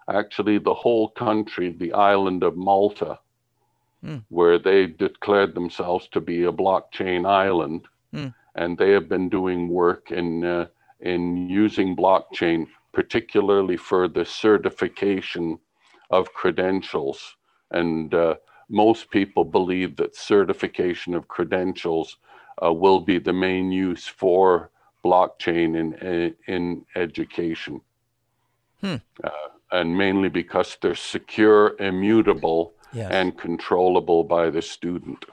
actually 0.09 0.57
the 0.57 0.73
whole 0.73 1.09
country, 1.09 1.69
the 1.71 1.93
island 1.93 2.43
of 2.43 2.57
Malta, 2.57 3.17
mm. 4.03 4.21
where 4.29 4.59
they 4.59 4.87
declared 4.87 5.55
themselves 5.55 6.07
to 6.09 6.19
be 6.19 6.43
a 6.43 6.51
blockchain 6.51 7.25
island. 7.25 7.87
Mm 8.13 8.33
and 8.55 8.77
they 8.77 8.91
have 8.91 9.09
been 9.09 9.29
doing 9.29 9.69
work 9.69 10.11
in 10.11 10.43
uh, 10.43 10.67
in 10.99 11.49
using 11.49 11.95
blockchain, 11.95 12.67
particularly 12.93 13.77
for 13.77 14.07
the 14.07 14.23
certification 14.23 15.59
of 16.09 16.33
credentials. 16.33 17.35
And 17.71 18.13
uh, 18.13 18.35
most 18.69 19.09
people 19.09 19.43
believe 19.43 19.97
that 19.97 20.15
certification 20.15 21.13
of 21.13 21.27
credentials 21.27 22.17
uh, 22.63 22.71
will 22.71 23.01
be 23.01 23.19
the 23.19 23.33
main 23.33 23.71
use 23.71 24.07
for 24.07 24.69
blockchain 25.03 25.75
in 25.75 26.35
in 26.47 26.85
education, 26.95 27.81
hmm. 28.81 28.95
Uh, 29.23 29.29
and 29.71 29.97
mainly 29.97 30.29
because 30.29 30.77
they're 30.81 30.95
secure, 30.95 31.75
immutable, 31.79 32.73
yes. 32.93 33.11
and 33.11 33.37
controllable 33.37 34.23
by 34.23 34.49
the 34.49 34.61
student. 34.61 35.25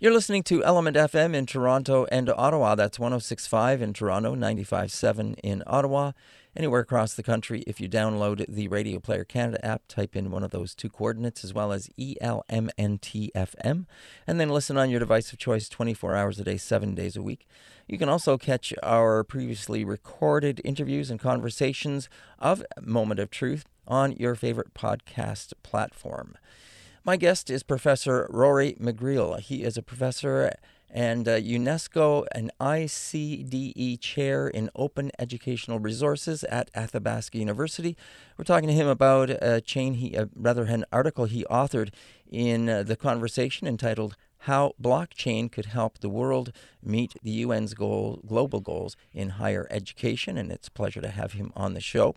You're 0.00 0.12
listening 0.12 0.44
to 0.44 0.62
Element 0.62 0.96
FM 0.96 1.34
in 1.34 1.44
Toronto 1.44 2.06
and 2.12 2.30
Ottawa. 2.30 2.76
That's 2.76 3.00
1065 3.00 3.82
in 3.82 3.92
Toronto, 3.92 4.36
957 4.36 5.34
in 5.42 5.64
Ottawa. 5.66 6.12
Anywhere 6.56 6.82
across 6.82 7.14
the 7.14 7.24
country, 7.24 7.64
if 7.66 7.80
you 7.80 7.88
download 7.88 8.46
the 8.48 8.68
Radio 8.68 9.00
Player 9.00 9.24
Canada 9.24 9.64
app, 9.66 9.82
type 9.88 10.14
in 10.14 10.30
one 10.30 10.44
of 10.44 10.52
those 10.52 10.76
two 10.76 10.88
coordinates 10.88 11.42
as 11.42 11.52
well 11.52 11.72
as 11.72 11.90
ELMNTFM, 11.98 13.86
and 14.24 14.40
then 14.40 14.50
listen 14.50 14.76
on 14.76 14.88
your 14.88 15.00
device 15.00 15.32
of 15.32 15.40
choice 15.40 15.68
24 15.68 16.14
hours 16.14 16.38
a 16.38 16.44
day, 16.44 16.58
seven 16.58 16.94
days 16.94 17.16
a 17.16 17.22
week. 17.22 17.48
You 17.88 17.98
can 17.98 18.08
also 18.08 18.38
catch 18.38 18.72
our 18.84 19.24
previously 19.24 19.84
recorded 19.84 20.60
interviews 20.64 21.10
and 21.10 21.18
conversations 21.18 22.08
of 22.38 22.64
Moment 22.80 23.18
of 23.18 23.32
Truth 23.32 23.64
on 23.88 24.12
your 24.12 24.36
favorite 24.36 24.74
podcast 24.74 25.54
platform. 25.64 26.36
My 27.08 27.16
guest 27.16 27.48
is 27.48 27.62
Professor 27.62 28.26
Rory 28.28 28.74
McGreal. 28.78 29.40
He 29.40 29.62
is 29.62 29.78
a 29.78 29.82
professor 29.82 30.52
and 30.90 31.24
UNESCO 31.24 32.26
and 32.32 32.50
ICDE 32.60 33.98
chair 33.98 34.46
in 34.46 34.68
open 34.76 35.10
educational 35.18 35.78
resources 35.78 36.44
at 36.44 36.70
Athabasca 36.74 37.38
University. 37.38 37.96
We're 38.36 38.44
talking 38.44 38.68
to 38.68 38.74
him 38.74 38.88
about 38.88 39.30
a 39.30 39.62
chain 39.62 39.94
he, 39.94 40.18
uh, 40.18 40.26
rather 40.36 40.64
an 40.64 40.84
article 40.92 41.24
he 41.24 41.46
authored 41.50 41.94
in 42.30 42.68
uh, 42.68 42.82
the 42.82 42.94
conversation 42.94 43.66
entitled 43.66 44.14
"How 44.40 44.74
Blockchain 44.78 45.50
Could 45.50 45.64
Help 45.64 46.00
the 46.00 46.10
World 46.10 46.52
Meet 46.82 47.14
the 47.22 47.42
UN's 47.42 47.72
goal, 47.72 48.20
Global 48.26 48.60
Goals 48.60 48.98
in 49.14 49.30
Higher 49.30 49.66
Education." 49.70 50.36
And 50.36 50.52
it's 50.52 50.68
a 50.68 50.72
pleasure 50.72 51.00
to 51.00 51.08
have 51.08 51.32
him 51.32 51.54
on 51.56 51.72
the 51.72 51.80
show. 51.80 52.16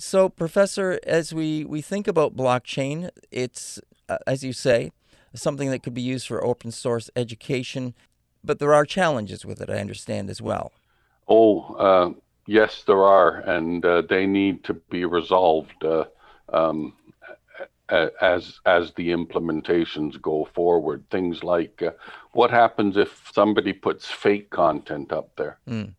So, 0.00 0.28
Professor, 0.28 1.00
as 1.04 1.34
we, 1.34 1.64
we 1.64 1.82
think 1.82 2.06
about 2.06 2.36
blockchain, 2.36 3.10
it's 3.32 3.80
uh, 4.08 4.18
as 4.26 4.42
you 4.42 4.52
say, 4.52 4.92
something 5.34 5.70
that 5.70 5.82
could 5.82 5.94
be 5.94 6.02
used 6.02 6.26
for 6.26 6.44
open 6.44 6.70
source 6.70 7.10
education, 7.16 7.94
but 8.42 8.58
there 8.58 8.74
are 8.74 8.84
challenges 8.84 9.44
with 9.44 9.60
it, 9.60 9.70
I 9.70 9.78
understand 9.78 10.30
as 10.30 10.40
well. 10.40 10.72
Oh, 11.28 11.74
uh, 11.74 12.12
yes, 12.46 12.84
there 12.86 13.02
are, 13.02 13.40
and 13.40 13.84
uh, 13.84 14.02
they 14.02 14.26
need 14.26 14.64
to 14.64 14.74
be 14.74 15.04
resolved 15.04 15.84
uh, 15.84 16.04
um, 16.52 16.94
as 17.90 18.60
as 18.66 18.92
the 18.94 19.10
implementations 19.10 20.20
go 20.20 20.48
forward. 20.54 21.04
Things 21.10 21.42
like 21.42 21.82
uh, 21.82 21.90
what 22.32 22.50
happens 22.50 22.96
if 22.96 23.30
somebody 23.32 23.72
puts 23.72 24.06
fake 24.06 24.50
content 24.50 25.12
up 25.12 25.30
there. 25.36 25.58
Mm. 25.68 25.94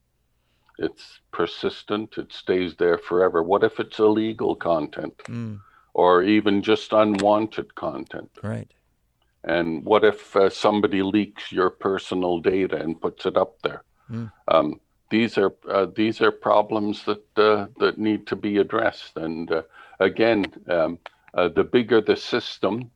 It's 0.77 1.19
persistent. 1.31 2.17
It 2.17 2.31
stays 2.31 2.75
there 2.75 2.97
forever. 2.97 3.43
What 3.43 3.63
if 3.63 3.79
it's 3.79 3.99
illegal 3.99 4.55
content? 4.55 5.17
Mm 5.25 5.59
or 5.99 6.23
even 6.23 6.61
just 6.61 6.93
unwanted 6.93 7.75
content. 7.75 8.31
Right. 8.41 8.71
And 9.43 9.83
what 9.83 10.05
if 10.05 10.33
uh, 10.33 10.49
somebody 10.49 11.01
leaks 11.01 11.51
your 11.51 11.69
personal 11.69 12.39
data 12.39 12.77
and 12.77 13.01
puts 13.01 13.25
it 13.25 13.35
up 13.35 13.61
there? 13.63 13.83
Mm. 14.09 14.31
Um, 14.47 14.79
these 15.09 15.37
are 15.37 15.53
uh, 15.69 15.87
these 15.93 16.21
are 16.21 16.31
problems 16.31 17.03
that 17.03 17.25
uh, 17.37 17.67
that 17.81 17.97
need 17.97 18.27
to 18.27 18.37
be 18.37 18.59
addressed. 18.59 19.17
And 19.17 19.51
uh, 19.51 19.63
again, 19.99 20.45
um, 20.69 20.99
uh, 21.33 21.49
the 21.49 21.65
bigger 21.65 21.99
the 21.99 22.15
system, 22.15 22.91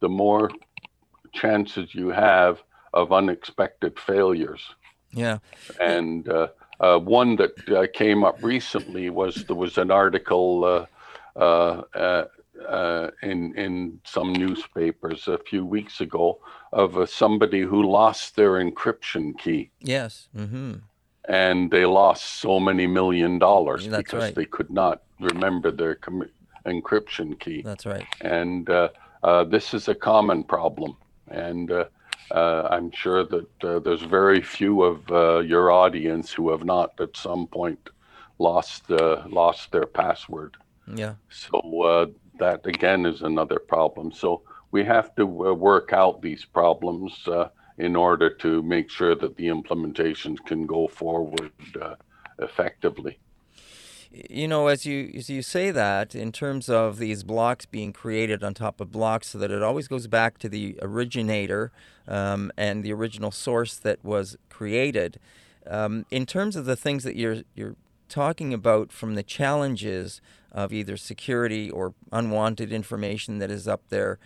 the 0.00 0.08
more 0.08 0.50
chances 1.34 1.94
you 1.94 2.08
have 2.08 2.62
of 2.94 3.12
unexpected 3.12 3.98
failures. 3.98 4.62
Yeah. 5.12 5.38
And 5.78 6.26
uh, 6.28 6.48
one 7.00 7.36
that 7.36 7.52
came 7.92 8.24
up 8.24 8.38
recently 8.42 9.10
was 9.10 9.44
there 9.44 9.56
was 9.56 9.76
an 9.76 9.90
article 9.90 10.86
in 13.22 13.54
in 13.56 14.00
some 14.04 14.32
newspapers 14.32 15.28
a 15.28 15.38
few 15.38 15.64
weeks 15.64 16.00
ago 16.00 16.40
of 16.72 17.08
somebody 17.10 17.62
who 17.62 17.82
lost 17.82 18.36
their 18.36 18.52
encryption 18.52 19.36
key. 19.38 19.70
Yes. 19.80 20.28
Mm-hmm. 20.36 20.74
And 21.28 21.70
they 21.70 21.84
lost 21.84 22.40
so 22.40 22.58
many 22.58 22.86
million 22.86 23.38
dollars 23.38 23.86
That's 23.86 24.02
because 24.02 24.22
right. 24.22 24.34
they 24.34 24.46
could 24.46 24.70
not 24.70 25.02
remember 25.20 25.70
their 25.70 25.94
com- 25.94 26.30
encryption 26.66 27.38
key. 27.38 27.62
That's 27.62 27.86
right. 27.86 28.06
And 28.20 28.68
uh, 28.68 28.88
uh, 29.22 29.44
this 29.44 29.74
is 29.74 29.88
a 29.88 29.94
common 29.94 30.44
problem, 30.44 30.96
and 31.28 31.70
uh, 31.70 31.84
uh, 32.30 32.68
I'm 32.70 32.90
sure 32.90 33.24
that 33.24 33.64
uh, 33.64 33.78
there's 33.80 34.02
very 34.02 34.40
few 34.40 34.82
of 34.82 35.10
uh, 35.10 35.38
your 35.40 35.70
audience 35.70 36.32
who 36.32 36.50
have 36.50 36.64
not 36.64 36.98
at 37.00 37.16
some 37.16 37.46
point 37.46 37.90
lost 38.38 38.90
uh, 38.90 39.24
lost 39.28 39.72
their 39.72 39.86
password. 39.86 40.56
Yeah. 40.96 41.14
So 41.30 41.82
uh, 41.82 42.06
that 42.38 42.66
again 42.66 43.06
is 43.06 43.22
another 43.22 43.58
problem. 43.58 44.12
So 44.12 44.42
we 44.70 44.84
have 44.84 45.14
to 45.16 45.24
uh, 45.48 45.54
work 45.54 45.92
out 45.92 46.22
these 46.22 46.44
problems 46.44 47.26
uh, 47.26 47.48
in 47.78 47.96
order 47.96 48.30
to 48.30 48.62
make 48.62 48.90
sure 48.90 49.14
that 49.14 49.36
the 49.36 49.46
implementations 49.46 50.44
can 50.44 50.66
go 50.66 50.86
forward 50.86 51.52
uh, 51.80 51.94
effectively. 52.38 53.18
You 54.12 54.48
know, 54.48 54.66
as 54.66 54.84
you 54.84 55.10
as 55.14 55.30
you 55.30 55.40
say 55.40 55.70
that, 55.70 56.16
in 56.16 56.32
terms 56.32 56.68
of 56.68 56.98
these 56.98 57.22
blocks 57.22 57.64
being 57.64 57.92
created 57.92 58.42
on 58.42 58.54
top 58.54 58.80
of 58.80 58.90
blocks, 58.90 59.28
so 59.28 59.38
that 59.38 59.52
it 59.52 59.62
always 59.62 59.86
goes 59.86 60.08
back 60.08 60.36
to 60.38 60.48
the 60.48 60.76
originator 60.82 61.70
um, 62.08 62.50
and 62.56 62.82
the 62.82 62.92
original 62.92 63.30
source 63.30 63.76
that 63.76 64.04
was 64.04 64.36
created. 64.48 65.20
Um, 65.64 66.06
in 66.10 66.26
terms 66.26 66.56
of 66.56 66.64
the 66.64 66.74
things 66.74 67.04
that 67.04 67.14
you're 67.14 67.42
you're 67.54 67.76
talking 68.08 68.52
about 68.52 68.90
from 68.90 69.14
the 69.14 69.22
challenges 69.22 70.20
of 70.52 70.72
either 70.72 70.96
security 70.96 71.70
or 71.70 71.94
unwanted 72.12 72.72
information 72.72 73.38
that 73.38 73.50
is 73.50 73.68
up 73.68 73.82
there, 73.88 74.18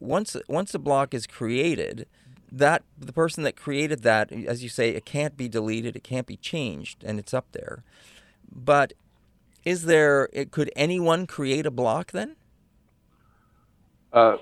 once 0.00 0.36
once 0.48 0.74
a 0.74 0.78
block 0.78 1.14
is 1.14 1.26
created, 1.26 2.06
that 2.50 2.82
the 2.98 3.12
person 3.12 3.44
that 3.44 3.56
created 3.56 4.02
that, 4.02 4.30
as 4.32 4.62
you 4.62 4.68
say, 4.68 4.90
it 4.90 5.04
can't 5.04 5.36
be 5.36 5.48
deleted, 5.48 5.96
it 5.96 6.04
can't 6.04 6.26
be 6.26 6.36
changed, 6.36 7.02
and 7.04 7.18
it's 7.18 7.32
up 7.32 7.46
there. 7.52 7.82
But 8.54 8.92
is 9.64 9.84
there? 9.84 10.28
It, 10.32 10.50
could 10.50 10.70
anyone 10.76 11.26
create 11.26 11.66
a 11.66 11.70
block 11.70 12.12
then? 12.12 12.36
Uh, 14.12 14.36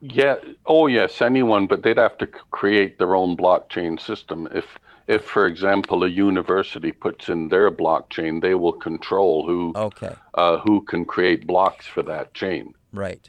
yeah. 0.00 0.36
Oh, 0.66 0.86
yes. 0.86 1.20
Anyone, 1.20 1.66
but 1.66 1.82
they'd 1.82 1.98
have 1.98 2.18
to 2.18 2.26
create 2.26 2.98
their 2.98 3.14
own 3.14 3.36
blockchain 3.36 4.00
system. 4.00 4.48
If, 4.52 4.64
if, 5.08 5.24
for 5.24 5.46
example, 5.46 6.04
a 6.04 6.08
university 6.08 6.92
puts 6.92 7.28
in 7.30 7.48
their 7.48 7.70
blockchain, 7.70 8.42
they 8.42 8.54
will 8.54 8.74
control 8.74 9.46
who 9.46 9.72
Okay, 9.74 10.14
uh, 10.34 10.58
who 10.58 10.82
can 10.82 11.04
create 11.04 11.46
blocks 11.46 11.86
for 11.86 12.02
that 12.02 12.34
chain. 12.34 12.74
right. 12.92 13.28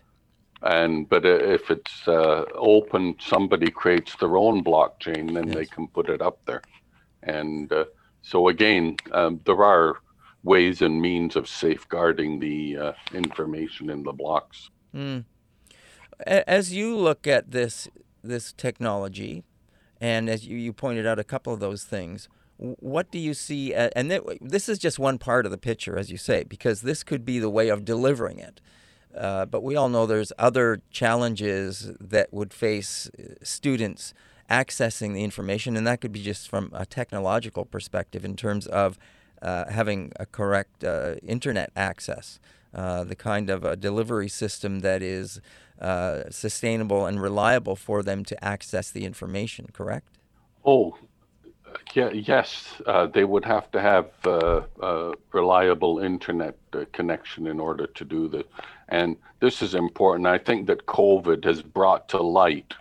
And 0.61 1.07
but 1.07 1.25
if 1.25 1.71
it's 1.71 2.05
uh, 2.05 2.43
open, 2.53 3.15
somebody 3.17 3.71
creates 3.71 4.17
their 4.17 4.35
own 4.35 4.61
blockchain, 4.61 5.33
then 5.33 5.47
they 5.47 5.65
can 5.65 5.87
put 5.87 6.09
it 6.09 6.21
up 6.21 6.37
there. 6.45 6.61
And 7.23 7.71
uh, 7.71 7.85
so 8.23 8.49
again, 8.49 8.97
um, 9.13 9.39
there 9.45 9.63
are 9.63 10.01
ways 10.43 10.81
and 10.81 11.01
means 11.01 11.37
of 11.37 11.47
safeguarding 11.47 12.39
the 12.39 12.77
uh, 12.77 12.93
information 13.13 13.89
in 13.89 14.03
the 14.03 14.11
blocks. 14.11 14.69
Mm. 14.93 15.23
As 16.27 16.73
you 16.73 16.97
look 16.97 17.25
at 17.25 17.51
this 17.51 17.87
this 18.21 18.51
technology, 18.51 19.45
and 20.01 20.29
as 20.29 20.47
you, 20.47 20.57
you 20.57 20.73
pointed 20.73 21.05
out 21.05 21.19
a 21.19 21.23
couple 21.23 21.53
of 21.53 21.59
those 21.59 21.83
things, 21.83 22.27
what 22.57 23.11
do 23.11 23.17
you 23.17 23.33
see? 23.33 23.73
a- 23.73 23.89
And 23.95 24.09
th- 24.09 24.21
this 24.41 24.67
is 24.69 24.77
just 24.79 24.99
one 24.99 25.17
part 25.17 25.45
of 25.45 25.51
the 25.51 25.57
picture, 25.57 25.97
as 25.97 26.11
you 26.11 26.17
say, 26.17 26.43
because 26.43 26.81
this 26.81 27.03
could 27.03 27.25
be 27.25 27.39
the 27.39 27.49
way 27.49 27.69
of 27.69 27.85
delivering 27.85 28.39
it. 28.39 28.59
Uh, 29.17 29.45
but 29.45 29.63
we 29.63 29.75
all 29.75 29.89
know 29.89 30.05
there's 30.05 30.31
other 30.37 30.81
challenges 30.91 31.91
that 31.99 32.31
would 32.33 32.53
face 32.53 33.09
uh, 33.17 33.33
students 33.43 34.13
accessing 34.49 35.13
the 35.13 35.23
information, 35.23 35.75
and 35.77 35.85
that 35.87 36.01
could 36.01 36.11
be 36.11 36.21
just 36.21 36.49
from 36.49 36.69
a 36.73 36.85
technological 36.85 37.65
perspective 37.65 38.23
in 38.25 38.35
terms 38.35 38.67
of 38.67 38.97
uh, 39.41 39.65
having 39.69 40.11
a 40.19 40.25
correct 40.25 40.83
uh, 40.83 41.15
internet 41.23 41.71
access, 41.75 42.39
uh, 42.73 43.03
the 43.03 43.15
kind 43.15 43.49
of 43.49 43.63
a 43.63 43.75
delivery 43.75 44.27
system 44.27 44.79
that 44.81 45.01
is 45.01 45.39
uh, 45.81 46.29
sustainable 46.29 47.05
and 47.05 47.21
reliable 47.21 47.75
for 47.75 48.03
them 48.03 48.23
to 48.25 48.43
access 48.43 48.91
the 48.91 49.05
information. 49.05 49.67
Correct? 49.73 50.07
Oh, 50.65 50.97
yeah, 51.93 52.09
yes, 52.11 52.81
uh, 52.85 53.07
they 53.07 53.23
would 53.23 53.45
have 53.45 53.71
to 53.71 53.81
have 53.81 54.07
uh, 54.25 54.61
uh, 54.81 55.13
reliable 55.31 55.99
internet 55.99 56.57
uh, 56.73 56.85
connection 56.91 57.47
in 57.47 57.59
order 57.59 57.87
to 57.87 58.05
do 58.05 58.27
this. 58.27 58.43
And 58.89 59.17
this 59.39 59.61
is 59.61 59.75
important. 59.75 60.27
I 60.27 60.37
think 60.37 60.67
that 60.67 60.85
COVID 60.85 61.43
has 61.45 61.61
brought 61.61 62.09
to 62.09 62.21
light 62.21 62.73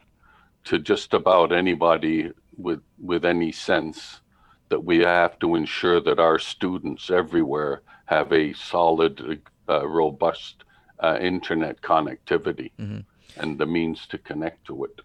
to 0.64 0.78
just 0.78 1.14
about 1.14 1.53
anybody 1.53 2.32
with 2.57 2.82
with 2.99 3.24
any 3.24 3.53
sense 3.53 4.20
that 4.68 4.84
we 4.84 4.99
have 4.99 5.38
to 5.38 5.55
ensure 5.55 6.01
that 6.01 6.18
our 6.18 6.38
students 6.38 7.11
everywhere 7.11 7.80
have 8.07 8.32
a 8.32 8.53
solid, 8.53 9.40
uh, 9.68 9.86
robust 9.86 10.64
uh, 11.01 11.18
internet 11.20 11.80
connectivity 11.80 12.70
and 13.36 13.59
the 13.59 13.66
means 13.66 14.07
to 14.07 14.18
connect 14.18 14.66
to 14.66 14.84
it. 14.84 15.01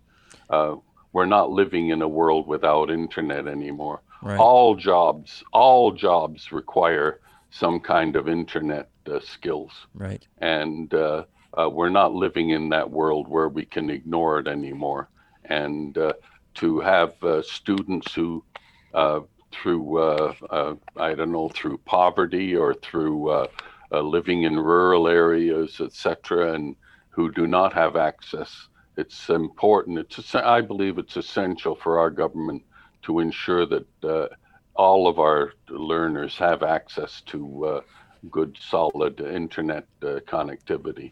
Uh, 0.50 0.76
we're 1.12 1.26
not 1.26 1.52
living 1.52 1.90
in 1.90 2.02
a 2.02 2.08
world 2.08 2.48
without 2.48 2.90
internet 2.90 3.48
anymore. 3.48 4.02
Right. 4.22 4.40
All 4.40 4.76
jobs, 4.76 5.44
all 5.52 5.92
jobs 5.92 6.52
require 6.52 7.20
some 7.52 7.80
kind 7.80 8.16
of 8.16 8.28
internet 8.28 8.90
uh, 9.06 9.20
skills, 9.20 9.72
Right. 9.94 10.26
and 10.40 10.92
uh, 10.94 11.26
uh, 11.60 11.70
we're 11.70 11.90
not 11.90 12.14
living 12.14 12.50
in 12.50 12.70
that 12.70 12.90
world 12.90 13.28
where 13.28 13.50
we 13.50 13.66
can 13.66 13.90
ignore 13.90 14.40
it 14.40 14.48
anymore. 14.48 15.10
And 15.46 15.98
uh, 15.98 16.14
to 16.56 16.80
have 16.80 17.22
uh, 17.24 17.42
students 17.44 18.14
who, 18.14 18.44
uh, 18.94 19.20
through 19.52 19.98
uh, 20.00 20.34
uh, 20.50 20.76
I 20.98 21.14
don't 21.14 21.32
know, 21.32 21.50
through 21.50 21.78
poverty 21.80 22.56
or 22.56 22.74
through 22.74 23.48
uh, 23.94 24.02
living 24.02 24.44
in 24.44 24.60
rural 24.60 25.08
areas, 25.08 25.80
etc., 25.80 26.54
and 26.54 26.76
who 27.10 27.32
do 27.32 27.46
not 27.48 27.74
have 27.74 27.96
access 27.96 28.68
it's 28.98 29.30
important. 29.30 29.98
It's 29.98 30.36
I 30.36 30.62
believe 30.62 30.98
it's 30.98 31.18
essential 31.18 31.76
for 31.76 32.00
our 32.00 32.10
government 32.10 32.64
to 33.04 33.20
ensure 33.20 33.66
that 33.66 33.88
uh, 34.04 34.28
all 34.76 35.08
of 35.08 35.20
our 35.20 35.54
learners 35.70 36.38
have 36.38 36.64
access 36.64 37.22
to 37.28 37.66
uh, 37.66 37.82
good, 38.30 38.58
solid 38.60 39.20
internet 39.20 39.86
uh, 40.02 40.20
connectivity. 40.28 41.12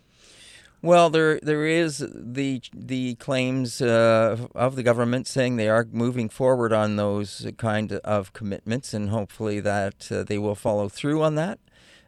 Well, 0.84 1.12
there 1.12 1.40
there 1.42 1.66
is 1.66 2.04
the 2.14 2.62
the 2.74 3.16
claims 3.16 3.82
uh, 3.82 4.48
of 4.56 4.76
the 4.76 4.84
government 4.84 5.28
saying 5.28 5.56
they 5.56 5.70
are 5.70 5.88
moving 5.92 6.28
forward 6.28 6.74
on 6.74 6.96
those 6.96 7.48
kind 7.58 7.94
of 7.94 8.34
commitments, 8.34 8.94
and 8.94 9.10
hopefully 9.10 9.60
that 9.60 10.12
uh, 10.12 10.24
they 10.24 10.40
will 10.40 10.56
follow 10.56 10.90
through 10.90 11.22
on 11.22 11.36
that, 11.36 11.60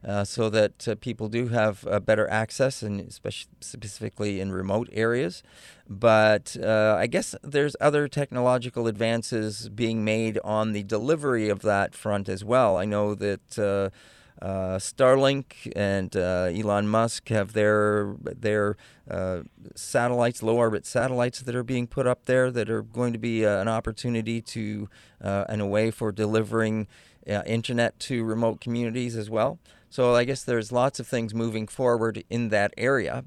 uh, 0.06 0.24
so 0.24 0.50
that 0.50 0.88
uh, 0.88 0.96
people 0.96 1.30
do 1.30 1.48
have 1.48 1.88
uh, 1.88 2.00
better 2.00 2.30
access, 2.30 2.82
and 2.82 3.00
especially 3.00 3.52
specifically 3.62 4.40
in 4.40 4.52
remote 4.52 4.90
areas. 4.92 5.44
But 5.90 6.58
uh, 6.62 6.96
I 7.00 7.08
guess 7.08 7.36
there's 7.44 7.76
other 7.80 8.08
technological 8.08 8.88
advances 8.88 9.70
being 9.70 10.04
made 10.04 10.40
on 10.44 10.74
the 10.74 10.84
delivery 10.84 11.50
of 11.50 11.62
that 11.62 11.96
front 11.96 12.30
as 12.30 12.44
well. 12.44 12.78
I 12.78 12.86
know 12.86 13.16
that. 13.16 13.60
Uh, 13.60 13.96
uh, 14.42 14.78
Starlink 14.78 15.72
and 15.74 16.18
uh, 16.18 16.50
Elon 16.54 16.88
Musk 16.88 17.30
have 17.30 17.54
their 17.54 18.16
their 18.20 18.76
uh, 19.10 19.44
satellites, 19.74 20.44
low 20.44 20.58
orbit 20.58 20.86
satellites 20.86 21.40
that 21.44 21.56
are 21.56 21.64
being 21.64 21.88
put 21.88 22.08
up 22.08 22.26
there 22.26 22.52
that 22.52 22.70
are 22.70 22.82
going 22.82 23.14
to 23.14 23.20
be 23.20 23.46
an 23.46 23.70
opportunity 23.70 24.42
to 24.42 24.90
and 25.22 25.62
a 25.62 25.66
way 25.66 25.92
for 25.92 26.12
delivering 26.12 26.88
internet 27.26 27.98
to 28.00 28.26
remote 28.26 28.60
communities 28.60 29.16
as 29.16 29.30
well. 29.30 29.60
So 29.94 30.16
I 30.16 30.24
guess 30.24 30.44
there's 30.44 30.72
lots 30.72 31.00
of 31.00 31.06
things 31.06 31.36
moving 31.36 31.68
forward 31.68 32.24
in 32.28 32.50
that 32.50 32.74
area. 32.78 33.26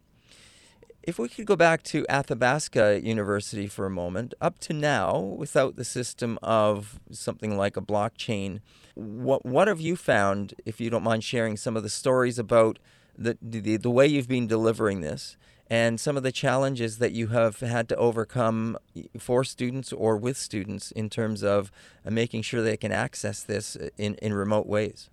If 1.01 1.17
we 1.17 1.29
could 1.29 1.47
go 1.47 1.55
back 1.55 1.85
to 1.85 2.05
Athabasca 2.09 3.03
University 3.05 3.69
for 3.69 3.87
a 3.87 3.91
moment, 3.91 4.35
up 4.41 4.59
to 4.67 4.73
now, 4.73 5.17
without 5.17 5.77
the 5.77 5.85
system 5.85 6.41
of 6.43 6.99
something 7.13 7.57
like 7.57 7.77
a 7.77 7.81
blockchain, 7.81 8.59
what 8.95 9.47
what 9.47 9.69
have 9.69 9.81
you 9.81 9.95
found, 9.95 10.55
if 10.65 10.81
you 10.81 10.91
don't 10.91 11.05
mind 11.05 11.23
sharing 11.23 11.57
some 11.57 11.77
of 11.77 11.85
the 11.85 11.89
stories 11.89 12.37
about 12.37 12.81
the 13.17 13.39
the, 13.41 13.77
the 13.77 13.89
way 13.89 14.09
you've 14.09 14.27
been 14.27 14.49
delivering 14.49 15.03
this 15.03 15.37
and 15.71 16.01
some 16.01 16.17
of 16.17 16.25
the 16.25 16.33
challenges 16.33 16.99
that 16.99 17.13
you 17.13 17.29
have 17.29 17.61
had 17.61 17.89
to 17.91 17.97
overcome 17.97 18.77
for 19.21 19.45
students 19.45 19.93
or 19.93 20.17
with 20.17 20.37
students 20.37 20.91
in 20.91 21.11
terms 21.11 21.45
of 21.45 21.71
making 22.05 22.43
sure 22.43 22.61
they 22.61 22.77
can 22.77 22.91
access 22.91 23.45
this 23.45 23.77
in, 23.97 24.17
in 24.17 24.35
remote 24.35 24.67
ways? 24.67 25.11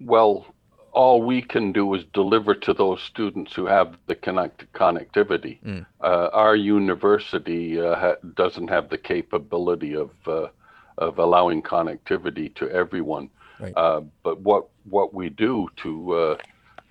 Well, 0.00 0.46
all 0.92 1.22
we 1.22 1.42
can 1.42 1.72
do 1.72 1.92
is 1.94 2.04
deliver 2.12 2.54
to 2.54 2.72
those 2.72 3.02
students 3.02 3.52
who 3.52 3.66
have 3.66 3.96
the 4.06 4.14
connect- 4.14 4.72
connectivity. 4.72 5.60
Mm. 5.62 5.86
Uh, 6.00 6.30
our 6.32 6.54
university 6.54 7.80
uh, 7.80 7.96
ha- 7.96 8.16
doesn't 8.34 8.68
have 8.68 8.88
the 8.88 8.98
capability 8.98 9.94
of 9.94 10.10
uh, 10.26 10.48
of 10.98 11.18
allowing 11.18 11.60
connectivity 11.60 12.54
to 12.54 12.70
everyone. 12.70 13.28
Right. 13.58 13.72
Uh, 13.76 14.02
but 14.22 14.40
what 14.40 14.68
what 14.88 15.12
we 15.12 15.28
do 15.28 15.68
to 15.76 16.12
uh, 16.14 16.36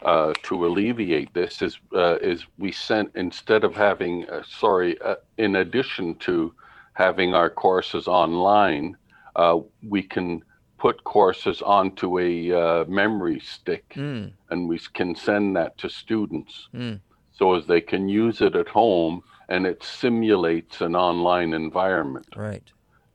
uh, 0.03 0.33
to 0.43 0.65
alleviate 0.65 1.33
this 1.33 1.61
is 1.61 1.79
uh, 1.95 2.17
is 2.21 2.45
we 2.57 2.71
sent 2.71 3.11
instead 3.15 3.63
of 3.63 3.73
having 3.75 4.29
uh, 4.29 4.43
sorry 4.43 4.99
uh, 5.01 5.15
in 5.37 5.55
addition 5.55 6.15
to 6.15 6.53
having 6.93 7.33
our 7.33 7.49
courses 7.49 8.07
online, 8.07 8.95
uh, 9.35 9.57
we 9.87 10.03
can 10.03 10.43
put 10.83 11.01
courses 11.05 11.61
onto 11.61 12.19
a 12.19 12.31
uh, 12.51 12.83
memory 13.01 13.39
stick 13.39 13.85
Mm, 13.95 14.33
and 14.49 14.67
we 14.67 14.77
can 14.99 15.15
send 15.15 15.55
that 15.55 15.77
to 15.77 15.87
students. 15.89 16.67
mm. 16.73 16.99
so 17.37 17.55
as 17.57 17.65
they 17.67 17.79
can 17.91 18.03
use 18.09 18.37
it 18.47 18.53
at 18.63 18.67
home 18.67 19.15
and 19.47 19.65
it 19.65 19.81
simulates 19.81 20.81
an 20.81 20.93
online 21.09 21.51
environment. 21.53 22.27
Right. 22.35 22.67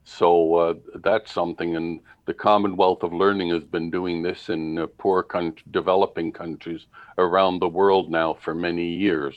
So 0.04 0.28
uh, 0.62 0.74
that's 1.06 1.30
something, 1.40 1.76
and 1.76 2.00
the 2.24 2.38
Commonwealth 2.48 3.02
of 3.02 3.12
Learning 3.12 3.50
has 3.56 3.64
been 3.76 3.90
doing 3.90 4.22
this 4.22 4.48
in 4.48 4.62
uh, 4.78 4.86
poor 5.02 5.22
country, 5.22 5.64
developing 5.70 6.32
countries 6.32 6.86
around 7.18 7.54
the 7.58 7.74
world 7.80 8.10
now 8.10 8.30
for 8.44 8.54
many 8.54 8.88
years. 9.06 9.34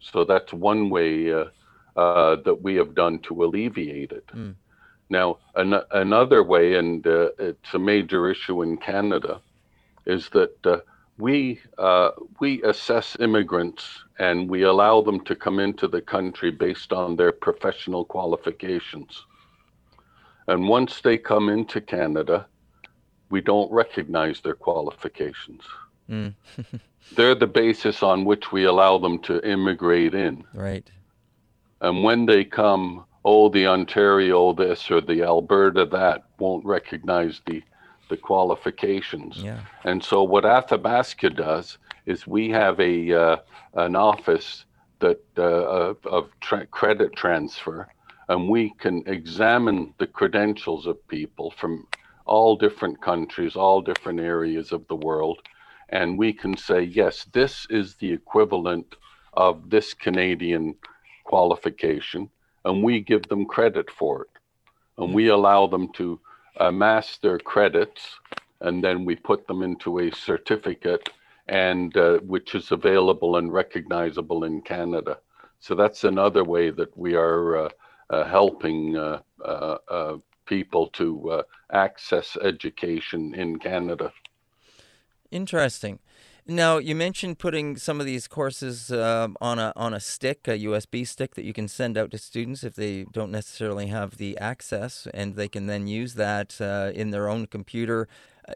So 0.00 0.24
that's 0.30 0.52
one 0.52 0.82
way 0.96 1.32
uh, 1.32 1.46
uh 1.96 2.36
that 2.46 2.58
we 2.66 2.72
have 2.80 2.92
done 3.04 3.16
to 3.26 3.32
alleviate 3.44 4.12
it. 4.20 4.26
Mm. 4.42 4.54
Now, 5.10 5.38
an- 5.56 5.82
another 5.90 6.42
way, 6.42 6.74
and 6.74 7.04
uh, 7.06 7.30
it's 7.38 7.74
a 7.74 7.78
major 7.78 8.30
issue 8.30 8.62
in 8.62 8.78
Canada, 8.78 9.40
is 10.06 10.30
that 10.30 10.64
uh, 10.64 10.78
we 11.18 11.60
we 12.38 12.62
assess 12.62 13.16
immigrants 13.20 14.04
and 14.18 14.48
we 14.48 14.62
allow 14.62 15.02
them 15.02 15.20
to 15.24 15.34
come 15.34 15.58
into 15.58 15.86
the 15.88 16.00
country 16.00 16.50
based 16.50 16.92
on 16.92 17.16
their 17.16 17.32
professional 17.32 18.04
qualifications. 18.04 19.26
And 20.46 20.68
once 20.68 21.00
they 21.00 21.18
come 21.18 21.48
into 21.48 21.80
Canada, 21.80 22.46
we 23.30 23.40
don't 23.40 23.70
recognize 23.70 24.40
their 24.40 24.54
qualifications. 24.54 25.62
Mm. 26.08 26.34
They're 27.16 27.34
the 27.34 27.46
basis 27.46 28.02
on 28.02 28.24
which 28.24 28.52
we 28.52 28.64
allow 28.64 28.98
them 28.98 29.18
to 29.20 29.40
immigrate 29.48 30.14
in. 30.14 30.44
Right. 30.54 30.90
And 31.80 32.02
when 32.02 32.26
they 32.26 32.44
come, 32.44 33.04
oh, 33.24 33.48
the 33.48 33.66
Ontario 33.66 34.52
this 34.52 34.90
or 34.90 35.00
the 35.00 35.22
Alberta 35.22 35.84
that 35.86 36.24
won't 36.38 36.64
recognize 36.64 37.40
the 37.46 37.62
the 38.08 38.16
qualifications. 38.16 39.36
Yeah. 39.36 39.60
And 39.84 40.02
so 40.02 40.24
what 40.24 40.44
Athabasca 40.44 41.30
does 41.30 41.78
is 42.06 42.26
we 42.26 42.50
have 42.50 42.80
a 42.80 43.12
uh, 43.12 43.36
an 43.74 43.94
office 43.94 44.64
that 44.98 45.20
uh, 45.38 45.94
of, 46.04 46.28
tra- 46.40 46.66
credit 46.66 47.14
transfer 47.14 47.88
and 48.30 48.48
we 48.48 48.70
can 48.78 49.02
examine 49.06 49.92
the 49.98 50.06
credentials 50.06 50.86
of 50.86 51.08
people 51.08 51.50
from 51.50 51.86
all 52.26 52.56
different 52.56 53.02
countries, 53.02 53.56
all 53.56 53.82
different 53.82 54.20
areas 54.20 54.70
of 54.70 54.86
the 54.86 54.94
world, 54.94 55.40
and 55.88 56.16
we 56.16 56.32
can 56.32 56.56
say, 56.56 56.80
yes, 56.80 57.26
this 57.32 57.66
is 57.70 57.96
the 57.96 58.12
equivalent 58.12 58.94
of 59.34 59.68
this 59.68 59.94
Canadian 59.94 60.76
qualification, 61.24 62.30
and 62.64 62.82
we 62.82 63.00
give 63.00 63.22
them 63.28 63.46
credit 63.46 63.90
for 63.90 64.22
it. 64.22 64.30
And 64.98 65.14
we 65.14 65.28
allow 65.28 65.66
them 65.66 65.92
to 65.94 66.20
amass 66.56 67.18
their 67.18 67.38
credits, 67.38 68.18
and 68.60 68.84
then 68.84 69.04
we 69.04 69.16
put 69.16 69.46
them 69.46 69.62
into 69.62 70.00
a 70.00 70.10
certificate, 70.10 71.08
and 71.48 71.96
uh, 71.96 72.18
which 72.18 72.54
is 72.54 72.70
available 72.70 73.36
and 73.36 73.52
recognizable 73.52 74.44
in 74.44 74.60
Canada. 74.60 75.18
So 75.60 75.74
that's 75.74 76.04
another 76.04 76.44
way 76.44 76.70
that 76.70 76.96
we 76.96 77.14
are 77.14 77.66
uh, 77.66 77.68
uh, 78.10 78.24
helping 78.24 78.96
uh, 78.96 79.20
uh, 79.44 80.16
people 80.46 80.88
to 80.88 81.42
access 81.72 82.36
education 82.42 83.34
in 83.34 83.58
Canada. 83.58 84.12
Interesting. 85.30 86.00
Now 86.46 86.78
you 86.78 86.94
mentioned 86.94 87.38
putting 87.38 87.76
some 87.76 88.00
of 88.00 88.06
these 88.06 88.26
courses 88.26 88.90
uh, 88.90 89.28
on 89.40 89.58
a 89.58 89.72
on 89.76 89.94
a 89.94 90.00
stick, 90.00 90.48
a 90.48 90.58
USB 90.58 91.06
stick 91.06 91.34
that 91.34 91.44
you 91.44 91.52
can 91.52 91.68
send 91.68 91.98
out 91.98 92.10
to 92.12 92.18
students 92.18 92.64
if 92.64 92.74
they 92.74 93.04
don't 93.04 93.30
necessarily 93.30 93.86
have 93.88 94.16
the 94.16 94.36
access, 94.38 95.06
and 95.12 95.36
they 95.36 95.48
can 95.48 95.66
then 95.66 95.86
use 95.86 96.14
that 96.14 96.60
uh, 96.60 96.92
in 96.94 97.10
their 97.10 97.28
own 97.28 97.46
computer. 97.46 98.08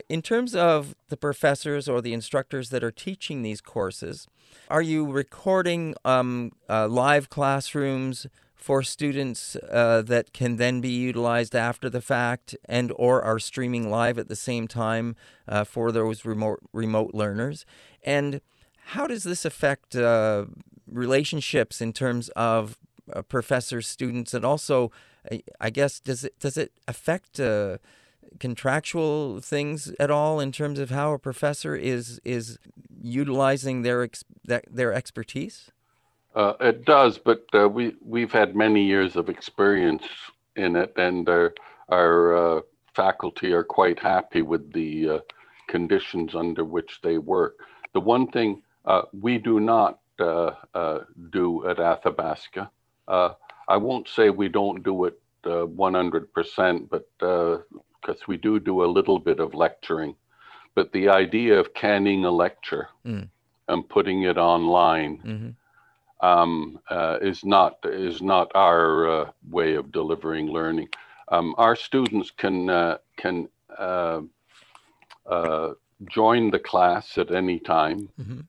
In 0.09 0.23
terms 0.23 0.57
of 0.57 0.97
the 1.09 1.17
professors 1.17 1.89
or 1.89 2.01
the 2.01 2.13
instructors 2.13 2.71
that 2.71 2.83
are 2.83 2.91
teaching 2.91 3.43
these 3.43 3.61
courses, 3.61 4.27
are 4.69 4.83
you 4.83 5.11
recording 5.11 5.95
um, 6.05 6.53
uh, 6.69 6.89
live 6.89 7.31
classrooms? 7.31 8.27
For 8.55 8.83
students 8.83 9.57
uh, 9.71 10.03
that 10.03 10.33
can 10.33 10.57
then 10.57 10.81
be 10.81 10.89
utilized 10.89 11.55
after 11.55 11.91
the 11.91 12.01
fact 12.01 12.57
and 12.67 12.93
or 12.97 13.23
are 13.23 13.39
streaming 13.39 13.91
live 13.91 14.19
at 14.19 14.29
the 14.29 14.37
same 14.37 14.67
time 14.67 15.17
uh, 15.47 15.65
for 15.65 15.93
those 15.93 16.25
remote 16.25 16.61
remote 16.73 17.13
learners. 17.15 17.67
And 18.03 18.41
how 18.87 19.07
does 19.07 19.25
this 19.25 19.45
affect 19.45 19.97
uh, 19.97 20.47
relationships 20.87 21.81
in 21.81 21.93
terms 21.93 22.29
of 22.31 22.79
uh, 23.13 23.23
professors 23.23 23.87
students 23.87 24.33
and 24.33 24.45
also 24.45 24.91
i 25.61 25.71
guess 25.71 26.01
does 26.01 26.25
it 26.25 26.39
does 26.39 26.57
it 26.57 26.73
affect 26.87 27.41
uh, 27.41 27.79
contractual 28.39 29.41
things 29.41 29.93
at 29.99 30.11
all 30.11 30.41
in 30.41 30.53
terms 30.53 30.79
of 30.79 30.91
how 30.91 31.13
a 31.13 31.19
professor 31.19 31.77
is 31.77 32.21
is 32.25 32.59
utilizing 33.03 33.83
their 33.83 34.03
ex- 34.03 34.25
their 34.71 34.93
expertise 34.93 35.71
uh, 36.35 36.55
it 36.61 36.85
does, 36.85 37.19
but 37.19 37.45
uh, 37.55 37.69
we 37.69 37.95
we've 38.05 38.33
had 38.33 38.57
many 38.57 38.85
years 38.85 39.17
of 39.17 39.29
experience 39.29 40.05
in 40.57 40.75
it, 40.77 40.93
and 40.97 41.29
our 41.29 41.55
our 41.89 42.37
uh, 42.37 42.61
faculty 42.95 43.53
are 43.53 43.65
quite 43.65 43.99
happy 43.99 44.43
with 44.43 44.73
the 44.73 45.09
uh, 45.09 45.19
conditions 45.69 46.35
under 46.35 46.65
which 46.65 47.01
they 47.03 47.19
work. 47.19 47.59
The 47.93 48.01
one 48.01 48.27
thing 48.27 48.63
uh, 48.85 49.03
we 49.13 49.39
do 49.39 49.61
not 49.61 50.01
uh, 50.19 50.53
do 51.31 51.69
at 51.69 51.79
Athabasca, 51.79 52.71
I 53.07 53.77
won't 53.77 54.09
say 54.09 54.31
we 54.31 54.49
don't 54.49 54.83
do 54.83 55.05
it 55.05 55.21
100%, 55.45 56.89
but 56.89 57.09
because 57.19 58.29
we 58.29 58.37
do 58.37 58.61
do 58.61 58.85
a 58.85 58.87
little 58.87 59.19
bit 59.19 59.41
of 59.41 59.55
lecturing, 59.55 60.15
but 60.75 60.93
the 60.93 61.09
idea 61.09 61.59
of 61.59 61.75
canning 61.75 62.25
a 62.25 62.31
lecture 62.31 62.89
mm. 63.07 63.29
and 63.69 63.89
putting 63.89 64.23
it 64.23 64.37
online. 64.37 65.19
Mm-hmm 65.19 65.51
um, 66.21 66.79
uh, 66.91 67.19
is 67.21 67.45
not 67.45 67.79
is 67.85 68.23
not 68.23 68.51
our 68.55 69.09
uh, 69.09 69.31
way 69.51 69.75
of 69.75 69.93
delivering 69.93 70.49
learning. 70.49 70.89
Um, 71.29 71.55
our 71.59 71.77
students 71.77 72.31
can 72.31 72.71
uh, 72.71 72.99
can 73.17 73.49
uh, 73.79 74.21
uh, 75.27 75.71
join 76.09 76.51
the 76.51 76.59
class 76.59 77.19
at 77.19 77.31
any 77.31 77.59
time, 77.59 78.09
mm-hmm. 78.21 78.41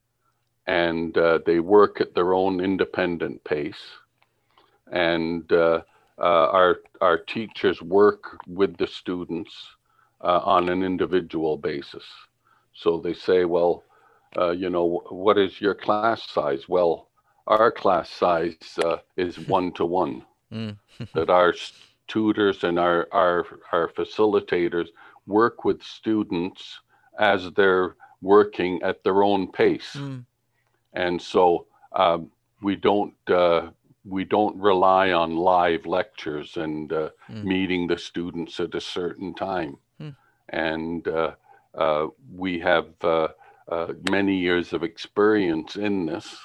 and 0.67 1.17
uh, 1.17 1.39
they 1.45 1.59
work 1.59 2.01
at 2.01 2.13
their 2.13 2.33
own 2.33 2.61
independent 2.61 3.43
pace. 3.43 3.83
And 4.91 5.51
our 6.17 6.77
our 7.01 7.17
teachers 7.17 7.81
work 7.81 8.37
with 8.47 8.77
the 8.77 8.87
students 8.87 9.53
on 10.21 10.69
an 10.69 10.83
individual 10.83 11.57
basis. 11.57 12.05
So 12.73 12.99
they 12.99 13.13
say, 13.13 13.45
well, 13.45 13.83
you 14.37 14.69
know, 14.69 15.01
what 15.09 15.37
is 15.37 15.59
your 15.59 15.73
class 15.73 16.29
size? 16.29 16.69
Well, 16.69 17.09
our 17.47 17.71
class 17.71 18.09
size 18.09 18.57
uh, 18.83 18.97
is 19.17 19.39
one 19.39 19.71
to 19.73 19.85
one. 19.85 20.25
That 21.13 21.29
our 21.29 21.53
tutors 22.07 22.63
and 22.63 22.79
our, 22.79 23.07
our 23.11 23.45
our 23.71 23.89
facilitators 23.89 24.87
work 25.27 25.65
with 25.65 25.81
students 25.83 26.79
as 27.19 27.51
they're 27.51 27.95
working 28.21 28.81
at 28.83 29.03
their 29.03 29.23
own 29.23 29.51
pace, 29.51 29.93
mm. 29.95 30.23
and 30.93 31.21
so 31.21 31.65
um, 31.93 32.31
we 32.61 32.75
don't 32.75 33.13
uh, 33.27 33.69
we 34.05 34.23
don't 34.23 34.55
rely 34.57 35.11
on 35.11 35.35
live 35.35 35.85
lectures 35.85 36.57
and 36.57 36.93
uh, 36.93 37.09
mm. 37.29 37.43
meeting 37.43 37.87
the 37.87 37.97
students 37.97 38.59
at 38.59 38.75
a 38.75 38.81
certain 38.81 39.33
time, 39.33 39.77
mm. 40.01 40.15
and 40.49 41.07
uh, 41.07 41.31
uh, 41.73 42.07
we 42.35 42.59
have 42.59 42.87
uh, 43.01 43.27
many 44.09 44.37
years 44.37 44.73
of 44.73 44.83
experience 44.83 45.75
in 45.75 46.05
this 46.05 46.37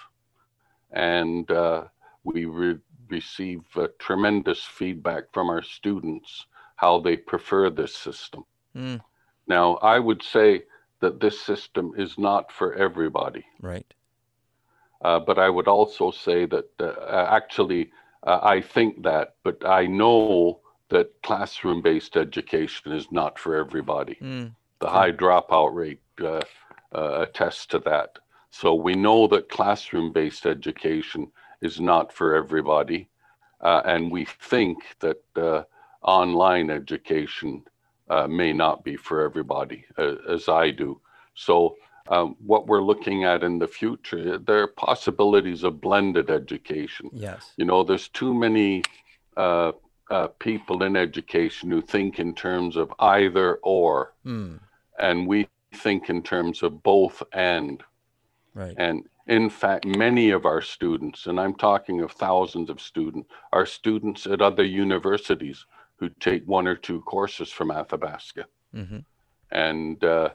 and 0.92 1.50
uh, 1.50 1.84
we 2.24 2.44
re- 2.44 2.78
receive 3.08 3.60
uh, 3.76 3.88
tremendous 3.98 4.62
feedback 4.64 5.24
from 5.32 5.48
our 5.48 5.62
students 5.62 6.46
how 6.76 6.98
they 6.98 7.16
prefer 7.16 7.68
this 7.68 7.94
system. 7.94 8.44
Mm. 8.74 9.00
Now, 9.46 9.74
I 9.76 9.98
would 9.98 10.22
say 10.22 10.64
that 11.00 11.20
this 11.20 11.40
system 11.40 11.92
is 11.96 12.16
not 12.18 12.50
for 12.50 12.74
everybody. 12.74 13.44
Right. 13.60 13.92
Uh, 15.02 15.18
but 15.18 15.38
I 15.38 15.48
would 15.48 15.68
also 15.68 16.10
say 16.10 16.46
that 16.46 16.68
uh, 16.78 17.26
actually, 17.30 17.90
uh, 18.22 18.40
I 18.42 18.60
think 18.60 19.02
that, 19.02 19.34
but 19.44 19.66
I 19.66 19.86
know 19.86 20.60
that 20.90 21.22
classroom 21.22 21.82
based 21.82 22.16
education 22.16 22.92
is 22.92 23.06
not 23.10 23.38
for 23.38 23.56
everybody. 23.56 24.16
Mm. 24.20 24.54
The 24.80 24.88
high 24.88 25.12
dropout 25.12 25.74
rate 25.74 26.02
uh, 26.22 26.40
attests 26.92 27.66
to 27.66 27.78
that. 27.80 28.18
So 28.50 28.74
we 28.74 28.94
know 28.94 29.26
that 29.28 29.48
classroom 29.48 30.12
based 30.12 30.46
education 30.46 31.30
is 31.62 31.80
not 31.80 32.12
for 32.12 32.34
everybody. 32.34 33.08
Uh, 33.60 33.82
and 33.84 34.10
we 34.10 34.24
think 34.24 34.78
that 35.00 35.22
uh, 35.36 35.62
online 36.02 36.70
education 36.70 37.62
uh, 38.08 38.26
may 38.26 38.52
not 38.52 38.82
be 38.82 38.96
for 38.96 39.22
everybody, 39.22 39.84
uh, 39.98 40.14
as 40.28 40.48
I 40.48 40.70
do. 40.70 41.00
So, 41.34 41.76
um, 42.08 42.34
what 42.44 42.66
we're 42.66 42.82
looking 42.82 43.24
at 43.24 43.44
in 43.44 43.58
the 43.58 43.68
future, 43.68 44.36
there 44.38 44.62
are 44.62 44.66
possibilities 44.66 45.62
of 45.62 45.80
blended 45.80 46.28
education. 46.28 47.08
Yes. 47.12 47.52
You 47.56 47.66
know, 47.66 47.84
there's 47.84 48.08
too 48.08 48.34
many 48.34 48.82
uh, 49.36 49.72
uh, 50.10 50.28
people 50.38 50.82
in 50.82 50.96
education 50.96 51.70
who 51.70 51.80
think 51.80 52.18
in 52.18 52.34
terms 52.34 52.76
of 52.76 52.92
either 52.98 53.60
or, 53.62 54.14
mm. 54.26 54.58
and 54.98 55.26
we 55.26 55.48
think 55.74 56.10
in 56.10 56.22
terms 56.22 56.62
of 56.62 56.82
both 56.82 57.22
and. 57.32 57.82
Right. 58.54 58.74
And 58.76 59.04
in 59.26 59.48
fact, 59.48 59.86
many 59.86 60.30
of 60.30 60.44
our 60.44 60.60
students, 60.60 61.26
and 61.26 61.38
I'm 61.38 61.54
talking 61.54 62.00
of 62.00 62.12
thousands 62.12 62.68
of 62.70 62.80
students, 62.80 63.28
are 63.52 63.66
students 63.66 64.26
at 64.26 64.40
other 64.40 64.64
universities 64.64 65.66
who 65.96 66.08
take 66.20 66.42
one 66.46 66.66
or 66.66 66.74
two 66.74 67.00
courses 67.02 67.50
from 67.50 67.70
Athabasca, 67.70 68.46
hmm 68.74 68.98
and 69.52 70.02
uh, 70.04 70.30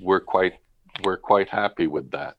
we're 0.00 0.20
quite 0.20 0.54
we're 1.04 1.16
quite 1.16 1.48
happy 1.48 1.86
with 1.86 2.10
that. 2.10 2.36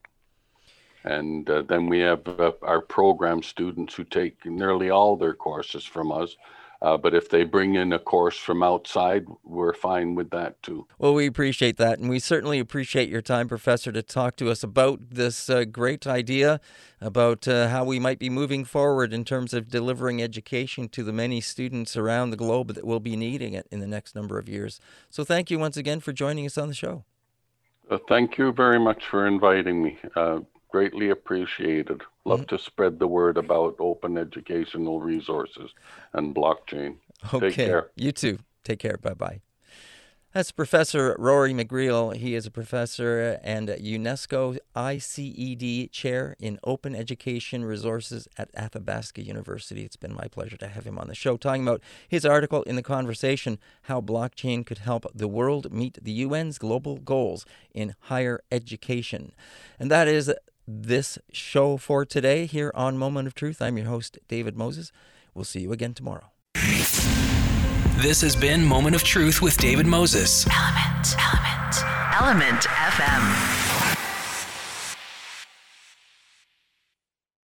And 1.03 1.49
uh, 1.49 1.63
then 1.63 1.87
we 1.87 1.99
have 1.99 2.27
uh, 2.27 2.51
our 2.61 2.81
program 2.81 3.41
students 3.41 3.95
who 3.95 4.03
take 4.03 4.45
nearly 4.45 4.89
all 4.91 5.17
their 5.17 5.33
courses 5.33 5.83
from 5.83 6.11
us. 6.11 6.35
Uh, 6.81 6.97
but 6.97 7.13
if 7.13 7.29
they 7.29 7.43
bring 7.43 7.75
in 7.75 7.93
a 7.93 7.99
course 7.99 8.37
from 8.37 8.63
outside, 8.63 9.27
we're 9.43 9.73
fine 9.73 10.15
with 10.15 10.31
that 10.31 10.61
too. 10.63 10.87
Well, 10.97 11.13
we 11.13 11.27
appreciate 11.27 11.77
that, 11.77 11.99
and 11.99 12.09
we 12.09 12.17
certainly 12.17 12.57
appreciate 12.57 13.07
your 13.07 13.21
time, 13.21 13.47
Professor, 13.47 13.91
to 13.91 14.01
talk 14.01 14.35
to 14.37 14.49
us 14.49 14.63
about 14.63 14.99
this 15.11 15.47
uh, 15.47 15.65
great 15.65 16.07
idea 16.07 16.59
about 16.99 17.47
uh, 17.47 17.67
how 17.67 17.83
we 17.83 17.99
might 17.99 18.17
be 18.17 18.31
moving 18.31 18.65
forward 18.65 19.13
in 19.13 19.23
terms 19.23 19.53
of 19.53 19.69
delivering 19.69 20.23
education 20.23 20.89
to 20.89 21.03
the 21.03 21.13
many 21.13 21.39
students 21.39 21.95
around 21.95 22.31
the 22.31 22.37
globe 22.37 22.73
that 22.73 22.85
will 22.85 22.99
be 22.99 23.15
needing 23.15 23.53
it 23.53 23.67
in 23.69 23.79
the 23.79 23.87
next 23.87 24.15
number 24.15 24.39
of 24.39 24.49
years. 24.49 24.79
So, 25.09 25.23
thank 25.23 25.51
you 25.51 25.59
once 25.59 25.77
again 25.77 25.99
for 25.99 26.13
joining 26.13 26.47
us 26.47 26.57
on 26.57 26.67
the 26.67 26.73
show. 26.73 27.03
Uh, 27.91 27.99
thank 28.07 28.39
you 28.39 28.51
very 28.53 28.79
much 28.79 29.03
for 29.05 29.27
inviting 29.27 29.83
me. 29.83 29.99
Greatly 30.71 31.09
appreciated. 31.09 32.01
Love 32.23 32.41
mm-hmm. 32.41 32.55
to 32.55 32.61
spread 32.61 32.99
the 32.99 33.07
word 33.07 33.37
about 33.37 33.75
open 33.79 34.17
educational 34.17 35.01
resources 35.01 35.71
and 36.13 36.33
blockchain. 36.33 36.95
Okay. 37.33 37.47
Take 37.47 37.55
care. 37.55 37.91
You 37.95 38.11
too. 38.11 38.39
Take 38.63 38.79
care. 38.79 38.97
Bye 38.97 39.13
bye. 39.13 39.41
That's 40.33 40.53
Professor 40.53 41.13
Rory 41.19 41.53
McGreal. 41.53 42.15
He 42.15 42.35
is 42.35 42.45
a 42.45 42.51
professor 42.51 43.37
and 43.43 43.67
UNESCO 43.67 44.57
ICED 44.73 45.91
chair 45.91 46.37
in 46.39 46.57
open 46.63 46.95
education 46.95 47.65
resources 47.65 48.29
at 48.37 48.49
Athabasca 48.55 49.21
University. 49.21 49.83
It's 49.83 49.97
been 49.97 50.15
my 50.15 50.29
pleasure 50.29 50.55
to 50.55 50.69
have 50.69 50.85
him 50.85 50.97
on 50.97 51.09
the 51.09 51.15
show 51.15 51.35
talking 51.35 51.63
about 51.63 51.81
his 52.07 52.25
article 52.25 52.63
in 52.63 52.77
The 52.77 52.81
Conversation 52.81 53.59
How 53.83 53.99
Blockchain 53.99 54.65
Could 54.65 54.77
Help 54.77 55.05
the 55.13 55.27
World 55.27 55.73
Meet 55.73 56.01
the 56.01 56.23
UN's 56.23 56.57
Global 56.57 56.95
Goals 56.95 57.45
in 57.73 57.93
Higher 58.03 58.41
Education. 58.53 59.33
And 59.81 59.91
that 59.91 60.07
is 60.07 60.33
this 60.79 61.17
show 61.31 61.77
for 61.77 62.05
today 62.05 62.45
here 62.45 62.71
on 62.73 62.97
Moment 62.97 63.27
of 63.27 63.35
Truth. 63.35 63.61
I'm 63.61 63.77
your 63.77 63.87
host, 63.87 64.17
David 64.27 64.55
Moses. 64.55 64.91
We'll 65.33 65.45
see 65.45 65.61
you 65.61 65.71
again 65.71 65.93
tomorrow. 65.93 66.31
This 66.53 68.21
has 68.21 68.35
been 68.35 68.63
Moment 68.63 68.95
of 68.95 69.03
Truth 69.03 69.41
with 69.41 69.57
David 69.57 69.85
Moses. 69.85 70.47
Element. 70.47 71.15
Element. 71.19 71.75
Element 72.21 72.61
FM. 72.61 73.60